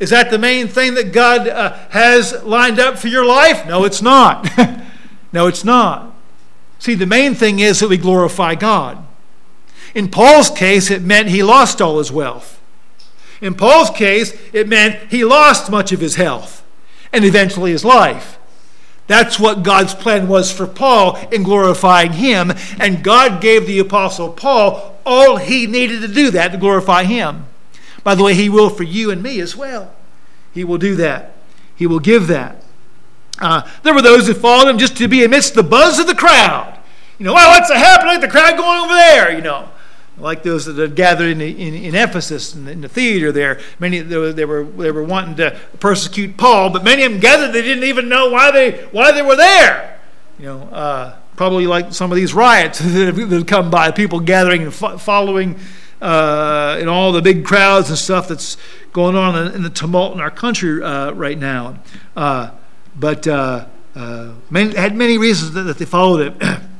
Is 0.00 0.10
that 0.10 0.30
the 0.30 0.38
main 0.38 0.66
thing 0.66 0.94
that 0.94 1.12
God 1.12 1.46
has 1.90 2.42
lined 2.42 2.80
up 2.80 2.98
for 2.98 3.08
your 3.08 3.24
life? 3.24 3.66
No, 3.66 3.84
it's 3.84 4.02
not. 4.02 4.48
no, 5.32 5.46
it's 5.46 5.62
not. 5.62 6.14
See, 6.78 6.94
the 6.94 7.06
main 7.06 7.34
thing 7.34 7.60
is 7.60 7.80
that 7.80 7.88
we 7.88 7.98
glorify 7.98 8.54
God. 8.54 9.06
In 9.94 10.08
Paul's 10.08 10.50
case, 10.50 10.90
it 10.90 11.02
meant 11.02 11.28
he 11.28 11.42
lost 11.42 11.80
all 11.80 11.98
his 11.98 12.10
wealth. 12.10 12.60
In 13.40 13.54
Paul's 13.54 13.90
case, 13.90 14.34
it 14.52 14.68
meant 14.68 15.10
he 15.10 15.24
lost 15.24 15.70
much 15.70 15.92
of 15.92 16.00
his 16.00 16.14
health 16.14 16.64
and 17.12 17.24
eventually 17.24 17.72
his 17.72 17.84
life. 17.84 18.38
That's 19.06 19.38
what 19.38 19.62
God's 19.64 19.94
plan 19.94 20.28
was 20.28 20.52
for 20.52 20.66
Paul 20.66 21.16
in 21.30 21.42
glorifying 21.42 22.12
him, 22.12 22.52
and 22.78 23.02
God 23.02 23.42
gave 23.42 23.66
the 23.66 23.80
Apostle 23.80 24.32
Paul 24.32 24.96
all 25.04 25.36
he 25.36 25.66
needed 25.66 26.00
to 26.02 26.08
do 26.08 26.30
that 26.30 26.52
to 26.52 26.58
glorify 26.58 27.04
him. 27.04 27.46
By 28.04 28.14
the 28.14 28.22
way, 28.22 28.34
he 28.34 28.48
will 28.48 28.70
for 28.70 28.84
you 28.84 29.10
and 29.10 29.22
me 29.22 29.40
as 29.40 29.56
well. 29.56 29.92
He 30.52 30.64
will 30.64 30.78
do 30.78 30.94
that, 30.96 31.34
he 31.74 31.86
will 31.86 31.98
give 31.98 32.28
that. 32.28 32.62
Uh, 33.38 33.68
there 33.82 33.94
were 33.94 34.02
those 34.02 34.28
who 34.28 34.34
followed 34.34 34.68
him 34.68 34.78
just 34.78 34.96
to 34.98 35.08
be 35.08 35.24
amidst 35.24 35.54
the 35.54 35.62
buzz 35.62 35.98
of 35.98 36.06
the 36.06 36.14
crowd. 36.14 36.78
You 37.18 37.26
know, 37.26 37.32
what's 37.32 37.72
happening? 37.72 38.20
The 38.20 38.28
crowd 38.28 38.56
going 38.56 38.78
over 38.78 38.94
there, 38.94 39.34
you 39.34 39.42
know. 39.42 39.68
Like 40.18 40.42
those 40.42 40.66
that 40.66 40.76
had 40.76 40.94
gathered 40.94 41.30
in, 41.32 41.40
in, 41.40 41.74
in 41.74 41.94
Ephesus, 41.94 42.54
in 42.54 42.66
the, 42.66 42.72
in 42.72 42.80
the, 42.82 42.88
theater 42.88 43.32
there. 43.32 43.60
Many 43.78 44.00
they 44.00 44.16
were, 44.18 44.32
they, 44.32 44.44
were, 44.44 44.62
they 44.62 44.90
were 44.90 45.02
wanting 45.02 45.36
to 45.36 45.58
persecute 45.80 46.36
Paul, 46.36 46.70
but 46.70 46.84
many 46.84 47.02
of 47.04 47.12
them 47.12 47.20
gathered, 47.20 47.52
they 47.52 47.62
didn't 47.62 47.84
even 47.84 48.08
know 48.08 48.30
why 48.30 48.50
they, 48.50 48.72
why 48.92 49.12
they 49.12 49.22
were 49.22 49.36
there. 49.36 49.98
You 50.38 50.46
know, 50.46 50.62
uh, 50.64 51.16
probably 51.36 51.66
like 51.66 51.94
some 51.94 52.12
of 52.12 52.16
these 52.16 52.34
riots 52.34 52.78
that 52.80 53.14
have 53.16 53.46
come 53.46 53.70
by, 53.70 53.90
people 53.90 54.20
gathering 54.20 54.62
and 54.62 54.74
fo- 54.74 54.98
following 54.98 55.58
uh, 56.02 56.78
in 56.80 56.88
all 56.88 57.12
the 57.12 57.22
big 57.22 57.44
crowds 57.44 57.88
and 57.88 57.96
stuff 57.96 58.28
that's 58.28 58.56
going 58.92 59.16
on 59.16 59.46
in, 59.46 59.54
in 59.54 59.62
the 59.62 59.70
tumult 59.70 60.12
in 60.14 60.20
our 60.20 60.30
country 60.30 60.82
uh, 60.82 61.12
right 61.12 61.38
now. 61.38 61.78
Uh, 62.16 62.50
but 62.96 63.26
uh, 63.26 63.66
uh, 63.94 64.32
many, 64.50 64.74
had 64.74 64.94
many 64.94 65.16
reasons 65.16 65.52
that, 65.52 65.62
that 65.62 65.78
they 65.78 65.84
followed 65.84 66.20
it. 66.42 66.60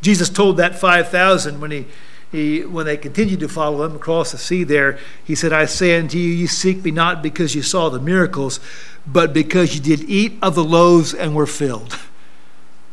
Jesus 0.00 0.28
told 0.28 0.56
that 0.58 0.78
5,000 0.78 1.60
when 1.60 1.70
he, 1.70 1.86
he, 2.30 2.64
when 2.64 2.86
they 2.86 2.96
continued 2.96 3.40
to 3.40 3.48
follow 3.48 3.84
him 3.84 3.96
across 3.96 4.32
the 4.32 4.38
sea 4.38 4.64
there, 4.64 4.98
he 5.24 5.34
said, 5.34 5.52
I 5.52 5.64
say 5.64 5.98
unto 5.98 6.18
you, 6.18 6.30
you 6.30 6.46
seek 6.46 6.84
me 6.84 6.90
not 6.90 7.22
because 7.22 7.54
you 7.54 7.62
saw 7.62 7.88
the 7.88 8.00
miracles, 8.00 8.60
but 9.06 9.32
because 9.32 9.74
you 9.74 9.80
did 9.80 10.08
eat 10.08 10.38
of 10.42 10.54
the 10.54 10.64
loaves 10.64 11.14
and 11.14 11.34
were 11.34 11.46
filled. 11.46 11.98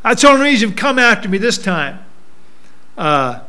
I 0.03 0.13
told 0.15 0.39
him, 0.39 0.47
you've 0.47 0.75
come 0.75 0.99
after 0.99 1.27
me 1.27 1.37
this 1.37 1.57
time. 1.57 1.99
Uh, 2.97 3.41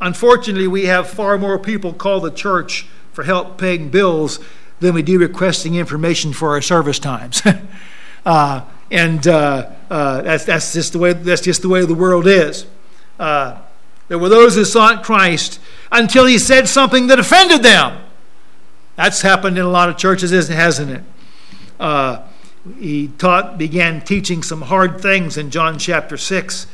unfortunately, 0.00 0.66
we 0.66 0.86
have 0.86 1.08
far 1.08 1.38
more 1.38 1.58
people 1.58 1.92
call 1.92 2.20
the 2.20 2.30
church 2.30 2.86
for 3.12 3.24
help 3.24 3.58
paying 3.58 3.90
bills 3.90 4.40
than 4.80 4.94
we 4.94 5.02
do 5.02 5.18
requesting 5.18 5.76
information 5.76 6.32
for 6.32 6.50
our 6.50 6.60
service 6.60 6.98
times. 6.98 7.42
uh, 8.26 8.62
and 8.90 9.26
uh, 9.26 9.70
uh, 9.90 10.22
that's, 10.22 10.44
that's, 10.44 10.72
just 10.72 10.92
the 10.92 10.98
way, 10.98 11.12
that's 11.12 11.42
just 11.42 11.62
the 11.62 11.68
way 11.68 11.84
the 11.84 11.94
world 11.94 12.26
is. 12.26 12.66
Uh, 13.18 13.58
there 14.08 14.18
were 14.18 14.28
those 14.28 14.54
who 14.54 14.64
sought 14.64 15.02
Christ 15.02 15.60
until 15.90 16.26
he 16.26 16.38
said 16.38 16.68
something 16.68 17.06
that 17.06 17.18
offended 17.18 17.62
them. 17.62 18.02
That's 18.96 19.22
happened 19.22 19.58
in 19.58 19.64
a 19.64 19.70
lot 19.70 19.88
of 19.88 19.96
churches, 19.96 20.30
hasn't 20.48 20.90
it? 20.90 21.02
Uh, 21.80 22.22
he 22.78 23.08
taught, 23.18 23.58
began 23.58 24.00
teaching 24.00 24.42
some 24.42 24.62
hard 24.62 25.00
things 25.00 25.36
in 25.36 25.50
John 25.50 25.78
chapter 25.78 26.16
6. 26.16 26.66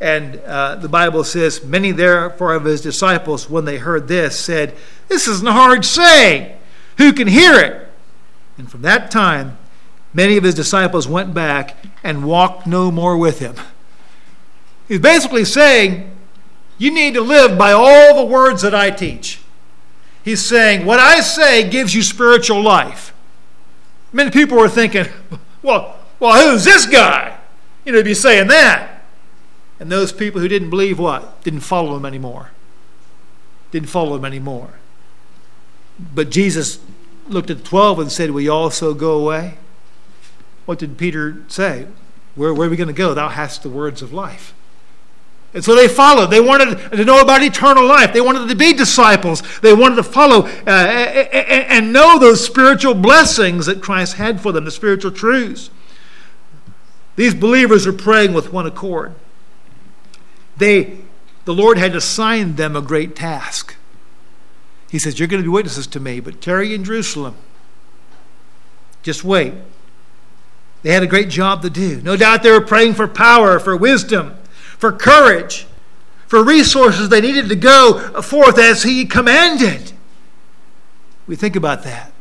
And 0.00 0.40
uh, 0.40 0.76
the 0.76 0.88
Bible 0.88 1.22
says, 1.22 1.64
Many 1.64 1.92
therefore 1.92 2.54
of 2.54 2.64
his 2.64 2.80
disciples, 2.80 3.48
when 3.48 3.64
they 3.64 3.78
heard 3.78 4.08
this, 4.08 4.38
said, 4.38 4.74
This 5.08 5.28
is 5.28 5.42
a 5.42 5.52
hard 5.52 5.84
saying. 5.84 6.58
Who 6.98 7.12
can 7.12 7.28
hear 7.28 7.58
it? 7.58 7.88
And 8.58 8.70
from 8.70 8.82
that 8.82 9.10
time, 9.10 9.58
many 10.12 10.36
of 10.36 10.44
his 10.44 10.54
disciples 10.54 11.08
went 11.08 11.34
back 11.34 11.76
and 12.02 12.24
walked 12.24 12.66
no 12.66 12.90
more 12.90 13.16
with 13.16 13.38
him. 13.38 13.54
He's 14.88 15.00
basically 15.00 15.44
saying, 15.44 16.10
You 16.78 16.92
need 16.92 17.14
to 17.14 17.20
live 17.20 17.56
by 17.56 17.72
all 17.72 18.16
the 18.16 18.24
words 18.24 18.62
that 18.62 18.74
I 18.74 18.90
teach. 18.90 19.40
He's 20.24 20.44
saying, 20.44 20.86
What 20.86 21.00
I 21.00 21.20
say 21.20 21.68
gives 21.68 21.94
you 21.94 22.02
spiritual 22.02 22.62
life. 22.62 23.14
Many 24.12 24.30
people 24.30 24.58
were 24.58 24.68
thinking, 24.68 25.06
Well, 25.62 25.96
well 26.18 26.50
who's 26.50 26.64
this 26.64 26.86
guy? 26.86 27.38
You 27.84 27.92
know, 27.92 27.98
to 27.98 28.04
be 28.04 28.14
saying 28.14 28.48
that. 28.48 29.04
And 29.80 29.90
those 29.90 30.12
people 30.12 30.40
who 30.40 30.48
didn't 30.48 30.70
believe 30.70 30.98
what? 30.98 31.42
Didn't 31.42 31.60
follow 31.60 31.96
him 31.96 32.04
anymore. 32.04 32.50
Didn't 33.72 33.88
follow 33.88 34.16
him 34.16 34.24
anymore. 34.24 34.74
But 36.14 36.30
Jesus 36.30 36.78
looked 37.28 37.50
at 37.50 37.58
the 37.58 37.64
12 37.64 37.98
and 37.98 38.12
said, 38.12 38.30
Will 38.30 38.42
you 38.42 38.52
also 38.52 38.94
go 38.94 39.18
away? 39.18 39.58
What 40.64 40.78
did 40.78 40.96
Peter 40.96 41.42
say? 41.48 41.86
Where, 42.34 42.54
where 42.54 42.66
are 42.66 42.70
we 42.70 42.76
going 42.76 42.88
to 42.88 42.94
go? 42.94 43.14
Thou 43.14 43.28
hast 43.28 43.62
the 43.62 43.68
words 43.68 44.02
of 44.02 44.12
life. 44.12 44.54
And 45.54 45.62
so 45.62 45.74
they 45.74 45.86
followed. 45.86 46.30
They 46.30 46.40
wanted 46.40 46.78
to 46.92 47.04
know 47.04 47.20
about 47.20 47.42
eternal 47.42 47.86
life. 47.86 48.12
They 48.12 48.22
wanted 48.22 48.48
to 48.48 48.56
be 48.56 48.72
disciples. 48.72 49.42
They 49.60 49.74
wanted 49.74 49.96
to 49.96 50.02
follow 50.02 50.46
uh, 50.46 50.70
and 50.70 51.92
know 51.92 52.18
those 52.18 52.44
spiritual 52.44 52.94
blessings 52.94 53.66
that 53.66 53.82
Christ 53.82 54.14
had 54.14 54.40
for 54.40 54.52
them, 54.52 54.64
the 54.64 54.70
spiritual 54.70 55.10
truths. 55.10 55.70
These 57.16 57.34
believers 57.34 57.86
are 57.86 57.92
praying 57.92 58.32
with 58.32 58.52
one 58.52 58.66
accord. 58.66 59.14
They, 60.56 60.98
the 61.44 61.52
Lord 61.52 61.76
had 61.76 61.94
assigned 61.94 62.56
them 62.56 62.74
a 62.74 62.80
great 62.80 63.14
task. 63.14 63.76
He 64.90 64.98
says, 64.98 65.18
You're 65.18 65.28
going 65.28 65.42
to 65.42 65.46
be 65.46 65.52
witnesses 65.52 65.86
to 65.88 66.00
me, 66.00 66.20
but 66.20 66.40
tarry 66.40 66.74
in 66.74 66.84
Jerusalem. 66.84 67.36
Just 69.02 69.22
wait. 69.22 69.52
They 70.82 70.92
had 70.92 71.02
a 71.02 71.06
great 71.06 71.28
job 71.28 71.62
to 71.62 71.70
do. 71.70 72.00
No 72.02 72.16
doubt 72.16 72.42
they 72.42 72.50
were 72.50 72.60
praying 72.60 72.94
for 72.94 73.06
power, 73.06 73.58
for 73.58 73.76
wisdom, 73.76 74.36
for 74.78 74.92
courage, 74.92 75.66
for 76.26 76.42
resources 76.42 77.08
they 77.08 77.20
needed 77.20 77.48
to 77.48 77.56
go 77.56 78.20
forth 78.22 78.58
as 78.58 78.82
He 78.82 79.04
commanded. 79.04 79.92
We 81.26 81.36
think 81.36 81.56
about 81.56 81.84
that. 81.84 82.12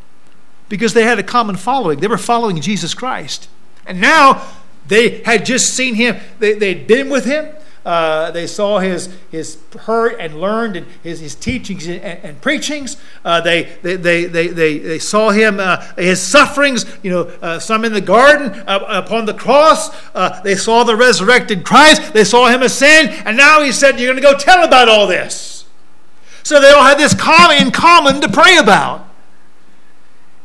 Because 0.69 0.93
they 0.93 1.03
had 1.03 1.19
a 1.19 1.23
common 1.23 1.57
following. 1.57 1.99
They 1.99 2.07
were 2.07 2.17
following 2.17 2.61
Jesus 2.61 2.93
Christ. 2.93 3.49
And 3.85 3.99
now 3.99 4.47
they 4.87 5.21
had 5.23 5.45
just 5.45 5.73
seen 5.73 5.95
Him, 5.95 6.17
they, 6.39 6.53
they'd 6.53 6.85
been 6.85 7.09
with 7.09 7.25
Him, 7.25 7.47
uh, 7.85 8.29
they 8.31 8.45
saw 8.45 8.79
his, 8.79 9.09
his 9.31 9.57
heard 9.81 10.13
and 10.19 10.39
learned 10.39 10.75
and 10.75 10.87
his, 11.03 11.19
his 11.19 11.33
teachings 11.33 11.87
and, 11.87 12.01
and 12.01 12.41
preachings. 12.41 12.97
Uh, 13.25 13.41
they, 13.41 13.63
they, 13.81 13.95
they, 13.95 14.25
they, 14.25 14.47
they, 14.47 14.77
they 14.77 14.99
saw 14.99 15.31
him, 15.31 15.59
uh, 15.59 15.77
his 15.95 16.21
sufferings, 16.21 16.85
you 17.01 17.09
know, 17.09 17.21
uh, 17.41 17.57
some 17.59 17.83
in 17.83 17.93
the 17.93 18.01
garden, 18.01 18.51
uh, 18.67 18.85
upon 18.87 19.25
the 19.25 19.33
cross. 19.33 19.89
Uh, 20.13 20.41
they 20.41 20.55
saw 20.55 20.83
the 20.83 20.95
resurrected 20.95 21.65
Christ. 21.65 22.13
They 22.13 22.23
saw 22.23 22.47
him 22.47 22.61
ascend. 22.61 23.09
And 23.25 23.35
now 23.35 23.61
he 23.61 23.71
said, 23.71 23.99
You're 23.99 24.13
going 24.13 24.21
to 24.21 24.31
go 24.31 24.37
tell 24.37 24.63
about 24.63 24.87
all 24.87 25.07
this. 25.07 25.65
So 26.43 26.59
they 26.59 26.69
all 26.69 26.83
had 26.83 26.97
this 26.97 27.13
in 27.13 27.71
common 27.71 28.21
to 28.21 28.29
pray 28.29 28.57
about. 28.57 29.10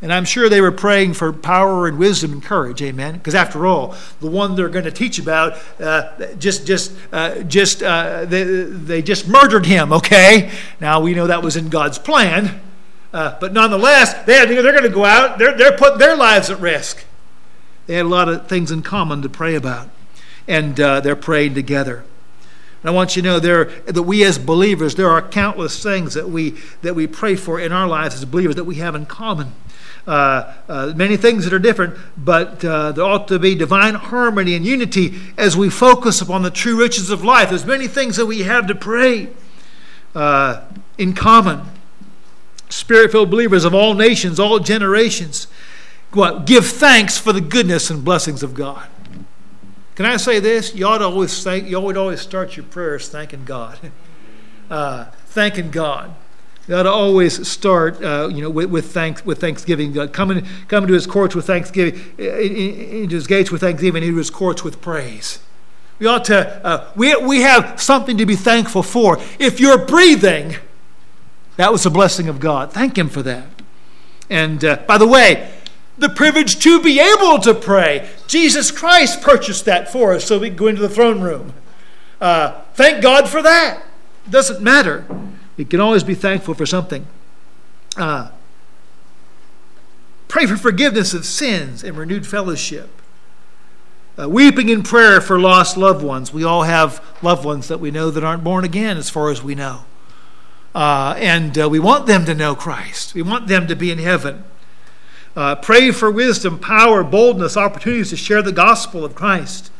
And 0.02 0.12
I'm 0.12 0.26
sure 0.26 0.48
they 0.50 0.60
were 0.60 0.72
praying 0.72 1.14
for 1.14 1.32
power 1.32 1.86
and 1.86 1.98
wisdom 1.98 2.32
and 2.32 2.42
courage, 2.42 2.82
amen. 2.82 3.14
Because 3.14 3.34
after 3.34 3.66
all, 3.66 3.96
the 4.20 4.28
one 4.28 4.54
they're 4.54 4.68
going 4.68 4.84
to 4.84 4.90
teach 4.90 5.18
about 5.18 5.56
uh, 5.80 6.34
just 6.34 6.66
just 6.66 6.92
uh, 7.12 7.42
just 7.42 7.82
uh, 7.82 8.26
they, 8.26 8.44
they 8.44 9.00
just 9.00 9.26
murdered 9.26 9.64
him. 9.64 9.92
Okay, 9.92 10.50
now 10.80 11.00
we 11.00 11.14
know 11.14 11.26
that 11.26 11.42
was 11.42 11.56
in 11.56 11.70
God's 11.70 11.98
plan, 11.98 12.60
uh, 13.14 13.38
but 13.40 13.54
nonetheless, 13.54 14.12
they 14.24 14.34
had, 14.34 14.50
they're 14.50 14.62
going 14.62 14.82
to 14.82 14.90
go 14.90 15.06
out. 15.06 15.38
They're 15.38 15.56
they're 15.56 15.76
putting 15.76 15.98
their 15.98 16.14
lives 16.14 16.50
at 16.50 16.60
risk. 16.60 17.04
They 17.86 17.94
had 17.94 18.04
a 18.04 18.08
lot 18.08 18.28
of 18.28 18.48
things 18.48 18.70
in 18.70 18.82
common 18.82 19.22
to 19.22 19.30
pray 19.30 19.54
about, 19.54 19.88
and 20.46 20.78
uh, 20.78 21.00
they're 21.00 21.16
praying 21.16 21.54
together. 21.54 22.04
And 22.82 22.90
I 22.90 22.92
want 22.92 23.16
you 23.16 23.22
to 23.22 23.28
know 23.28 23.40
there 23.40 23.64
that 23.86 24.02
we 24.02 24.22
as 24.24 24.38
believers, 24.38 24.94
there 24.94 25.08
are 25.08 25.22
countless 25.22 25.82
things 25.82 26.12
that 26.12 26.28
we 26.28 26.54
that 26.82 26.94
we 26.94 27.06
pray 27.06 27.34
for 27.34 27.58
in 27.58 27.72
our 27.72 27.88
lives 27.88 28.14
as 28.14 28.26
believers 28.26 28.56
that 28.56 28.64
we 28.64 28.74
have 28.76 28.94
in 28.94 29.06
common. 29.06 29.54
Uh, 30.06 30.54
uh, 30.68 30.92
many 30.94 31.16
things 31.16 31.42
that 31.42 31.52
are 31.52 31.58
different, 31.58 31.96
but 32.16 32.64
uh, 32.64 32.92
there 32.92 33.04
ought 33.04 33.26
to 33.26 33.40
be 33.40 33.56
divine 33.56 33.94
harmony 33.94 34.54
and 34.54 34.64
unity 34.64 35.18
as 35.36 35.56
we 35.56 35.68
focus 35.68 36.20
upon 36.20 36.42
the 36.42 36.50
true 36.50 36.78
riches 36.78 37.10
of 37.10 37.24
life. 37.24 37.48
There's 37.48 37.66
many 37.66 37.88
things 37.88 38.16
that 38.16 38.26
we 38.26 38.42
have 38.42 38.68
to 38.68 38.74
pray 38.76 39.30
uh, 40.14 40.62
in 40.96 41.12
common. 41.12 41.62
Spirit 42.68 43.10
filled 43.10 43.30
believers 43.30 43.64
of 43.64 43.74
all 43.74 43.94
nations, 43.94 44.38
all 44.38 44.60
generations, 44.60 45.48
what? 46.12 46.46
Give 46.46 46.64
thanks 46.64 47.18
for 47.18 47.32
the 47.32 47.40
goodness 47.40 47.90
and 47.90 48.04
blessings 48.04 48.42
of 48.42 48.54
God. 48.54 48.88
Can 49.96 50.06
I 50.06 50.16
say 50.16 50.40
this? 50.40 50.74
You 50.74 50.86
ought 50.86 50.98
to 50.98 51.04
always 51.04 51.42
thank, 51.42 51.68
you 51.68 51.76
ought 51.76 51.96
always 51.96 52.20
start 52.20 52.56
your 52.56 52.64
prayers 52.64 53.08
thanking 53.08 53.44
God. 53.44 53.78
Uh, 54.68 55.04
thanking 55.26 55.70
God. 55.70 56.12
You 56.68 56.74
ought 56.74 56.82
to 56.82 56.90
always 56.90 57.46
start, 57.46 58.02
uh, 58.02 58.28
you 58.32 58.42
know, 58.42 58.50
with, 58.50 58.70
with, 58.70 58.92
thanks, 58.92 59.24
with 59.24 59.40
thanksgiving. 59.40 59.92
God, 59.92 60.12
coming, 60.12 60.44
coming 60.66 60.88
to 60.88 60.94
His 60.94 61.06
courts 61.06 61.34
with 61.34 61.46
thanksgiving, 61.46 62.00
into 62.18 63.14
His 63.14 63.26
gates 63.26 63.52
with 63.52 63.60
thanksgiving, 63.60 64.02
into 64.02 64.16
His 64.16 64.30
courts 64.30 64.64
with 64.64 64.80
praise. 64.80 65.38
We 65.98 66.06
ought 66.06 66.24
to. 66.26 66.66
Uh, 66.66 66.90
we 66.94 67.16
we 67.16 67.40
have 67.40 67.80
something 67.80 68.18
to 68.18 68.26
be 68.26 68.36
thankful 68.36 68.82
for. 68.82 69.18
If 69.38 69.60
you're 69.60 69.78
breathing, 69.78 70.56
that 71.56 71.72
was 71.72 71.86
a 71.86 71.90
blessing 71.90 72.28
of 72.28 72.40
God. 72.40 72.72
Thank 72.72 72.98
Him 72.98 73.08
for 73.08 73.22
that. 73.22 73.46
And 74.28 74.64
uh, 74.64 74.76
by 74.86 74.98
the 74.98 75.06
way, 75.06 75.50
the 75.96 76.08
privilege 76.08 76.58
to 76.60 76.82
be 76.82 77.00
able 77.00 77.38
to 77.38 77.54
pray. 77.54 78.10
Jesus 78.26 78.70
Christ 78.70 79.22
purchased 79.22 79.64
that 79.64 79.90
for 79.90 80.12
us 80.12 80.24
so 80.24 80.38
we 80.38 80.48
can 80.48 80.56
go 80.56 80.66
into 80.66 80.82
the 80.82 80.88
throne 80.88 81.20
room. 81.20 81.54
Uh, 82.20 82.60
thank 82.74 83.02
God 83.02 83.28
for 83.28 83.40
that. 83.40 83.82
It 84.26 84.30
doesn't 84.30 84.60
matter. 84.60 85.06
We 85.56 85.64
can 85.64 85.80
always 85.80 86.04
be 86.04 86.14
thankful 86.14 86.54
for 86.54 86.66
something. 86.66 87.06
Uh, 87.96 88.30
pray 90.28 90.46
for 90.46 90.56
forgiveness 90.56 91.14
of 91.14 91.24
sins 91.24 91.82
and 91.82 91.96
renewed 91.96 92.26
fellowship. 92.26 92.90
Uh, 94.18 94.28
weeping 94.28 94.68
in 94.68 94.82
prayer 94.82 95.20
for 95.20 95.38
lost 95.38 95.76
loved 95.76 96.02
ones. 96.02 96.32
We 96.32 96.44
all 96.44 96.62
have 96.62 97.04
loved 97.22 97.44
ones 97.44 97.68
that 97.68 97.80
we 97.80 97.90
know 97.90 98.10
that 98.10 98.24
aren't 98.24 98.44
born 98.44 98.64
again, 98.64 98.96
as 98.96 99.10
far 99.10 99.30
as 99.30 99.42
we 99.42 99.54
know. 99.54 99.84
Uh, 100.74 101.14
and 101.18 101.58
uh, 101.58 101.68
we 101.68 101.78
want 101.78 102.06
them 102.06 102.24
to 102.26 102.34
know 102.34 102.54
Christ, 102.54 103.14
we 103.14 103.22
want 103.22 103.46
them 103.46 103.66
to 103.66 103.74
be 103.74 103.90
in 103.90 103.98
heaven. 103.98 104.44
Uh, 105.34 105.54
pray 105.54 105.90
for 105.90 106.10
wisdom, 106.10 106.58
power, 106.58 107.04
boldness, 107.04 107.58
opportunities 107.58 108.08
to 108.08 108.16
share 108.16 108.40
the 108.40 108.52
gospel 108.52 109.04
of 109.04 109.14
Christ 109.14 109.70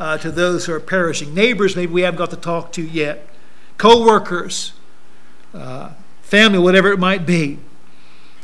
uh, 0.00 0.18
to 0.18 0.32
those 0.32 0.66
who 0.66 0.72
are 0.72 0.80
perishing. 0.80 1.32
Neighbors, 1.32 1.76
maybe 1.76 1.92
we 1.92 2.02
haven't 2.02 2.18
got 2.18 2.30
to 2.30 2.36
talk 2.36 2.72
to 2.72 2.82
yet. 2.82 3.28
Co 3.78 4.04
workers, 4.04 4.72
uh, 5.54 5.90
family, 6.22 6.58
whatever 6.58 6.92
it 6.92 6.98
might 6.98 7.24
be. 7.26 7.58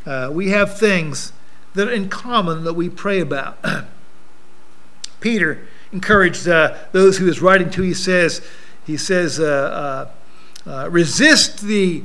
Uh, 0.07 0.31
we 0.33 0.51
have 0.51 0.79
things 0.79 1.33
that 1.75 1.89
are 1.89 1.93
in 1.93 2.09
common 2.09 2.65
that 2.65 2.75
we 2.75 2.89
pray 2.89 3.21
about. 3.21 3.59
Peter 5.21 5.67
encouraged 5.93 6.49
uh, 6.49 6.77
those 6.93 7.19
he 7.19 7.25
was 7.25 7.41
writing 7.41 7.71
to. 7.71 7.83
He 7.83 7.95
says, 7.95 8.45
he 8.87 8.97
says, 8.97 9.39
uh, 9.39 10.11
uh, 10.67 10.89
resist 10.91 11.61
the, 11.61 12.03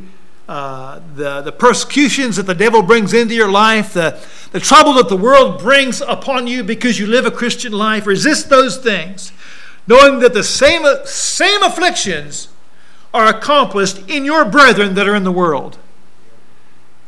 the, 0.47 1.41
the 1.43 1.51
persecutions 1.57 2.35
that 2.35 2.43
the 2.43 2.55
devil 2.55 2.81
brings 2.81 3.13
into 3.13 3.33
your 3.33 3.51
life, 3.51 3.93
the, 3.93 4.19
the 4.51 4.59
trouble 4.59 4.93
that 4.93 5.09
the 5.09 5.17
world 5.17 5.59
brings 5.59 6.01
upon 6.01 6.47
you 6.47 6.63
because 6.63 6.99
you 6.99 7.07
live 7.07 7.25
a 7.25 7.31
Christian 7.31 7.71
life. 7.71 8.05
Resist 8.05 8.49
those 8.49 8.77
things, 8.77 9.31
knowing 9.87 10.19
that 10.19 10.33
the 10.33 10.43
same, 10.43 10.83
same 11.05 11.63
afflictions 11.63 12.49
are 13.13 13.27
accomplished 13.27 14.09
in 14.09 14.25
your 14.25 14.45
brethren 14.45 14.95
that 14.95 15.07
are 15.07 15.15
in 15.15 15.23
the 15.23 15.31
world. 15.31 15.77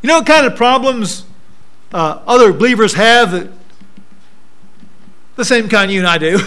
You 0.02 0.08
know 0.08 0.20
what 0.20 0.28
kind 0.28 0.46
of 0.46 0.56
problems 0.56 1.26
uh, 1.94 2.22
other 2.26 2.54
believers 2.54 2.94
have 2.94 3.32
that, 3.32 3.50
the 5.36 5.46
same 5.46 5.70
kind 5.70 5.92
you 5.92 6.00
and 6.00 6.08
I 6.08 6.18
do. 6.18 6.40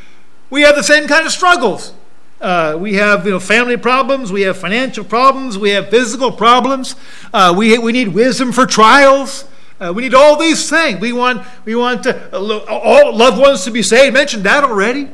we 0.50 0.62
have 0.62 0.76
the 0.76 0.82
same 0.82 1.08
kind 1.08 1.26
of 1.26 1.32
struggles. 1.32 1.94
Uh, 2.40 2.76
we 2.78 2.94
have 2.94 3.24
you 3.24 3.30
know, 3.30 3.40
family 3.40 3.76
problems, 3.76 4.32
we 4.32 4.42
have 4.42 4.56
financial 4.56 5.04
problems, 5.04 5.56
we 5.56 5.70
have 5.70 5.88
physical 5.90 6.32
problems, 6.32 6.96
uh, 7.32 7.54
we, 7.56 7.78
we 7.78 7.92
need 7.92 8.08
wisdom 8.08 8.50
for 8.50 8.66
trials. 8.66 9.46
Uh, 9.80 9.92
we 9.92 10.02
need 10.02 10.14
all 10.14 10.36
these 10.36 10.70
things. 10.70 11.00
We 11.00 11.12
want, 11.12 11.44
we 11.64 11.74
want 11.74 12.04
to, 12.04 12.32
uh, 12.32 12.64
all 12.68 13.16
loved 13.16 13.40
ones 13.40 13.64
to 13.64 13.72
be 13.72 13.82
saved. 13.82 14.14
Mentioned 14.14 14.44
that 14.44 14.62
already. 14.62 15.08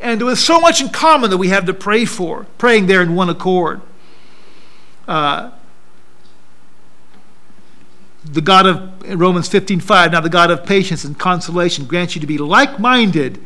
And 0.00 0.22
with 0.22 0.38
so 0.38 0.60
much 0.60 0.80
in 0.80 0.90
common 0.90 1.30
that 1.30 1.38
we 1.38 1.48
have 1.48 1.66
to 1.66 1.74
pray 1.74 2.04
for, 2.04 2.46
praying 2.56 2.86
there 2.86 3.02
in 3.02 3.14
one 3.14 3.28
accord. 3.28 3.80
Uh, 5.06 5.50
the 8.24 8.40
God 8.40 8.66
of 8.66 9.20
Romans 9.20 9.48
15:5, 9.48 10.12
now 10.12 10.20
the 10.20 10.28
God 10.28 10.50
of 10.50 10.64
patience 10.64 11.04
and 11.04 11.18
consolation 11.18 11.86
grants 11.86 12.14
you 12.14 12.20
to 12.20 12.26
be 12.26 12.38
like-minded 12.38 13.40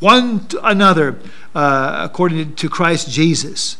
one 0.00 0.46
to 0.48 0.66
another 0.66 1.18
uh, 1.54 2.00
according 2.04 2.54
to 2.56 2.68
Christ 2.68 3.10
Jesus. 3.10 3.76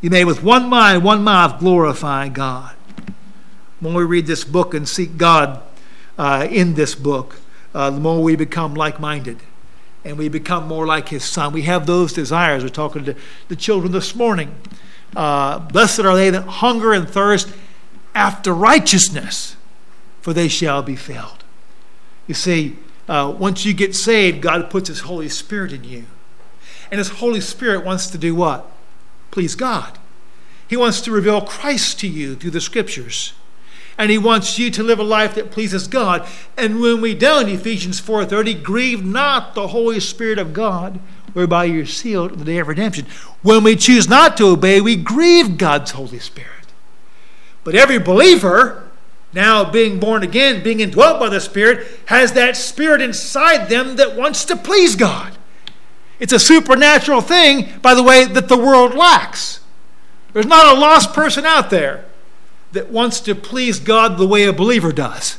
You 0.00 0.10
may 0.10 0.24
with 0.24 0.42
one 0.42 0.68
mind, 0.68 1.04
one 1.04 1.22
mouth 1.22 1.60
glorify 1.60 2.28
God. 2.28 2.74
When 3.80 3.94
we 3.94 4.04
read 4.04 4.26
this 4.26 4.44
book 4.44 4.74
and 4.74 4.88
seek 4.88 5.16
God 5.16 5.62
uh, 6.16 6.48
in 6.50 6.74
this 6.74 6.94
book, 6.94 7.36
uh, 7.74 7.90
the 7.90 8.00
more 8.00 8.22
we 8.22 8.34
become 8.34 8.74
like-minded 8.74 9.38
and 10.04 10.16
we 10.16 10.28
become 10.28 10.66
more 10.66 10.86
like 10.86 11.08
His 11.08 11.24
Son. 11.24 11.52
We 11.52 11.62
have 11.62 11.86
those 11.86 12.12
desires. 12.12 12.62
We're 12.62 12.70
talking 12.70 13.04
to 13.04 13.14
the 13.48 13.56
children 13.56 13.92
this 13.92 14.14
morning. 14.14 14.54
Uh, 15.16 15.58
blessed 15.58 16.00
are 16.00 16.14
they 16.14 16.30
that 16.30 16.42
hunger 16.42 16.92
and 16.92 17.08
thirst 17.08 17.52
after 18.14 18.52
righteousness 18.52 19.56
for 20.20 20.34
they 20.34 20.48
shall 20.48 20.82
be 20.82 20.96
filled. 20.96 21.42
You 22.26 22.34
see, 22.34 22.76
uh, 23.08 23.34
once 23.38 23.64
you 23.64 23.72
get 23.72 23.94
saved, 23.94 24.42
God 24.42 24.68
puts 24.68 24.88
His 24.88 25.00
Holy 25.00 25.28
Spirit 25.30 25.72
in 25.72 25.84
you. 25.84 26.04
And 26.90 26.98
His 26.98 27.08
Holy 27.08 27.40
Spirit 27.40 27.82
wants 27.84 28.08
to 28.08 28.18
do 28.18 28.34
what? 28.34 28.70
Please 29.30 29.54
God. 29.54 29.98
He 30.68 30.76
wants 30.76 31.00
to 31.00 31.12
reveal 31.12 31.40
Christ 31.40 31.98
to 32.00 32.08
you 32.08 32.34
through 32.34 32.50
the 32.50 32.60
Scriptures. 32.60 33.32
And 33.98 34.10
He 34.10 34.16
wants 34.18 34.58
you 34.58 34.70
to 34.70 34.82
live 34.82 35.00
a 35.00 35.04
life 35.04 35.34
that 35.34 35.50
pleases 35.50 35.88
God. 35.88 36.26
And 36.56 36.80
when 36.80 37.00
we 37.00 37.14
don't, 37.14 37.48
Ephesians 37.48 38.00
4.30, 38.00 38.62
grieve 38.62 39.04
not 39.04 39.54
the 39.54 39.68
Holy 39.68 39.98
Spirit 39.98 40.38
of 40.38 40.52
God, 40.52 41.00
whereby 41.32 41.64
you're 41.64 41.84
sealed 41.84 42.38
the 42.38 42.44
day 42.44 42.58
of 42.58 42.68
redemption. 42.68 43.06
When 43.42 43.64
we 43.64 43.74
choose 43.76 44.08
not 44.08 44.36
to 44.36 44.46
obey, 44.46 44.80
we 44.80 44.94
grieve 44.94 45.58
God's 45.58 45.90
Holy 45.90 46.20
Spirit. 46.20 46.52
But 47.64 47.74
every 47.74 47.98
believer 47.98 48.88
now 49.32 49.68
being 49.68 50.00
born 50.00 50.22
again, 50.22 50.62
being 50.62 50.80
indwelt 50.80 51.20
by 51.20 51.28
the 51.28 51.40
Spirit, 51.40 51.86
has 52.06 52.32
that 52.32 52.56
Spirit 52.56 53.02
inside 53.02 53.68
them 53.68 53.96
that 53.96 54.16
wants 54.16 54.44
to 54.46 54.56
please 54.56 54.96
God. 54.96 55.36
It's 56.18 56.32
a 56.32 56.38
supernatural 56.38 57.20
thing, 57.20 57.68
by 57.82 57.94
the 57.94 58.02
way, 58.02 58.24
that 58.24 58.48
the 58.48 58.56
world 58.56 58.94
lacks. 58.94 59.60
There's 60.32 60.46
not 60.46 60.76
a 60.76 60.80
lost 60.80 61.12
person 61.12 61.44
out 61.44 61.70
there 61.70 62.07
that 62.72 62.90
wants 62.90 63.20
to 63.20 63.34
please 63.34 63.78
God 63.80 64.18
the 64.18 64.26
way 64.26 64.44
a 64.44 64.52
believer 64.52 64.92
does. 64.92 65.38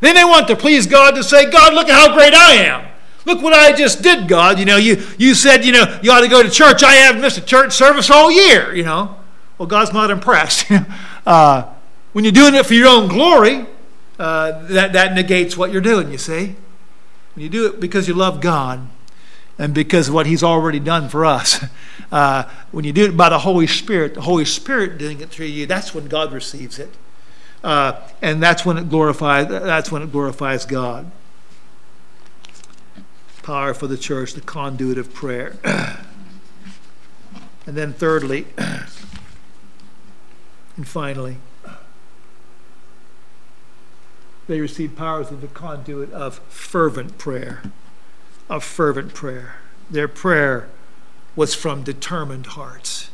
Then 0.00 0.14
they 0.14 0.24
want 0.24 0.48
to 0.48 0.56
please 0.56 0.86
God 0.86 1.14
to 1.14 1.22
say, 1.22 1.50
God, 1.50 1.74
look 1.74 1.88
at 1.88 1.94
how 1.94 2.14
great 2.14 2.34
I 2.34 2.54
am. 2.54 2.86
Look 3.26 3.42
what 3.42 3.52
I 3.52 3.72
just 3.72 4.02
did, 4.02 4.28
God. 4.28 4.58
You 4.58 4.64
know, 4.64 4.76
you, 4.76 5.06
you 5.18 5.34
said, 5.34 5.64
you 5.64 5.72
know, 5.72 6.00
you 6.02 6.10
ought 6.10 6.22
to 6.22 6.28
go 6.28 6.42
to 6.42 6.50
church. 6.50 6.82
I 6.82 6.94
haven't 6.94 7.20
missed 7.20 7.38
a 7.38 7.42
church 7.42 7.72
service 7.72 8.10
all 8.10 8.30
year, 8.30 8.74
you 8.74 8.82
know. 8.82 9.16
Well, 9.58 9.66
God's 9.66 9.92
not 9.92 10.10
impressed. 10.10 10.70
uh, 11.26 11.66
when 12.12 12.24
you're 12.24 12.32
doing 12.32 12.54
it 12.54 12.64
for 12.64 12.74
your 12.74 12.88
own 12.88 13.08
glory, 13.08 13.66
uh, 14.18 14.66
that, 14.68 14.94
that 14.94 15.14
negates 15.14 15.56
what 15.56 15.70
you're 15.70 15.82
doing, 15.82 16.10
you 16.10 16.18
see. 16.18 16.56
When 17.34 17.42
you 17.42 17.48
do 17.48 17.66
it 17.66 17.78
because 17.78 18.08
you 18.08 18.14
love 18.14 18.40
God 18.40 18.88
and 19.60 19.74
because 19.74 20.08
of 20.08 20.14
what 20.14 20.24
He's 20.24 20.42
already 20.42 20.80
done 20.80 21.10
for 21.10 21.26
us, 21.26 21.62
uh, 22.12 22.44
when 22.72 22.86
you 22.86 22.94
do 22.94 23.04
it 23.04 23.14
by 23.14 23.28
the 23.28 23.40
Holy 23.40 23.66
Spirit, 23.66 24.14
the 24.14 24.22
Holy 24.22 24.46
Spirit 24.46 24.96
doing 24.96 25.20
it 25.20 25.28
through 25.28 25.46
you, 25.46 25.66
that's 25.66 25.94
when 25.94 26.08
God 26.08 26.32
receives 26.32 26.78
it. 26.78 26.94
Uh, 27.62 28.00
and 28.22 28.42
that's 28.42 28.64
when 28.64 28.78
it 28.78 28.88
glorifies 28.88 29.48
that's 29.48 29.92
when 29.92 30.00
it 30.00 30.10
glorifies 30.10 30.64
God. 30.64 31.10
Power 33.42 33.74
for 33.74 33.86
the 33.86 33.98
church, 33.98 34.32
the 34.32 34.40
conduit 34.40 34.96
of 34.96 35.12
prayer. 35.12 35.58
and 35.64 35.98
then 37.66 37.92
thirdly, 37.92 38.46
and 38.56 38.88
finally, 40.88 41.36
they 44.46 44.58
receive 44.58 44.96
powers 44.96 45.30
of 45.30 45.42
the 45.42 45.48
conduit 45.48 46.10
of 46.12 46.38
fervent 46.48 47.18
prayer. 47.18 47.62
Of 48.50 48.64
fervent 48.64 49.14
prayer. 49.14 49.54
Their 49.88 50.08
prayer 50.08 50.68
was 51.36 51.54
from 51.54 51.84
determined 51.84 52.46
hearts. 52.46 53.10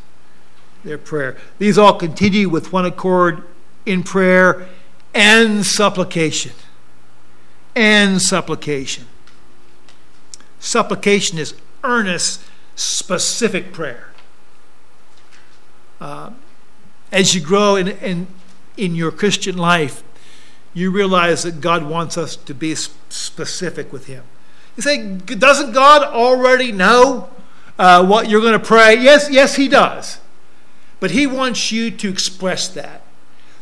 Their 0.82 0.96
prayer. 0.96 1.36
These 1.58 1.76
all 1.76 1.98
continue 1.98 2.48
with 2.48 2.72
one 2.72 2.86
accord 2.86 3.44
in 3.84 4.02
prayer 4.02 4.66
and 5.14 5.64
supplication. 5.64 6.52
And 7.74 8.22
supplication. 8.22 9.06
Supplication 10.58 11.38
is 11.38 11.54
earnest, 11.84 12.42
specific 12.74 13.74
prayer. 13.74 14.08
Uh, 16.00 16.30
as 17.12 17.34
you 17.34 17.42
grow 17.42 17.76
in, 17.76 17.88
in, 17.88 18.26
in 18.78 18.94
your 18.94 19.10
Christian 19.10 19.58
life, 19.58 20.02
you 20.72 20.90
realize 20.90 21.42
that 21.42 21.60
God 21.60 21.84
wants 21.84 22.16
us 22.16 22.36
to 22.36 22.54
be 22.54 22.74
specific 22.74 23.92
with 23.92 24.06
Him. 24.06 24.24
You 24.76 24.82
say, 24.82 25.16
doesn't 25.16 25.72
God 25.72 26.02
already 26.02 26.72
know 26.72 27.30
uh, 27.78 28.06
what 28.06 28.28
you're 28.28 28.40
going 28.40 28.58
to 28.58 28.64
pray? 28.64 28.96
Yes, 28.96 29.28
yes, 29.30 29.56
He 29.56 29.68
does. 29.68 30.18
But 31.00 31.12
He 31.12 31.26
wants 31.26 31.72
you 31.72 31.90
to 31.90 32.08
express 32.08 32.68
that. 32.68 33.02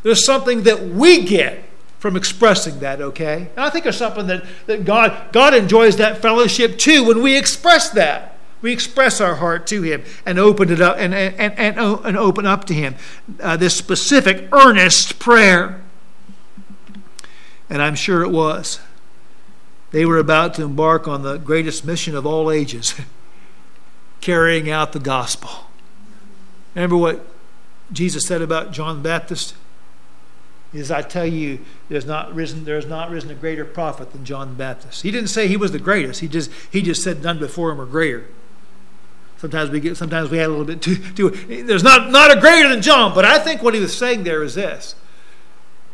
There's 0.02 0.24
something 0.24 0.64
that 0.64 0.82
we 0.82 1.24
get 1.24 1.64
from 1.98 2.16
expressing 2.16 2.80
that, 2.80 3.00
okay? 3.00 3.48
And 3.56 3.64
I 3.64 3.70
think 3.70 3.84
there's 3.84 3.96
something 3.96 4.26
that, 4.26 4.44
that 4.66 4.84
God, 4.84 5.32
God 5.32 5.54
enjoys 5.54 5.96
that 5.96 6.20
fellowship 6.20 6.78
too 6.78 7.04
when 7.04 7.22
we 7.22 7.36
express 7.36 7.88
that. 7.90 8.36
We 8.60 8.72
express 8.72 9.20
our 9.20 9.36
heart 9.36 9.66
to 9.68 9.82
Him 9.82 10.04
and 10.26 10.38
open 10.38 10.70
it 10.70 10.80
up 10.80 10.96
and, 10.98 11.14
and, 11.14 11.58
and, 11.58 11.78
and 11.78 12.16
open 12.16 12.46
up 12.46 12.64
to 12.64 12.74
Him. 12.74 12.96
Uh, 13.40 13.56
this 13.56 13.76
specific, 13.76 14.48
earnest 14.52 15.18
prayer 15.18 15.84
and 17.74 17.82
I'm 17.82 17.94
sure 17.94 18.22
it 18.22 18.30
was. 18.30 18.78
They 19.94 20.04
were 20.04 20.18
about 20.18 20.54
to 20.54 20.64
embark 20.64 21.06
on 21.06 21.22
the 21.22 21.36
greatest 21.36 21.84
mission 21.84 22.16
of 22.16 22.26
all 22.26 22.50
ages, 22.50 22.96
carrying 24.20 24.68
out 24.68 24.92
the 24.92 24.98
gospel. 24.98 25.68
Remember 26.74 26.96
what 26.96 27.24
Jesus 27.92 28.26
said 28.26 28.42
about 28.42 28.72
John 28.72 28.96
the 28.96 29.02
Baptist? 29.08 29.54
Is 30.72 30.90
I 30.90 31.02
tell 31.02 31.26
you, 31.26 31.60
there's 31.88 32.06
not 32.06 32.34
risen 32.34 32.64
there's 32.64 32.86
not 32.86 33.08
risen 33.08 33.30
a 33.30 33.36
greater 33.36 33.64
prophet 33.64 34.10
than 34.10 34.24
John 34.24 34.48
the 34.48 34.54
Baptist. 34.56 35.02
He 35.02 35.12
didn't 35.12 35.28
say 35.28 35.46
he 35.46 35.56
was 35.56 35.70
the 35.70 35.78
greatest. 35.78 36.18
He 36.18 36.26
just 36.26 36.50
he 36.72 36.82
just 36.82 37.00
said 37.04 37.22
none 37.22 37.38
before 37.38 37.70
him 37.70 37.78
were 37.78 37.86
greater. 37.86 38.26
Sometimes 39.36 39.70
we 39.70 39.78
get 39.78 39.96
sometimes 39.96 40.28
we 40.28 40.40
add 40.40 40.46
a 40.46 40.48
little 40.48 40.64
bit 40.64 40.82
too, 40.82 40.96
too 41.12 41.30
there's 41.62 41.84
not 41.84 42.10
not 42.10 42.36
a 42.36 42.40
greater 42.40 42.68
than 42.68 42.82
John, 42.82 43.14
but 43.14 43.24
I 43.24 43.38
think 43.38 43.62
what 43.62 43.74
he 43.74 43.80
was 43.80 43.96
saying 43.96 44.24
there 44.24 44.42
is 44.42 44.56
this. 44.56 44.96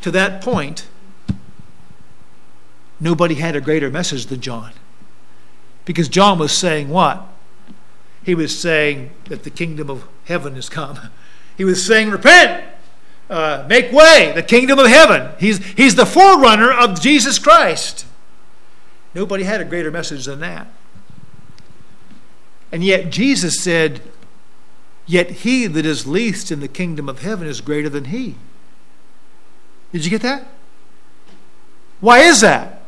To 0.01 0.11
that 0.11 0.41
point, 0.41 0.87
nobody 3.01 3.37
had 3.37 3.57
a 3.57 3.61
greater 3.61 3.91
message 3.91 4.27
than 4.27 4.41
John. 4.41 4.73
Because 5.85 6.09
John 6.09 6.39
was 6.39 6.53
saying 6.53 6.89
what? 6.89 7.27
He 8.23 8.35
was 8.35 8.59
saying 8.59 9.11
that 9.25 9.45
the 9.45 9.51
kingdom 9.51 9.91
of 9.91 10.07
heaven 10.25 10.55
has 10.55 10.69
come. 10.69 10.99
He 11.57 11.65
was 11.65 11.85
saying, 11.85 12.11
Repent, 12.11 12.65
uh, 13.29 13.67
make 13.69 13.93
way, 13.93 14.33
the 14.35 14.43
kingdom 14.43 14.79
of 14.79 14.87
heaven. 14.87 15.33
He's, 15.39 15.65
he's 15.75 15.95
the 15.95 16.07
forerunner 16.07 16.73
of 16.73 17.01
Jesus 17.01 17.39
Christ. 17.39 18.07
Nobody 19.15 19.45
had 19.45 19.61
a 19.61 19.65
greater 19.65 19.91
message 19.91 20.27
than 20.27 20.41
that. 20.41 20.69
And 22.73 22.85
yet 22.85 23.11
Jesus 23.11 23.61
said, 23.61 24.01
Yet 25.07 25.31
he 25.31 25.67
that 25.67 25.85
is 25.85 26.07
least 26.07 26.53
in 26.53 26.61
the 26.61 26.69
kingdom 26.69 27.09
of 27.09 27.23
heaven 27.23 27.49
is 27.49 27.61
greater 27.61 27.89
than 27.89 28.07
he. 28.07 28.37
Did 29.93 30.05
you 30.05 30.11
get 30.11 30.23
that? 30.23 30.47
Why 32.01 32.21
is 32.21 32.41
that? 32.43 32.80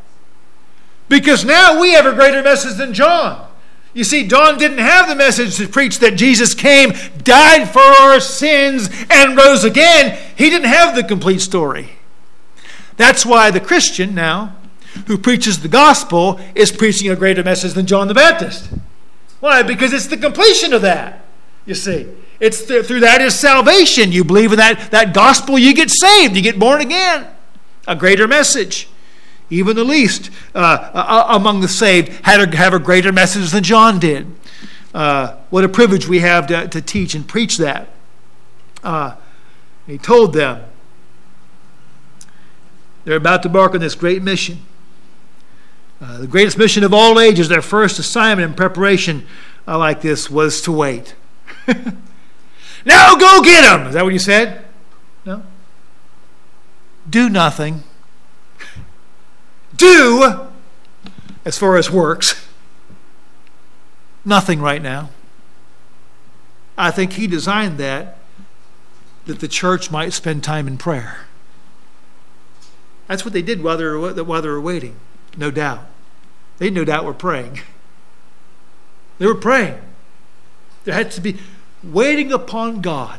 Because 1.13 1.45
now 1.45 1.79
we 1.79 1.93
have 1.93 2.07
a 2.07 2.15
greater 2.15 2.43
message 2.43 2.79
than 2.79 2.95
John. 2.95 3.47
You 3.93 4.03
see, 4.03 4.27
John 4.27 4.57
didn't 4.57 4.79
have 4.79 5.11
the 5.11 5.15
message 5.15 5.59
to 5.59 5.69
preach 5.69 5.99
that 5.99 6.17
Jesus 6.17 6.55
came, 6.55 6.95
died 7.23 7.69
for 7.69 7.83
our 7.83 8.19
sins, 8.19 8.89
and 9.11 9.37
rose 9.37 9.63
again. 9.63 10.19
He 10.35 10.49
didn't 10.49 10.69
have 10.69 10.97
the 10.97 11.05
complete 11.05 11.43
story. 11.43 11.91
That's 12.97 13.27
why 13.27 13.51
the 13.51 13.61
Christian 13.61 14.15
now, 14.15 14.57
who 15.07 15.19
preaches 15.19 15.61
the 15.61 15.69
gospel, 15.69 16.41
is 16.55 16.73
preaching 16.73 17.11
a 17.11 17.17
greater 17.17 17.45
message 17.45 17.75
than 17.75 17.85
John 17.85 18.09
the 18.09 18.15
Baptist. 18.15 18.71
Why? 19.41 19.63
Because 19.63 19.93
it's 19.93 20.07
the 20.07 20.17
completion 20.17 20.73
of 20.73 20.81
that, 20.81 21.27
you 21.67 21.75
see. 21.75 22.09
It's 22.41 22.65
th- 22.65 22.87
through 22.87 23.01
that 23.01 23.21
is 23.21 23.39
salvation. 23.39 24.13
You 24.13 24.25
believe 24.25 24.53
in 24.53 24.57
that, 24.57 24.91
that 24.93 25.13
gospel, 25.13 25.59
you 25.59 25.75
get 25.75 25.91
saved, 25.91 26.35
you 26.37 26.41
get 26.41 26.59
born 26.59 26.81
again. 26.81 27.27
A 27.87 27.95
greater 27.95 28.27
message. 28.27 28.89
Even 29.53 29.77
the 29.77 29.85
least 29.85 30.31
uh, 30.55 30.91
uh, 30.95 31.27
among 31.29 31.61
the 31.61 31.69
saved, 31.69 32.09
had 32.25 32.41
a, 32.41 32.57
have 32.57 32.73
a 32.73 32.79
greater 32.79 33.13
message 33.13 33.51
than 33.51 33.63
John 33.63 33.99
did. 33.99 34.27
Uh, 34.95 35.37
what 35.51 35.63
a 35.63 35.69
privilege 35.69 36.09
we 36.09 36.21
have 36.21 36.47
to, 36.47 36.69
to 36.69 36.81
teach 36.81 37.15
and 37.15 37.29
preach 37.29 37.59
that. 37.59 37.91
Uh, 38.83 39.15
he 39.87 39.99
told 39.99 40.33
them 40.33 40.65
they're 43.05 43.17
about 43.17 43.43
to 43.43 43.49
embark 43.49 43.75
on 43.75 43.81
this 43.81 43.95
great 43.95 44.23
mission. 44.23 44.61
Uh, 46.01 46.19
the 46.19 46.27
greatest 46.27 46.57
mission 46.57 46.83
of 46.83 46.95
all 46.95 47.21
ages, 47.21 47.49
their 47.49 47.63
first 47.63 47.99
assignment 47.99 48.51
in 48.51 48.57
preparation 48.57 49.27
uh, 49.69 49.79
like 49.79 50.01
this 50.01 50.31
was 50.31 50.63
to 50.63 50.73
wait. 50.73 51.15
now 52.87 53.15
go 53.17 53.43
get 53.43 53.63
them! 53.63 53.89
Is 53.89 53.95
that 53.95 54.03
what 54.03 54.13
you 54.15 54.19
said? 54.19 54.65
No. 55.27 55.43
Do 57.09 57.29
nothing. 57.29 57.85
Do, 59.83 60.47
as 61.45 61.59
far 61.59 61.77
as 61.77 61.91
works, 61.91 62.47
nothing 64.25 64.61
right 64.61 64.81
now. 64.81 65.11
I 66.79 66.93
think 66.93 67.15
he 67.15 67.27
designed 67.27 67.79
that 67.79 68.19
that 69.27 69.41
the 69.41 69.49
church 69.49 69.91
might 69.91 70.13
spend 70.13 70.45
time 70.45 70.69
in 70.69 70.79
prayer. 70.79 71.27
That's 73.09 73.25
what 73.25 73.35
they 73.35 73.43
did 73.43 73.65
while 73.65 73.77
they 73.77 73.85
were, 73.85 74.23
while 74.23 74.41
they 74.41 74.49
were 74.49 74.61
waiting, 74.61 74.95
no 75.37 75.51
doubt. 75.51 75.85
They 76.59 76.71
no 76.71 76.85
doubt 76.85 77.05
were 77.05 77.13
praying. 77.13 77.59
They 79.19 79.27
were 79.27 79.35
praying. 79.35 79.81
There 80.85 80.95
had 80.95 81.11
to 81.11 81.21
be 81.21 81.39
waiting 81.83 82.33
upon 82.33 82.83
God. 82.83 83.19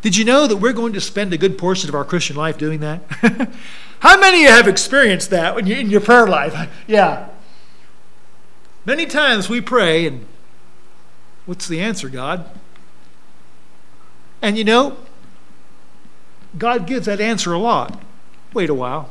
Did 0.00 0.16
you 0.16 0.24
know 0.24 0.46
that 0.46 0.58
we're 0.58 0.72
going 0.72 0.92
to 0.92 1.00
spend 1.00 1.32
a 1.32 1.38
good 1.38 1.58
portion 1.58 1.88
of 1.88 1.96
our 1.96 2.04
Christian 2.04 2.36
life 2.36 2.56
doing 2.56 2.78
that? 2.80 3.02
How 4.00 4.18
many 4.18 4.38
of 4.38 4.42
you 4.42 4.48
have 4.48 4.68
experienced 4.68 5.30
that 5.30 5.54
when 5.54 5.66
you, 5.66 5.76
in 5.76 5.90
your 5.90 6.00
prayer 6.00 6.26
life? 6.26 6.68
Yeah. 6.86 7.28
Many 8.86 9.04
times 9.06 9.48
we 9.48 9.60
pray, 9.60 10.06
and 10.06 10.26
what's 11.44 11.68
the 11.68 11.80
answer, 11.80 12.08
God? 12.08 12.50
And 14.40 14.56
you 14.56 14.64
know, 14.64 14.96
God 16.58 16.86
gives 16.86 17.06
that 17.06 17.20
answer 17.20 17.52
a 17.52 17.58
lot. 17.58 18.02
Wait 18.54 18.70
a 18.70 18.74
while. 18.74 19.10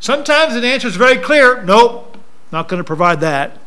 Sometimes 0.00 0.54
the 0.54 0.66
answer 0.66 0.88
is 0.88 0.96
very 0.96 1.16
clear 1.16 1.62
nope, 1.62 2.18
not 2.52 2.68
going 2.68 2.78
to 2.78 2.84
provide 2.84 3.20
that. 3.20 3.58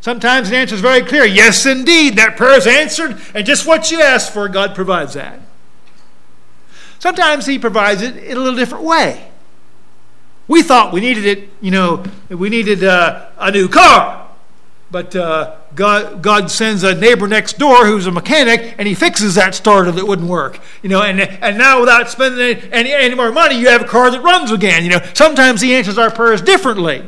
Sometimes 0.00 0.50
the 0.50 0.56
answer 0.56 0.74
is 0.74 0.80
very 0.80 1.02
clear 1.02 1.24
yes, 1.24 1.66
indeed, 1.66 2.16
that 2.16 2.36
prayer 2.36 2.56
is 2.56 2.66
answered, 2.66 3.20
and 3.34 3.44
just 3.44 3.66
what 3.66 3.90
you 3.90 4.00
asked 4.00 4.32
for, 4.32 4.48
God 4.48 4.74
provides 4.74 5.14
that. 5.14 5.40
Sometimes 6.98 7.46
He 7.46 7.58
provides 7.58 8.02
it 8.02 8.16
in 8.16 8.36
a 8.36 8.40
little 8.40 8.58
different 8.58 8.84
way. 8.84 9.30
We 10.46 10.62
thought 10.62 10.92
we 10.92 11.00
needed 11.00 11.26
it, 11.26 11.48
you 11.60 11.70
know, 11.70 12.04
we 12.30 12.48
needed 12.48 12.82
uh, 12.82 13.28
a 13.38 13.50
new 13.50 13.68
car. 13.68 14.28
But 14.90 15.14
uh, 15.14 15.56
God, 15.74 16.22
God 16.22 16.50
sends 16.50 16.82
a 16.82 16.94
neighbor 16.94 17.28
next 17.28 17.58
door 17.58 17.84
who's 17.84 18.06
a 18.06 18.10
mechanic, 18.10 18.74
and 18.78 18.88
he 18.88 18.94
fixes 18.94 19.34
that 19.34 19.54
starter 19.54 19.92
that 19.92 20.06
wouldn't 20.06 20.28
work. 20.28 20.60
You 20.82 20.88
know, 20.88 21.02
and, 21.02 21.20
and 21.20 21.58
now 21.58 21.80
without 21.80 22.08
spending 22.08 22.56
any, 22.72 22.92
any, 22.92 23.14
more 23.14 23.30
money, 23.30 23.58
you 23.58 23.68
have 23.68 23.82
a 23.82 23.86
car 23.86 24.10
that 24.10 24.22
runs 24.22 24.50
again. 24.50 24.84
You 24.84 24.90
know, 24.90 25.00
sometimes 25.12 25.60
he 25.60 25.74
answers 25.74 25.98
our 25.98 26.10
prayers 26.10 26.40
differently 26.40 27.06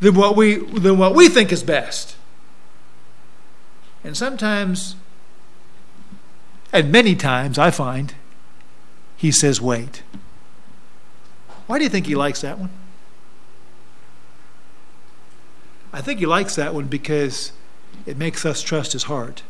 than 0.00 0.14
what 0.14 0.36
we, 0.36 0.56
than 0.56 0.98
what 0.98 1.14
we 1.14 1.28
think 1.30 1.52
is 1.52 1.62
best. 1.62 2.16
And 4.04 4.14
sometimes, 4.14 4.96
and 6.70 6.92
many 6.92 7.14
times, 7.14 7.58
I 7.58 7.70
find, 7.70 8.12
he 9.22 9.30
says, 9.30 9.60
wait. 9.60 10.02
Why 11.68 11.78
do 11.78 11.84
you 11.84 11.90
think 11.90 12.06
he 12.06 12.16
likes 12.16 12.40
that 12.40 12.58
one? 12.58 12.70
I 15.92 16.00
think 16.00 16.18
he 16.18 16.26
likes 16.26 16.56
that 16.56 16.74
one 16.74 16.86
because 16.86 17.52
it 18.04 18.16
makes 18.16 18.44
us 18.44 18.62
trust 18.62 18.94
his 18.94 19.04
heart. 19.04 19.44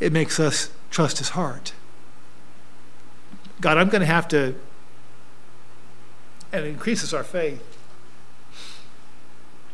It 0.00 0.14
makes 0.14 0.40
us 0.40 0.70
trust 0.90 1.18
his 1.18 1.30
heart. 1.30 1.74
God, 3.60 3.76
I'm 3.76 3.90
going 3.90 4.00
to 4.00 4.06
have 4.06 4.26
to, 4.28 4.54
and 6.50 6.64
it 6.64 6.68
increases 6.68 7.12
our 7.12 7.22
faith. 7.22 7.76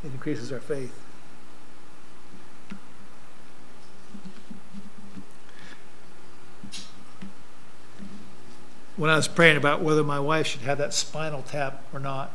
It 0.03 0.09
increases 0.09 0.51
our 0.51 0.59
faith. 0.59 1.06
When 8.97 9.11
I 9.11 9.17
was 9.17 9.29
praying 9.29 9.59
about 9.59 9.83
whether 9.83 10.03
my 10.03 10.19
wife 10.19 10.47
should 10.47 10.63
have 10.63 10.79
that 10.79 10.95
spinal 10.95 11.43
tap 11.43 11.85
or 11.93 12.01
not, 12.01 12.31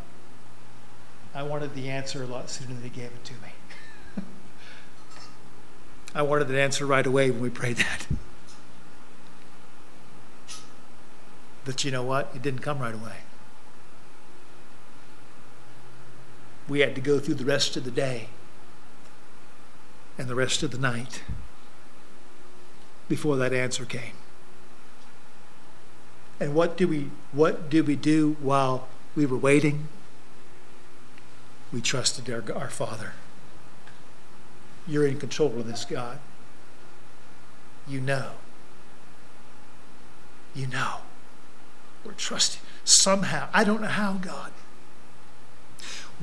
I 1.34 1.42
wanted 1.44 1.74
the 1.74 1.90
answer 1.90 2.22
a 2.22 2.28
lot 2.28 2.50
sooner 2.50 2.74
than 2.74 2.84
they 2.84 2.90
gave 2.90 3.06
it 3.06 3.24
to 3.26 3.34
me. 3.34 4.24
I 6.16 6.22
wanted 6.22 6.50
the 6.50 6.62
answer 6.62 6.86
right 6.86 7.06
away 7.06 7.32
when 7.32 7.42
we 7.42 7.50
prayed 7.50 7.78
that. 7.78 8.06
But 11.66 11.84
you 11.84 11.92
know 11.92 12.04
what? 12.04 12.32
It 12.36 12.42
didn't 12.42 12.62
come 12.62 12.80
right 12.80 12.94
away. 12.94 13.18
We 16.68 16.82
had 16.82 16.94
to 16.96 17.02
go 17.02 17.20
through 17.20 17.36
the 17.36 17.46
rest 17.46 17.76
of 17.76 17.86
the 17.86 17.92
day 17.92 18.30
and 20.18 20.28
the 20.28 20.36
rest 20.36 20.62
of 20.62 20.72
the 20.72 20.78
night 20.78 21.24
before 23.08 23.36
that 23.38 23.52
answer 23.52 23.84
came. 23.84 24.14
And 26.42 26.54
what 26.54 26.76
do 26.76 26.88
we 26.88 27.12
what 27.32 27.70
did 27.70 27.88
we 27.88 27.96
do 27.96 28.36
while 28.42 28.88
we 29.16 29.26
were 29.26 29.38
waiting? 29.38 29.88
we 31.72 31.82
trusted 31.82 32.30
our, 32.30 32.44
our 32.56 32.70
Father. 32.70 33.14
You're 34.88 35.08
in 35.08 35.20
control 35.20 35.60
of 35.60 35.68
this, 35.68 35.86
God. 35.86 36.20
You 37.88 38.02
know. 38.02 38.32
You 40.54 40.68
know. 40.68 40.98
We're 42.04 42.14
trusting. 42.14 42.62
Somehow, 42.84 43.48
I 43.54 43.64
don't 43.64 43.82
know 43.82 43.88
how, 43.88 44.14
God. 44.14 44.52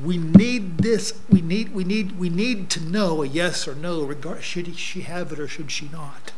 We 0.02 0.18
need 0.18 0.78
this. 0.78 1.18
We 1.28 1.40
need. 1.40 1.74
We 1.74 1.84
need. 1.84 2.18
We 2.18 2.28
need 2.28 2.68
to 2.70 2.80
know 2.80 3.22
a 3.22 3.26
yes 3.26 3.66
or 3.66 3.74
no. 3.74 4.02
Regard. 4.02 4.42
Should 4.42 4.76
she 4.76 5.02
have 5.02 5.32
it 5.32 5.38
or 5.38 5.48
should 5.48 5.70
she 5.70 5.88
not? 5.88 6.32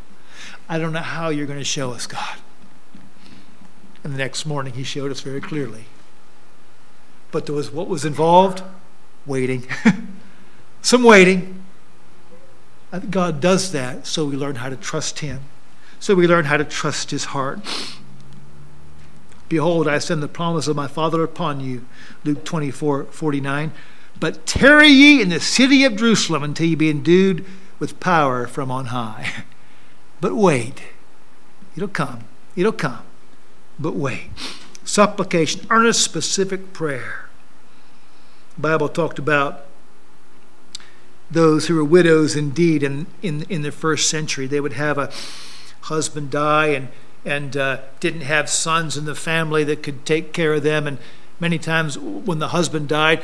I 0.69 0.79
don't 0.79 0.93
know 0.93 1.01
how 1.01 1.31
you're 1.31 1.47
going 1.47 1.59
to 1.59 1.65
show 1.65 1.93
us, 1.93 2.07
God. 2.07 2.39
And 4.03 4.15
the 4.15 4.19
next 4.19 4.47
morning, 4.47 4.75
He 4.75 4.83
showed 4.83 5.11
us 5.11 5.21
very 5.21 5.41
clearly. 5.41 5.87
But 7.31 7.47
there 7.47 7.55
was 7.55 7.71
what 7.71 7.89
was 7.89 8.05
involved 8.05 8.63
waiting. 9.27 9.67
Some 10.83 11.03
waiting. 11.03 11.63
God 13.09 13.41
does 13.41 13.71
that 13.73 14.07
so 14.07 14.25
we 14.25 14.37
learn 14.37 14.57
how 14.57 14.69
to 14.69 14.77
trust 14.77 15.21
Him, 15.21 15.43
so 16.01 16.15
we 16.15 16.27
learn 16.27 16.47
how 16.47 16.57
to 16.57 16.65
trust 16.65 17.13
His 17.13 17.27
heart. 17.27 17.61
Behold, 19.49 19.87
I 19.87 19.99
send 19.99 20.23
the 20.23 20.29
promise 20.29 20.67
of 20.67 20.77
my 20.77 20.87
Father 20.87 21.23
upon 21.23 21.61
you. 21.61 21.85
Luke 22.25 22.45
24 22.45 23.05
49. 23.05 23.73
But 24.19 24.47
tarry 24.47 24.89
ye 24.89 25.23
in 25.23 25.29
the 25.29 25.41
city 25.41 25.85
of 25.85 25.97
Jerusalem 25.97 26.43
until 26.43 26.67
ye 26.67 26.75
be 26.75 26.91
endued 26.91 27.45
with 27.79 27.99
power 28.01 28.47
from 28.47 28.71
on 28.71 28.87
high. 28.87 29.45
But 30.21 30.35
wait. 30.35 30.83
It'll 31.75 31.89
come. 31.89 32.25
It'll 32.55 32.73
come. 32.73 33.01
But 33.81 33.97
wait. 33.97 34.29
Supplication, 34.85 35.67
earnest, 35.71 36.05
specific 36.05 36.73
prayer. 36.73 37.29
Bible 38.59 38.89
talked 38.89 39.19
about 39.19 39.67
those 41.31 41.69
who 41.69 41.77
were 41.77 41.85
widows 41.85 42.37
indeed 42.37 42.83
in, 42.83 43.07
in, 43.23 43.43
in 43.45 43.63
the 43.63 43.73
first 43.73 44.11
century. 44.11 44.47
They 44.47 44.61
would 44.61 44.75
have 44.75 44.99
a 44.99 45.11
husband 45.83 46.31
die 46.31 46.67
and, 46.67 46.89
and 47.25 47.57
uh, 47.57 47.79
didn't 48.01 48.23
have 48.23 48.51
sons 48.51 48.97
in 48.97 49.05
the 49.05 49.15
family 49.15 49.65
that 49.65 49.83
could 49.83 50.05
take 50.05 50.33
care 50.33 50.55
of 50.55 50.63
them. 50.63 50.87
And 50.87 50.99
many 51.41 51.59
times 51.59 51.99
when 51.99 52.39
the 52.39 52.49
husband 52.49 52.89
died, 52.89 53.23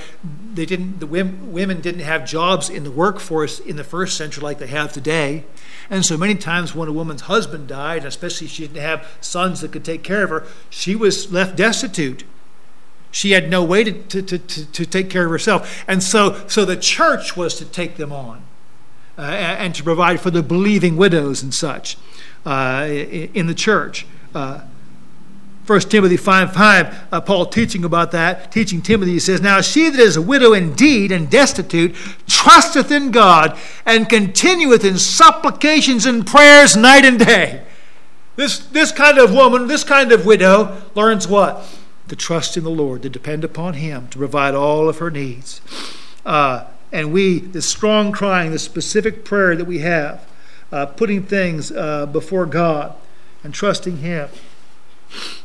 they 0.55 0.67
didn't, 0.67 1.01
the 1.01 1.07
women, 1.07 1.81
didn't 1.81 2.01
have 2.01 2.27
jobs 2.27 2.69
in 2.71 2.85
the 2.85 2.91
workforce 2.91 3.61
in 3.61 3.77
the 3.77 3.85
first 3.85 4.17
century 4.17 4.43
like 4.43 4.59
they 4.59 4.67
have 4.67 4.93
today. 4.93 5.45
And 5.91 6.05
so 6.05 6.17
many 6.17 6.35
times 6.35 6.75
when 6.75 6.89
a 6.89 6.93
woman's 6.93 7.23
husband 7.23 7.69
died, 7.69 8.05
especially 8.05 8.47
if 8.47 8.53
she 8.53 8.67
didn't 8.67 8.83
have 8.83 9.07
sons 9.21 9.61
that 9.61 9.73
could 9.73 9.85
take 9.85 10.03
care 10.03 10.25
of 10.25 10.31
her, 10.31 10.45
she 10.71 10.97
was 10.97 11.31
left 11.33 11.57
destitute. 11.57 12.25
She 13.11 13.31
had 13.31 13.49
no 13.49 13.64
way 13.64 13.85
to, 13.85 13.93
to, 13.93 14.23
to, 14.23 14.39
to, 14.39 14.87
take 14.87 15.09
care 15.09 15.25
of 15.25 15.31
herself. 15.31 15.85
And 15.89 16.03
so, 16.03 16.47
so 16.49 16.64
the 16.64 16.77
church 16.77 17.37
was 17.37 17.55
to 17.57 17.64
take 17.64 17.97
them 17.97 18.12
on 18.12 18.43
uh, 19.17 19.23
and 19.23 19.75
to 19.75 19.83
provide 19.83 20.21
for 20.21 20.31
the 20.31 20.43
believing 20.43 20.97
widows 20.97 21.43
and 21.43 21.55
such 21.55 21.97
uh, 22.45 22.87
in 22.89 23.47
the 23.47 23.55
church. 23.55 24.07
Uh, 24.35 24.62
1 25.67 25.81
Timothy 25.81 26.17
5 26.17 26.53
5, 26.53 27.09
uh, 27.11 27.21
Paul 27.23 27.47
teaching 27.47 27.85
about 27.85 28.12
that, 28.12 28.53
teaching 28.53 28.81
Timothy, 28.81 29.12
he 29.12 29.19
says, 29.19 29.41
Now 29.41 29.61
she 29.61 29.91
that 29.91 29.99
is 29.99 30.17
a 30.17 30.23
widow 30.23 30.53
indeed 30.53 31.11
and 31.11 31.29
destitute 31.29 31.97
trusteth 32.29 32.93
in 32.93 33.11
God 33.11 33.59
and 33.85 34.09
continueth 34.09 34.85
in 34.85 34.97
supplications 34.97 36.07
and 36.07 36.25
prayers 36.25 36.77
night 36.77 37.05
and 37.05 37.19
day. 37.19 37.64
This, 38.37 38.59
this 38.59 38.93
kind 38.93 39.19
of 39.19 39.33
woman, 39.33 39.67
this 39.67 39.83
kind 39.83 40.12
of 40.12 40.25
widow, 40.25 40.83
learns 40.95 41.27
what? 41.27 41.67
To 42.09 42.14
trust 42.14 42.57
in 42.57 42.62
the 42.62 42.71
Lord, 42.71 43.03
to 43.03 43.09
depend 43.09 43.43
upon 43.43 43.75
Him, 43.75 44.07
to 44.09 44.19
provide 44.19 44.55
all 44.55 44.89
of 44.89 44.99
her 44.99 45.11
needs. 45.11 45.61
Uh, 46.25 46.67
and 46.93 47.12
we, 47.12 47.41
the 47.41 47.62
strong 47.62 48.12
crying, 48.12 48.53
the 48.53 48.61
specific 48.61 49.25
prayer 49.25 49.57
that 49.57 49.64
we 49.64 49.81
have, 49.81 50.29
uh, 50.71 50.87
putting 50.87 51.25
things 51.25 51.73
uh, 51.73 52.07
before 52.07 52.47
God 52.47 52.95
and 53.43 53.53
trusting 53.53 53.99
Him 53.99 54.29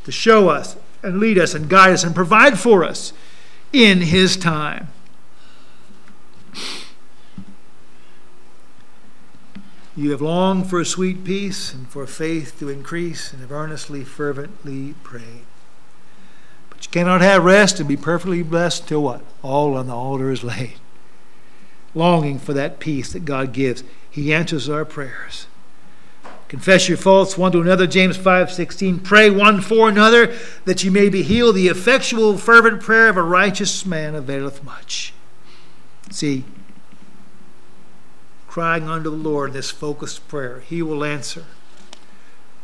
to 0.04 0.12
show 0.12 0.50
us 0.50 0.76
and 1.04 1.20
lead 1.20 1.38
us 1.38 1.54
and 1.54 1.70
guide 1.70 1.94
us 1.94 2.04
and 2.04 2.14
provide 2.14 2.60
for 2.60 2.84
us 2.84 3.14
in 3.74 4.02
His 4.02 4.38
time. 4.38 4.90
You 9.96 10.12
have 10.12 10.22
longed 10.22 10.70
for 10.70 10.80
a 10.80 10.86
sweet 10.86 11.24
peace 11.24 11.74
and 11.74 11.88
for 11.88 12.08
faith 12.08 12.58
to 12.60 12.70
increase 12.70 13.34
and 13.34 13.42
have 13.42 13.52
earnestly, 13.52 14.04
fervently 14.04 14.96
prayed. 15.04 15.44
But 16.70 16.86
you 16.86 16.92
cannot 16.92 17.22
have 17.22 17.44
rest 17.44 17.80
and 17.80 17.90
be 17.90 17.98
perfectly 17.98 18.42
blessed 18.42 18.88
till 18.88 19.04
what? 19.04 19.22
All 19.44 19.76
on 19.76 19.88
the 19.88 19.96
altar 19.96 20.32
is 20.32 20.44
laid. 20.44 20.76
Longing 21.94 22.40
for 22.40 22.54
that 22.54 22.80
peace 22.80 23.12
that 23.12 23.26
God 23.26 23.52
gives. 23.52 23.84
He 24.10 24.34
answers 24.34 24.70
our 24.70 24.86
prayers. 24.86 25.48
Confess 26.52 26.90
your 26.90 26.98
faults 26.98 27.38
one 27.38 27.54
to 27.54 27.62
another, 27.62 27.88
James 27.88 28.18
5:16. 28.18 29.00
Pray 29.00 29.30
one 29.30 29.62
for 29.62 29.88
another 29.88 30.38
that 30.66 30.84
you 30.84 30.92
may 30.92 31.08
be 31.08 31.24
healed. 31.24 31.56
The 31.56 31.70
effectual 31.70 32.38
fervent 32.38 32.82
prayer 32.82 33.08
of 33.08 33.16
a 33.16 33.22
righteous 33.22 33.86
man 33.86 34.16
availeth 34.16 34.62
much. 34.62 35.14
See, 36.10 36.44
crying 38.50 38.90
unto 38.90 39.10
the 39.10 39.16
Lord 39.16 39.54
this 39.54 39.72
focused 39.72 40.28
prayer, 40.28 40.62
He 40.68 40.82
will 40.82 41.06
answer 41.06 41.46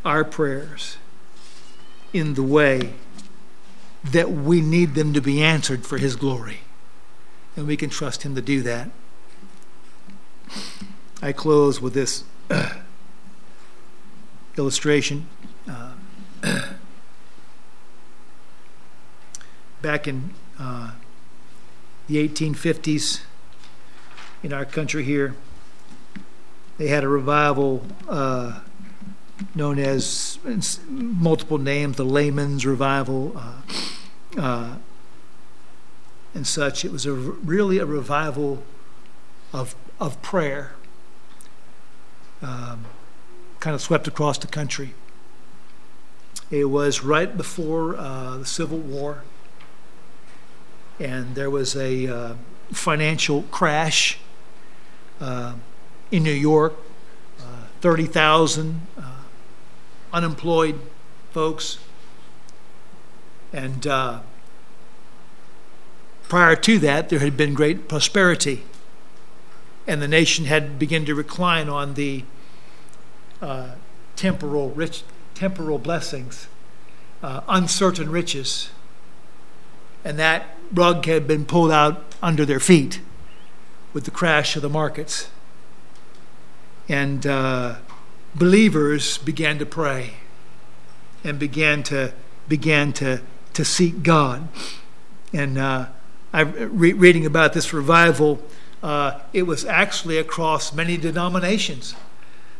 our 0.03 0.25
prayers 0.25 0.97
in 2.11 2.33
the 2.33 2.43
way 2.43 2.91
that 4.03 4.31
we 4.31 4.59
need 4.59 4.95
them 4.95 5.13
to 5.13 5.21
be 5.21 5.41
answered 5.41 5.85
for 5.85 5.97
His 5.97 6.17
glory. 6.17 6.59
And 7.55 7.65
we 7.65 7.77
can 7.77 7.89
trust 7.89 8.23
Him 8.23 8.35
to 8.35 8.41
do 8.41 8.61
that. 8.63 8.89
I 11.21 11.31
close 11.31 11.79
with 11.79 11.93
this 11.93 12.25
illustration. 14.57 15.27
Uh, 15.69 15.93
back 19.81 20.07
in 20.07 20.33
uh, 20.59 20.91
the 22.07 22.27
1850s 22.27 23.21
in 24.43 24.53
our 24.53 24.65
country 24.65 25.03
here, 25.03 25.35
they 26.77 26.87
had 26.87 27.03
a 27.03 27.07
revival 27.07 27.85
uh, 28.07 28.59
known 29.55 29.79
as 29.79 30.39
multiple 30.87 31.57
names, 31.57 31.97
the 31.97 32.05
Layman's 32.05 32.65
Revival, 32.65 33.33
uh, 33.35 33.61
uh, 34.37 34.75
and 36.33 36.45
such. 36.45 36.85
It 36.85 36.91
was 36.91 37.05
a 37.05 37.13
really 37.13 37.77
a 37.79 37.85
revival 37.85 38.63
of 39.53 39.75
of 39.99 40.21
prayer. 40.21 40.73
Um, 42.41 42.85
kind 43.59 43.73
of 43.73 43.81
swept 43.81 44.07
across 44.07 44.37
the 44.37 44.47
country. 44.47 44.93
It 46.49 46.65
was 46.65 47.03
right 47.03 47.35
before 47.35 47.97
uh, 47.97 48.37
the 48.37 48.45
Civil 48.45 48.77
War, 48.77 49.23
and 50.99 51.35
there 51.35 51.49
was 51.49 51.75
a 51.75 52.07
uh, 52.07 52.33
financial 52.71 53.43
crash 53.43 54.19
uh, 55.19 55.55
in 56.11 56.23
New 56.23 56.31
York. 56.31 56.73
Uh, 57.39 57.67
30,000 57.81 58.81
uh, 58.97 59.01
unemployed 60.13 60.79
folks. 61.31 61.79
And 63.53 63.85
uh, 63.85 64.19
prior 66.27 66.55
to 66.55 66.79
that, 66.79 67.09
there 67.09 67.19
had 67.19 67.37
been 67.37 67.53
great 67.53 67.87
prosperity, 67.87 68.63
and 69.85 70.01
the 70.01 70.07
nation 70.07 70.45
had 70.45 70.77
begun 70.77 71.05
to 71.05 71.15
recline 71.15 71.69
on 71.69 71.93
the 71.93 72.23
uh, 73.41 73.71
temporal 74.15 74.71
rich, 74.71 75.03
temporal 75.33 75.77
blessings, 75.77 76.47
uh, 77.23 77.41
uncertain 77.47 78.09
riches, 78.09 78.71
and 80.03 80.17
that 80.19 80.57
rug 80.73 81.05
had 81.05 81.27
been 81.27 81.45
pulled 81.45 81.71
out 81.71 82.03
under 82.21 82.45
their 82.45 82.59
feet 82.59 83.01
with 83.93 84.05
the 84.05 84.11
crash 84.11 84.55
of 84.55 84.61
the 84.61 84.69
markets, 84.69 85.29
and 86.89 87.25
uh, 87.25 87.75
believers 88.35 89.17
began 89.19 89.59
to 89.59 89.65
pray 89.65 90.15
and 91.23 91.39
began 91.39 91.83
to 91.83 92.13
began 92.47 92.93
to 92.93 93.21
to 93.53 93.65
seek 93.65 94.03
God, 94.03 94.47
and 95.33 95.57
uh, 95.57 95.87
I 96.33 96.41
re- 96.41 96.93
reading 96.93 97.25
about 97.25 97.53
this 97.53 97.73
revival. 97.73 98.41
Uh, 98.83 99.19
it 99.33 99.43
was 99.43 99.65
actually 99.65 100.19
across 100.19 100.71
many 100.71 100.97
denominations 100.97 101.95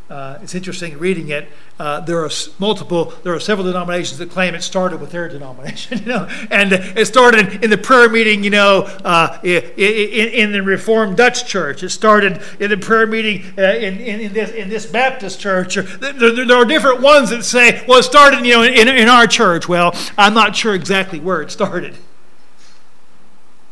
uh, 0.10 0.40
it's 0.42 0.56
interesting 0.56 0.98
reading 1.00 1.30
it. 1.30 1.50
Uh, 1.78 2.00
there 2.00 2.24
are 2.24 2.30
multiple, 2.60 3.14
there 3.24 3.34
are 3.34 3.40
several 3.42 3.68
denominations 3.68 4.18
that 4.20 4.30
claim 4.30 4.56
it 4.56 4.62
started 4.62 5.02
with 5.02 5.12
their 5.12 5.28
denomination, 5.28 5.98
you 6.00 6.06
know, 6.06 6.30
and 6.50 6.72
it 6.72 7.06
started 7.08 7.62
in 7.62 7.70
the 7.70 7.78
prayer 7.78 8.08
meeting, 8.08 8.42
you 8.42 8.50
know, 8.50 8.84
uh, 9.04 9.38
in, 9.44 9.64
in, 9.76 10.52
the 10.54 10.64
Reformed 10.64 11.18
Dutch 11.18 11.46
Church. 11.46 11.84
It 11.84 11.90
started 11.90 12.42
in 12.60 12.70
the 12.70 12.78
prayer 12.78 13.06
meeting 13.06 13.44
uh, 13.58 13.64
in, 13.64 14.00
in, 14.00 14.34
this 14.34 14.52
in 14.52 14.70
this 14.70 14.86
Baptist 14.86 15.42
church. 15.42 15.76
There, 15.76 16.14
there, 16.14 16.58
are 16.58 16.66
different 16.66 17.02
ones 17.02 17.30
that 17.32 17.44
say, 17.44 17.84
well, 17.86 18.00
it 18.00 18.04
started, 18.04 18.46
you 18.46 18.54
know, 18.54 18.64
in, 18.64 18.88
in 18.88 19.10
our 19.10 19.28
church. 19.28 19.68
Well, 19.68 19.94
I'm 20.18 20.34
not 20.34 20.56
sure 20.56 20.74
exactly 20.74 21.20
where 21.20 21.42
it 21.42 21.52
started. 21.52 21.96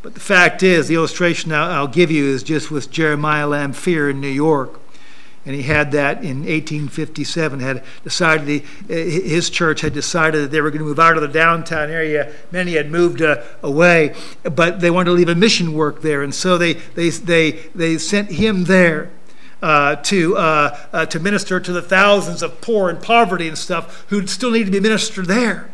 But 0.01 0.13
the 0.13 0.19
fact 0.19 0.63
is, 0.63 0.89
the 0.89 0.95
illustration 0.95 1.53
I'll, 1.53 1.71
I'll 1.71 1.88
give 1.88 2.11
you 2.11 2.25
is 2.25 2.43
just 2.43 2.69
with 2.69 2.91
Jeremiah 2.91 3.47
Lanphier 3.47 4.09
in 4.09 4.19
New 4.19 4.27
York 4.27 4.81
and 5.45 5.55
he 5.55 5.63
had 5.63 5.91
that 5.91 6.23
in 6.23 6.39
1857 6.39 7.59
had 7.59 7.83
decided 8.03 8.47
he, 8.47 8.59
his 8.89 9.49
church 9.49 9.81
had 9.81 9.93
decided 9.93 10.43
that 10.43 10.51
they 10.51 10.59
were 10.59 10.71
going 10.71 10.79
to 10.79 10.85
move 10.85 10.99
out 10.99 11.15
of 11.15 11.21
the 11.21 11.27
downtown 11.27 11.91
area. 11.91 12.33
Many 12.51 12.73
had 12.73 12.89
moved 12.89 13.21
uh, 13.21 13.43
away 13.61 14.15
but 14.43 14.79
they 14.79 14.89
wanted 14.89 15.05
to 15.05 15.11
leave 15.11 15.29
a 15.29 15.35
mission 15.35 15.73
work 15.73 16.01
there. 16.01 16.23
And 16.23 16.33
so 16.33 16.57
they 16.57 16.73
they 16.73 17.09
they, 17.09 17.51
they 17.73 17.97
sent 17.97 18.31
him 18.31 18.65
there 18.65 19.11
uh, 19.61 19.97
to 19.97 20.37
uh, 20.37 20.77
uh 20.91 21.05
to 21.07 21.19
minister 21.19 21.59
to 21.59 21.71
the 21.71 21.81
thousands 21.81 22.41
of 22.41 22.61
poor 22.61 22.89
and 22.89 23.01
poverty 23.01 23.47
and 23.47 23.57
stuff 23.57 24.05
who 24.09 24.25
still 24.27 24.51
need 24.51 24.65
to 24.65 24.71
be 24.71 24.79
ministered 24.79 25.27
there. 25.27 25.69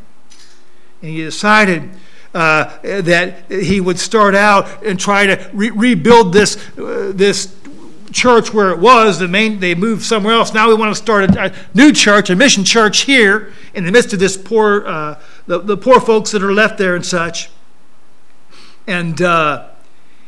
And 1.01 1.11
he 1.11 1.23
decided 1.23 1.89
uh, 2.33 2.77
that 2.81 3.51
he 3.51 3.81
would 3.81 3.99
start 3.99 4.35
out 4.35 4.85
and 4.85 4.99
try 4.99 5.25
to 5.25 5.49
re- 5.53 5.71
rebuild 5.71 6.33
this 6.33 6.55
uh, 6.77 7.11
this 7.13 7.53
church 8.11 8.53
where 8.53 8.71
it 8.71 8.79
was. 8.79 9.19
The 9.19 9.27
main, 9.27 9.59
they 9.59 9.75
moved 9.75 10.03
somewhere 10.03 10.33
else. 10.33 10.53
Now 10.53 10.67
we 10.67 10.75
want 10.75 10.95
to 10.95 11.01
start 11.01 11.35
a, 11.35 11.45
a 11.45 11.53
new 11.73 11.91
church, 11.91 12.29
a 12.29 12.35
mission 12.35 12.63
church 12.63 13.01
here 13.01 13.51
in 13.73 13.85
the 13.85 13.91
midst 13.91 14.13
of 14.13 14.19
this 14.19 14.37
poor, 14.37 14.85
uh, 14.85 15.21
the, 15.47 15.59
the 15.59 15.77
poor 15.77 15.99
folks 15.99 16.31
that 16.31 16.43
are 16.43 16.53
left 16.53 16.77
there 16.77 16.95
and 16.95 17.05
such. 17.05 17.49
And 18.87 19.21
uh, 19.21 19.69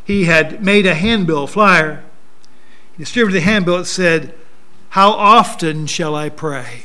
he 0.04 0.26
had 0.26 0.64
made 0.64 0.86
a 0.86 0.96
handbill 0.96 1.48
flyer. 1.48 2.04
He 2.96 3.04
distributed 3.04 3.38
the 3.38 3.46
handbill. 3.46 3.80
It 3.80 3.86
said, 3.86 4.36
"How 4.90 5.12
often 5.12 5.88
shall 5.88 6.16
I 6.16 6.30
pray?" 6.30 6.84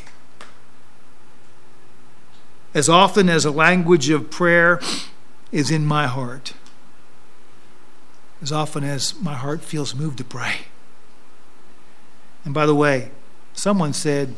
As 2.74 2.88
often 2.88 3.28
as 3.28 3.44
a 3.44 3.50
language 3.50 4.08
of 4.10 4.30
prayer 4.30 4.80
is 5.52 5.70
in 5.70 5.84
my 5.84 6.06
heart. 6.06 6.54
As 8.40 8.52
often 8.52 8.84
as 8.84 9.20
my 9.20 9.34
heart 9.34 9.62
feels 9.62 9.94
moved 9.94 10.18
to 10.18 10.24
pray. 10.24 10.66
And 12.48 12.54
by 12.54 12.64
the 12.64 12.74
way, 12.74 13.10
someone 13.52 13.92
said, 13.92 14.34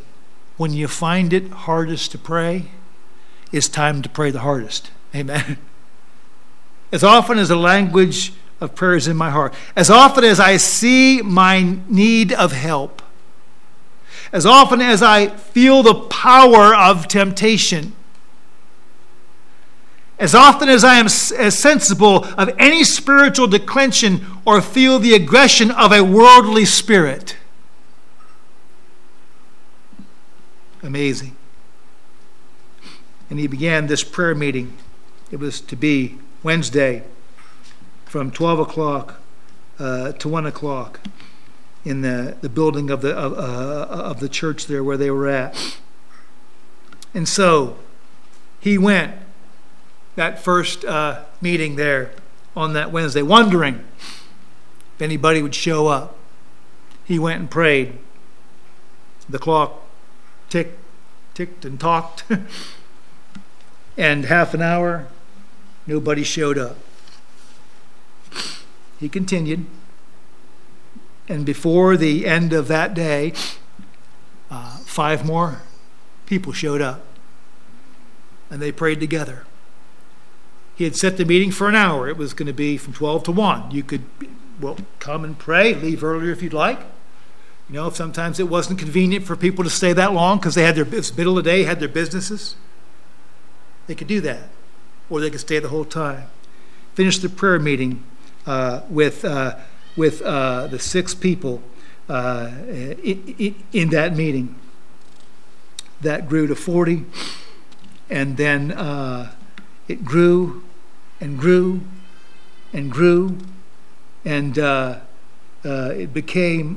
when 0.57 0.73
you 0.73 0.89
find 0.89 1.33
it 1.33 1.49
hardest 1.49 2.11
to 2.11 2.19
pray, 2.19 2.65
it's 3.53 3.69
time 3.69 4.03
to 4.03 4.09
pray 4.09 4.33
the 4.33 4.41
hardest. 4.41 4.91
Amen. 5.15 5.59
As 6.91 7.05
often 7.05 7.39
as 7.39 7.51
the 7.51 7.57
language 7.57 8.33
of 8.61 8.75
prayer 8.75 8.97
is 8.97 9.07
in 9.07 9.17
my 9.17 9.31
heart, 9.31 9.55
as 9.77 9.91
often 9.91 10.25
as 10.25 10.41
I 10.41 10.57
see 10.57 11.23
my 11.23 11.79
need 11.89 12.33
of 12.33 12.51
help, 12.51 13.01
as 14.33 14.45
often 14.45 14.81
as 14.81 15.01
I 15.01 15.29
feel 15.29 15.85
the 15.85 15.95
power 15.95 16.75
of 16.75 17.07
temptation, 17.07 17.93
as 20.19 20.35
often 20.35 20.69
as 20.69 20.83
I 20.83 20.97
am 20.97 21.07
as 21.07 21.57
sensible 21.57 22.25
of 22.25 22.51
any 22.59 22.83
spiritual 22.83 23.47
declension 23.47 24.27
or 24.45 24.61
feel 24.61 24.99
the 24.99 25.15
aggression 25.15 25.71
of 25.71 25.93
a 25.93 26.03
worldly 26.03 26.65
spirit, 26.65 27.37
amazing. 30.83 31.37
And 33.29 33.39
he 33.39 33.47
began 33.47 33.87
this 33.87 34.03
prayer 34.03 34.35
meeting. 34.35 34.77
It 35.31 35.39
was 35.39 35.61
to 35.61 35.77
be 35.77 36.19
Wednesday 36.43 37.05
from 38.05 38.31
12 38.31 38.61
o'clock 38.61 39.21
uh, 39.79 40.13
to 40.13 40.29
1 40.29 40.47
o'clock 40.47 41.01
in 41.85 42.03
the, 42.03 42.37
the 42.41 42.49
building 42.49 42.91
of 42.91 43.03
the, 43.03 43.17
of, 43.17 43.33
uh, 43.33 43.93
of 43.93 44.21
the 44.21 44.29
church 44.29 44.67
there 44.67 44.83
where 44.83 44.97
they 44.97 45.11
were 45.11 45.29
at. 45.29 45.79
And 47.15 47.29
so 47.29 47.79
he 48.59 48.77
went 48.77 49.15
that 50.17 50.43
first 50.43 50.85
uh, 50.85 51.25
meeting 51.41 51.77
there 51.77 52.13
on 52.57 52.73
that 52.73 52.91
Wednesday, 52.91 53.23
wondering 53.23 53.85
if 54.97 55.03
anybody 55.03 55.41
would 55.41 55.55
show 55.55 55.87
up. 55.87 56.17
He 57.05 57.19
went 57.19 57.41
and 57.41 57.51
prayed. 57.51 57.99
The 59.29 59.39
clock 59.39 59.83
ticked, 60.51 60.79
ticked, 61.33 61.65
and 61.65 61.81
talked. 61.81 62.25
and 63.97 64.27
half 64.27 64.53
an 64.53 64.61
hour, 64.61 65.07
nobody 65.87 66.23
showed 66.23 66.59
up. 66.59 66.77
He 68.99 69.09
continued. 69.09 69.65
And 71.29 71.47
before 71.47 71.97
the 71.97 72.27
end 72.27 72.53
of 72.53 72.69
that 72.69 72.93
day, 72.93 73.33
uh, 74.51 74.79
five 74.79 75.25
more 75.25 75.63
people 76.27 76.53
showed 76.53 76.83
up. 76.83 77.07
And 78.51 78.61
they 78.61 78.73
prayed 78.73 79.01
together. 79.01 79.47
He 80.75 80.85
had 80.85 80.97
set 80.97 81.17
the 81.17 81.25
meeting 81.25 81.51
for 81.51 81.69
an 81.69 81.75
hour. 81.75 82.09
It 82.09 82.17
was 82.17 82.35
going 82.35 82.47
to 82.47 82.53
be 82.53 82.77
from 82.77 82.93
12 82.93 83.25
to 83.25 83.33
1. 83.33 83.71
You 83.71 83.83
could, 83.83 84.05
well, 84.61 84.79
come 84.99 85.25
and 85.25 85.39
pray, 85.39 85.75
leave 85.75 86.03
earlier 86.03 86.33
if 86.33 86.43
you'd 86.43 86.53
like. 86.53 86.81
You 87.71 87.77
know, 87.77 87.91
sometimes 87.91 88.41
it 88.41 88.49
wasn't 88.49 88.81
convenient 88.81 89.25
for 89.25 89.37
people 89.37 89.63
to 89.63 89.71
stay 89.71 89.93
that 89.93 90.13
long 90.13 90.39
because 90.39 90.57
they 90.57 90.65
had 90.65 90.75
their 90.75 90.85
middle 90.85 91.39
of 91.39 91.45
the 91.45 91.51
day, 91.51 91.63
had 91.63 91.79
their 91.79 91.89
businesses. 91.89 92.57
They 93.87 93.95
could 93.95 94.09
do 94.09 94.21
that, 94.23 94.49
or 95.09 95.21
they 95.21 95.31
could 95.31 95.39
stay 95.39 95.61
the 95.61 95.69
whole 95.69 95.85
time. 95.85 96.27
Finish 96.95 97.19
the 97.19 97.29
prayer 97.29 97.61
meeting 97.61 98.03
uh, 98.45 98.81
with 98.91 99.25
uh, 99.25 99.55
with 99.97 100.21
uh, 100.23 100.67
the 100.67 100.81
six 100.81 101.15
people 101.15 101.63
uh, 102.09 102.51
in, 102.69 103.55
in, 103.73 103.91
that 103.91 104.17
meeting. 104.17 104.57
That 106.01 106.29
grew 106.29 106.49
to 106.49 106.57
40, 106.57 107.05
and 108.09 108.37
then 108.37 108.73
uh, 108.73 109.31
it 109.87 110.05
grew 110.05 110.65
and 111.21 111.39
grew 111.39 111.83
and 112.73 112.91
grew, 112.91 113.39
and 114.25 114.59
uh, 114.59 114.99
it 115.63 116.13
became. 116.13 116.77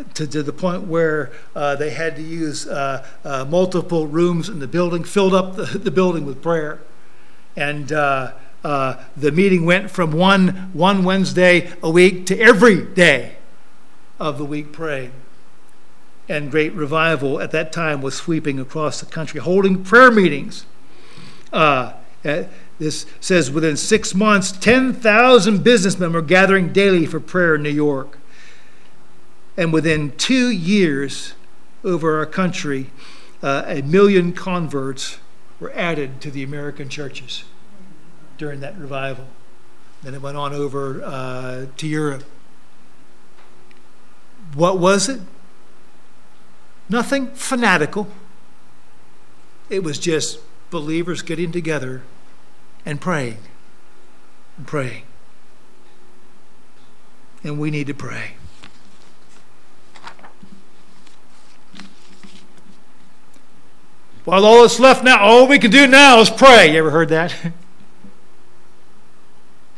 Uh, 0.00 0.04
to, 0.14 0.26
to, 0.26 0.42
the 0.42 0.52
point 0.52 0.84
where 0.84 1.30
uh, 1.54 1.76
they 1.76 1.90
had 1.90 2.16
to 2.16 2.22
use 2.22 2.66
uh, 2.66 3.06
uh, 3.24 3.44
multiple 3.44 4.06
rooms 4.06 4.48
in 4.48 4.58
the 4.58 4.68
building, 4.68 5.04
filled 5.04 5.34
up 5.34 5.56
the, 5.56 5.64
the 5.78 5.90
building 5.90 6.24
with 6.24 6.42
prayer. 6.42 6.80
And 7.56 7.92
uh, 7.92 8.32
the 8.62 9.32
meeting 9.32 9.64
went 9.64 9.90
from 9.90 10.12
one, 10.12 10.70
one 10.72 11.04
Wednesday 11.04 11.70
a 11.82 11.90
week 11.90 12.26
to 12.26 12.38
every 12.38 12.82
day 12.82 13.36
of 14.18 14.38
the 14.38 14.44
week 14.44 14.72
praying. 14.72 15.12
And 16.28 16.50
great 16.50 16.72
revival 16.74 17.40
at 17.40 17.50
that 17.50 17.72
time 17.72 18.00
was 18.00 18.14
sweeping 18.14 18.60
across 18.60 19.00
the 19.00 19.06
country, 19.06 19.40
holding 19.40 19.82
prayer 19.82 20.10
meetings. 20.10 20.64
Uh, 21.52 21.94
uh 22.24 22.44
this 22.78 23.04
says 23.20 23.50
within 23.50 23.76
six 23.76 24.14
months, 24.14 24.52
10,000 24.52 25.62
businessmen 25.62 26.14
were 26.14 26.22
gathering 26.22 26.72
daily 26.72 27.04
for 27.04 27.20
prayer 27.20 27.56
in 27.56 27.62
New 27.62 27.68
York. 27.68 28.19
And 29.60 29.74
within 29.74 30.12
two 30.16 30.48
years, 30.48 31.34
over 31.84 32.18
our 32.18 32.24
country, 32.24 32.92
uh, 33.42 33.64
a 33.66 33.82
million 33.82 34.32
converts 34.32 35.18
were 35.60 35.70
added 35.72 36.22
to 36.22 36.30
the 36.30 36.42
American 36.42 36.88
churches 36.88 37.44
during 38.38 38.60
that 38.60 38.78
revival. 38.78 39.26
Then 40.02 40.14
it 40.14 40.22
went 40.22 40.38
on 40.38 40.54
over 40.54 41.02
uh, 41.04 41.66
to 41.76 41.86
Europe. 41.86 42.24
What 44.54 44.78
was 44.78 45.10
it? 45.10 45.20
Nothing 46.88 47.26
fanatical. 47.26 48.08
It 49.68 49.84
was 49.84 49.98
just 49.98 50.38
believers 50.70 51.20
getting 51.20 51.52
together 51.52 52.00
and 52.86 52.98
praying 52.98 53.40
and 54.56 54.66
praying. 54.66 55.02
And 57.44 57.60
we 57.60 57.70
need 57.70 57.88
to 57.88 57.94
pray. 57.94 58.36
While 64.24 64.44
all 64.44 64.62
that's 64.62 64.78
left 64.78 65.02
now, 65.02 65.20
all 65.20 65.46
we 65.48 65.58
can 65.58 65.70
do 65.70 65.86
now 65.86 66.20
is 66.20 66.30
pray. 66.30 66.72
You 66.72 66.78
ever 66.78 66.90
heard 66.90 67.08
that? 67.08 67.34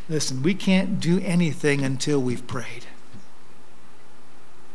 Listen, 0.08 0.42
we 0.42 0.54
can't 0.54 1.00
do 1.00 1.20
anything 1.20 1.82
until 1.82 2.20
we've 2.20 2.46
prayed. 2.46 2.86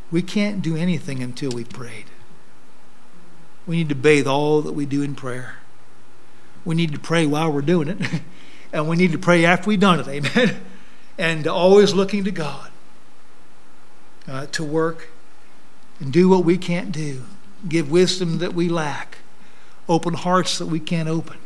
We 0.09 0.21
can't 0.21 0.61
do 0.61 0.75
anything 0.75 1.21
until 1.21 1.51
we've 1.51 1.69
prayed. 1.69 2.05
We 3.65 3.75
need 3.75 3.89
to 3.89 3.95
bathe 3.95 4.25
all 4.25 4.61
that 4.61 4.71
we 4.71 4.85
do 4.85 5.01
in 5.01 5.15
prayer. 5.15 5.57
We 6.63 6.75
need 6.75 6.93
to 6.93 6.99
pray 6.99 7.25
while 7.25 7.51
we're 7.51 7.61
doing 7.61 7.89
it, 7.89 8.21
and 8.73 8.87
we 8.87 8.95
need 8.95 9.11
to 9.11 9.17
pray 9.17 9.45
after 9.45 9.67
we've 9.67 9.79
done 9.79 9.99
it. 9.99 10.07
Amen. 10.07 10.61
And 11.19 11.47
always 11.47 11.95
looking 11.95 12.25
to 12.25 12.31
God 12.31 12.69
uh, 14.27 14.45
to 14.51 14.63
work 14.63 15.09
and 15.99 16.13
do 16.13 16.29
what 16.29 16.45
we 16.45 16.59
can't 16.59 16.91
do, 16.91 17.23
give 17.67 17.89
wisdom 17.89 18.37
that 18.37 18.53
we 18.53 18.69
lack, 18.69 19.17
open 19.89 20.13
hearts 20.13 20.57
that 20.57 20.67
we 20.67 20.79
can't 20.79 21.09
open. 21.09 21.37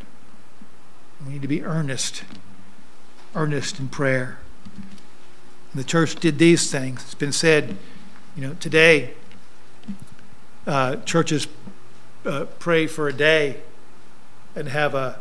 We 1.26 1.34
need 1.34 1.42
to 1.42 1.48
be 1.48 1.64
earnest 1.64 2.24
earnest 3.36 3.80
in 3.80 3.88
prayer. 3.88 4.40
And 4.76 5.82
the 5.82 5.84
church 5.84 6.16
did 6.16 6.38
these 6.38 6.70
things. 6.70 7.02
It's 7.04 7.14
been 7.14 7.32
said, 7.32 7.78
you 8.36 8.46
know, 8.46 8.56
today 8.56 9.14
uh, 10.68 10.98
churches 10.98 11.48
uh, 12.26 12.46
pray 12.60 12.88
for 12.88 13.08
a 13.08 13.14
day 13.14 13.62
and 14.56 14.68
have 14.68 14.94
a 14.94 15.20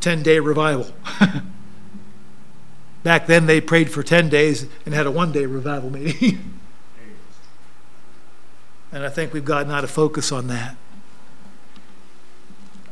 10 0.00 0.22
day 0.22 0.38
revival. 0.40 0.90
Back 3.02 3.26
then, 3.26 3.46
they 3.46 3.62
prayed 3.62 3.90
for 3.90 4.02
10 4.02 4.28
days 4.28 4.66
and 4.84 4.92
had 4.94 5.06
a 5.06 5.10
one 5.10 5.32
day 5.32 5.46
revival 5.46 5.88
meeting. 5.88 6.60
and 8.92 9.04
I 9.04 9.08
think 9.08 9.32
we've 9.32 9.44
gotten 9.44 9.72
out 9.72 9.84
of 9.84 9.90
focus 9.90 10.30
on 10.32 10.48
that. 10.48 10.76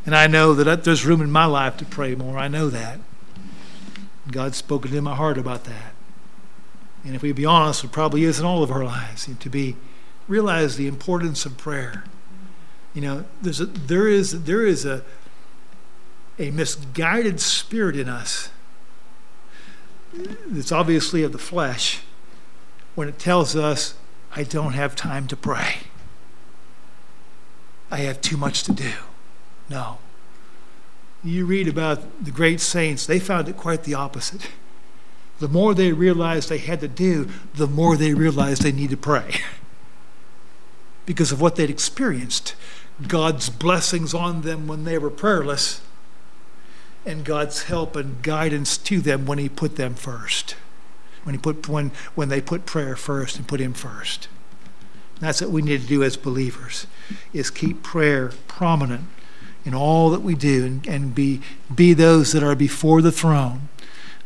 And 0.09 0.17
I 0.17 0.27
know 0.27 0.55
that 0.55 0.85
there's 0.85 1.05
room 1.05 1.21
in 1.21 1.31
my 1.31 1.45
life 1.45 1.77
to 1.77 1.85
pray 1.85 2.15
more. 2.15 2.39
I 2.39 2.49
know 2.49 2.71
that. 2.71 2.99
God's 4.31 4.57
spoken 4.57 4.91
to 4.91 5.03
my 5.03 5.15
heart 5.15 5.37
about 5.37 5.65
that. 5.65 5.93
And 7.05 7.15
if 7.15 7.21
we 7.21 7.31
be 7.33 7.45
honest, 7.45 7.85
it 7.85 7.93
probably 7.93 8.25
is 8.25 8.41
in 8.41 8.47
all 8.47 8.63
of 8.63 8.71
our 8.71 8.87
lives 8.87 9.29
to 9.39 9.51
be 9.51 9.77
realize 10.27 10.79
the 10.79 10.87
importance 10.87 11.45
of 11.45 11.59
prayer. 11.59 12.05
You 12.95 13.03
know, 13.03 13.25
there's 13.43 13.61
a, 13.61 13.67
there 13.67 14.09
is 14.09 14.45
there 14.45 14.65
is 14.65 14.87
a 14.87 15.05
a 16.39 16.53
misguided 16.53 17.39
spirit 17.39 17.95
in 17.95 18.09
us. 18.09 18.49
It's 20.15 20.73
obviously 20.73 21.23
of 21.23 21.33
the 21.33 21.39
flesh 21.39 22.01
when 22.95 23.09
it 23.09 23.19
tells 23.19 23.55
us, 23.55 23.93
I 24.35 24.45
don't 24.45 24.73
have 24.73 24.97
time 24.97 25.27
to 25.27 25.37
pray. 25.37 25.81
I 27.91 27.99
have 27.99 28.23
too 28.23 28.39
much 28.39 28.63
to 28.63 28.73
do. 28.73 28.95
No 29.69 29.99
you 31.25 31.47
read 31.47 31.69
about 31.69 32.25
the 32.25 32.31
great 32.31 32.61
saints, 32.61 33.07
they 33.07 33.19
found 33.19 33.49
it 33.49 33.57
quite 33.57 33.85
the 33.85 33.95
opposite. 33.95 34.51
The 35.41 35.49
more 35.49 35.75
they 35.75 35.93
realized 35.93 36.49
they 36.49 36.59
had 36.59 36.81
to 36.81 36.89
do, 36.89 37.29
the 37.55 37.67
more 37.67 37.97
they 37.97 38.15
realized 38.15 38.63
they 38.63 38.73
need 38.73 38.91
to 38.91 38.97
pray. 38.97 39.37
because 41.07 41.33
of 41.33 41.41
what 41.41 41.57
they'd 41.57 41.71
experienced. 41.71 42.55
God's 43.07 43.49
blessings 43.49 44.13
on 44.13 44.43
them 44.43 44.67
when 44.67 44.85
they 44.85 44.99
were 44.99 45.11
prayerless, 45.11 45.81
and 47.07 47.25
God's 47.25 47.65
help 47.65 47.97
and 47.97 48.21
guidance 48.23 48.77
to 48.79 49.01
them 49.01 49.25
when 49.25 49.39
He 49.39 49.49
put 49.49 49.77
them 49.77 49.95
first. 49.95 50.57
When, 51.25 51.35
he 51.35 51.41
put, 51.41 51.69
when, 51.69 51.93
when 52.15 52.29
they 52.29 52.41
put 52.41 52.67
prayer 52.67 52.97
first 52.97 53.37
and 53.37 53.47
put 53.47 53.61
Him 53.61 53.73
first. 53.73 54.29
That's 55.21 55.41
what 55.41 55.51
we 55.51 55.63
need 55.63 55.83
to 55.83 55.87
do 55.87 56.03
as 56.03 56.17
believers, 56.17 56.87
is 57.33 57.51
keep 57.51 57.83
prayer 57.83 58.33
prominent 58.47 59.05
in 59.69 59.75
all 59.75 60.09
that 60.09 60.23
we 60.23 60.35
do 60.35 60.65
and, 60.65 60.87
and 60.87 61.15
be, 61.15 61.43
be 61.73 61.93
those 61.93 62.33
that 62.33 62.43
are 62.43 62.55
before 62.55 63.03
the 63.03 63.13
throne, 63.13 63.69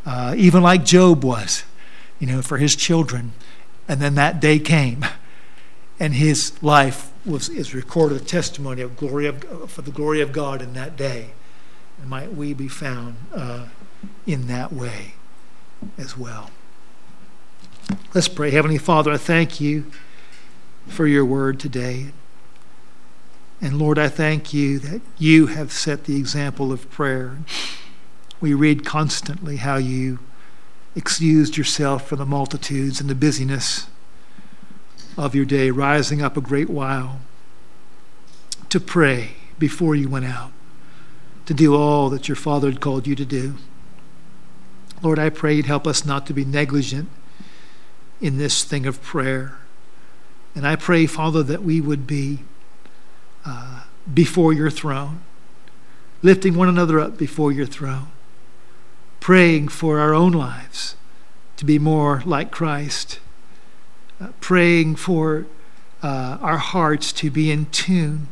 uh, 0.07 0.35
even 0.39 0.63
like 0.63 0.85
Job 0.85 1.25
was, 1.25 1.65
you 2.21 2.29
know, 2.29 2.41
for 2.41 2.59
his 2.59 2.77
children. 2.77 3.33
And 3.89 4.01
then 4.01 4.15
that 4.15 4.39
day 4.39 4.61
came, 4.61 5.05
and 5.99 6.15
his 6.15 6.63
life 6.63 7.11
was 7.27 7.49
is 7.49 7.75
recorded 7.75 8.23
a 8.23 8.25
testimony 8.25 8.83
of 8.83 8.97
glory 8.97 9.27
of, 9.27 9.69
for 9.69 9.83
the 9.83 9.91
glory 9.91 10.21
of 10.21 10.33
God 10.33 10.63
in 10.63 10.75
that 10.75 10.97
day. 10.97 11.33
And 12.01 12.09
might 12.09 12.33
we 12.33 12.55
be 12.55 12.69
found 12.69 13.17
uh, 13.35 13.67
in 14.25 14.47
that 14.47 14.73
way 14.73 15.15
as 15.99 16.17
well. 16.17 16.53
Let's 18.15 18.29
pray. 18.29 18.53
Heavenly 18.53 18.79
Father, 18.79 19.11
I 19.11 19.17
thank 19.17 19.61
you 19.61 19.91
for 20.87 21.05
your 21.05 21.25
word 21.25 21.59
today. 21.59 22.13
And 23.63 23.79
Lord, 23.79 23.97
I 23.97 24.09
thank 24.09 24.53
you 24.53 24.81
that 24.81 25.01
you 25.19 25.47
have 25.47 25.71
set 25.71 26.05
the 26.05 26.17
example 26.17 26.73
of 26.73 26.91
prayer. 26.91 27.39
We 28.41 28.55
read 28.55 28.85
constantly 28.85 29.59
how 29.59 29.77
you 29.77 30.19
excused 30.97 31.57
yourself 31.57 32.09
from 32.09 32.19
the 32.19 32.27
multitudes 32.27 33.01
and 33.01 33.09
the 33.09 33.15
busyness 33.15 33.87
of 35.17 35.37
your 35.37 35.45
day, 35.45 35.71
rising 35.71 36.21
up 36.21 36.37
a 36.37 36.41
great 36.41 36.69
while 36.69 37.21
to 38.69 38.81
pray 38.81 39.37
before 39.61 39.95
you 39.95 40.09
went 40.09 40.25
out 40.25 40.51
to 41.47 41.55
do 41.55 41.77
all 41.77 42.11
that 42.11 42.29
your 42.29 42.37
Father 42.37 42.69
had 42.69 42.81
called 42.81 43.07
you 43.07 43.15
to 43.15 43.25
do. 43.25 43.55
Lord, 45.03 45.21
I 45.21 45.31
pray 45.31 45.55
you'd 45.55 45.67
help 45.67 45.87
us 45.87 46.05
not 46.05 46.27
to 46.27 46.33
be 46.33 46.45
negligent 46.45 47.09
in 48.21 48.39
this 48.39 48.65
thing 48.65 48.87
of 48.87 49.03
prayer. 49.03 49.57
And 50.55 50.67
I 50.67 50.75
pray, 50.75 51.07
Father, 51.07 51.45
that 51.45 51.63
we 51.63 51.81
would 51.81 52.09
be 52.09 52.41
uh, 53.45 53.85
before 54.13 54.53
your 54.53 54.71
throne, 54.71 55.21
lifting 56.23 56.55
one 56.55 56.69
another 56.69 57.01
up 57.01 57.17
before 57.17 57.53
your 57.53 57.67
throne, 57.67 58.09
praying 59.21 59.69
for 59.69 59.99
our 59.99 60.15
own 60.15 60.33
lives 60.33 60.97
to 61.57 61.65
be 61.65 61.79
more 61.79 62.23
like 62.27 62.51
Christ, 62.51 63.21
uh, 64.21 64.29
praying 64.41 64.97
for 64.97 65.47
uh, 66.03 66.39
our 66.41 66.59
hearts 66.59 67.13
to 67.13 67.31
be 67.31 67.51
in 67.51 67.67
tune 67.67 68.29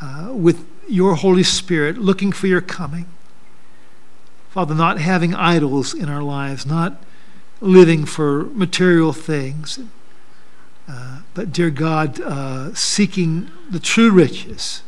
uh, 0.00 0.30
with 0.32 0.66
your 0.88 1.14
Holy 1.14 1.42
Spirit, 1.42 1.98
looking 1.98 2.32
for 2.32 2.46
your 2.46 2.60
coming. 2.60 3.06
Father, 4.50 4.74
not 4.74 4.98
having 4.98 5.34
idols 5.34 5.94
in 5.94 6.08
our 6.08 6.22
lives, 6.22 6.66
not 6.66 7.02
living 7.60 8.04
for 8.04 8.44
material 8.46 9.12
things, 9.12 9.78
uh, 10.88 11.20
but, 11.34 11.52
dear 11.52 11.70
God, 11.70 12.20
uh, 12.20 12.74
seeking 12.74 13.50
the 13.70 13.78
true 13.78 14.10
riches, 14.10 14.82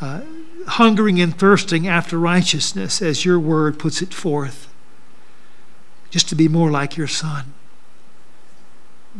uh, 0.00 0.22
hungering 0.66 1.20
and 1.20 1.38
thirsting 1.38 1.86
after 1.86 2.18
righteousness, 2.18 3.02
as 3.02 3.24
your 3.24 3.38
word 3.38 3.78
puts 3.78 4.02
it 4.02 4.14
forth, 4.14 4.72
just 6.10 6.28
to 6.28 6.34
be 6.34 6.48
more 6.48 6.70
like 6.70 6.96
your 6.96 7.06
Son. 7.06 7.52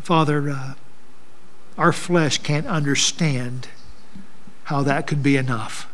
Father, 0.03 0.51
uh, 0.51 0.75
our 1.77 1.93
flesh 1.93 2.39
can't 2.39 2.67
understand 2.67 3.69
how 4.65 4.83
that 4.83 5.07
could 5.07 5.23
be 5.23 5.37
enough. 5.37 5.89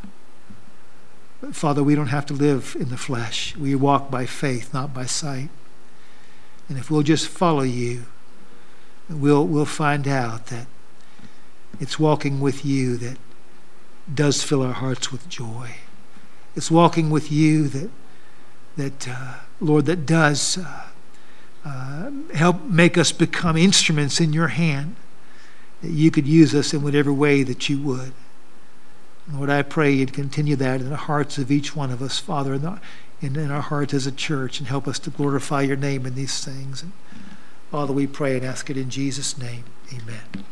But 1.41 1.55
Father, 1.55 1.83
we 1.83 1.95
don't 1.95 2.09
have 2.09 2.27
to 2.27 2.35
live 2.35 2.77
in 2.79 2.89
the 2.89 2.97
flesh. 2.97 3.57
We 3.57 3.75
walk 3.75 4.11
by 4.11 4.27
faith, 4.27 4.75
not 4.75 4.93
by 4.93 5.07
sight. 5.07 5.51
And 6.69 6.79
if 6.79 6.91
we'll 6.91 7.03
just 7.03 7.29
follow 7.29 7.63
you, 7.63 8.07
we'll, 9.09 9.47
we'll 9.47 9.65
find 9.65 10.07
out 10.07 10.47
that 10.47 10.67
it's 11.81 11.99
walking 11.99 12.41
with 12.41 12.65
you 12.65 12.97
that 12.97 13.17
does 14.13 14.43
fill 14.43 14.63
our 14.63 14.73
hearts 14.73 15.13
with 15.13 15.29
joy. 15.29 15.77
It's 16.57 16.71
walking 16.71 17.11
with 17.11 17.31
you 17.31 17.69
that, 17.69 17.91
that 18.77 19.09
uh, 19.09 19.35
Lord, 19.61 19.87
that 19.87 20.07
does 20.07 20.59
uh, 20.59 20.83
uh, 21.65 22.11
help 22.35 22.63
make 22.65 22.97
us 22.97 23.13
become 23.13 23.57
instruments 23.57 24.21
in 24.21 24.33
your 24.33 24.49
hand, 24.49 24.97
that 25.83 25.91
you 25.91 26.11
could 26.11 26.27
use 26.27 26.55
us 26.55 26.75
in 26.75 26.83
whatever 26.83 27.13
way 27.13 27.43
that 27.43 27.69
you 27.69 27.81
would. 27.81 28.13
Lord, 29.33 29.51
I 29.51 29.63
pray 29.63 29.93
you'd 29.93 30.15
continue 30.15 30.57
that 30.57 30.81
in 30.81 30.89
the 30.89 30.97
hearts 30.97 31.37
of 31.37 31.51
each 31.51 31.77
one 31.77 31.91
of 31.91 32.01
us, 32.01 32.19
Father, 32.19 32.55
in, 32.55 32.63
the, 32.63 32.81
in, 33.21 33.37
in 33.37 33.51
our 33.51 33.61
hearts 33.61 33.93
as 33.93 34.07
a 34.07 34.13
church, 34.13 34.59
and 34.59 34.69
help 34.69 34.89
us 34.89 34.99
to 35.01 35.11
glorify 35.11 35.63
your 35.63 35.77
name 35.77 36.07
in 36.07 36.15
these 36.15 36.43
things. 36.43 36.83
And 36.83 36.93
Father, 37.71 37.93
we 37.93 38.07
pray 38.07 38.37
and 38.37 38.47
ask 38.47 38.71
it 38.71 38.79
in 38.79 38.89
Jesus' 38.89 39.37
name. 39.37 39.65
Amen. 39.93 40.45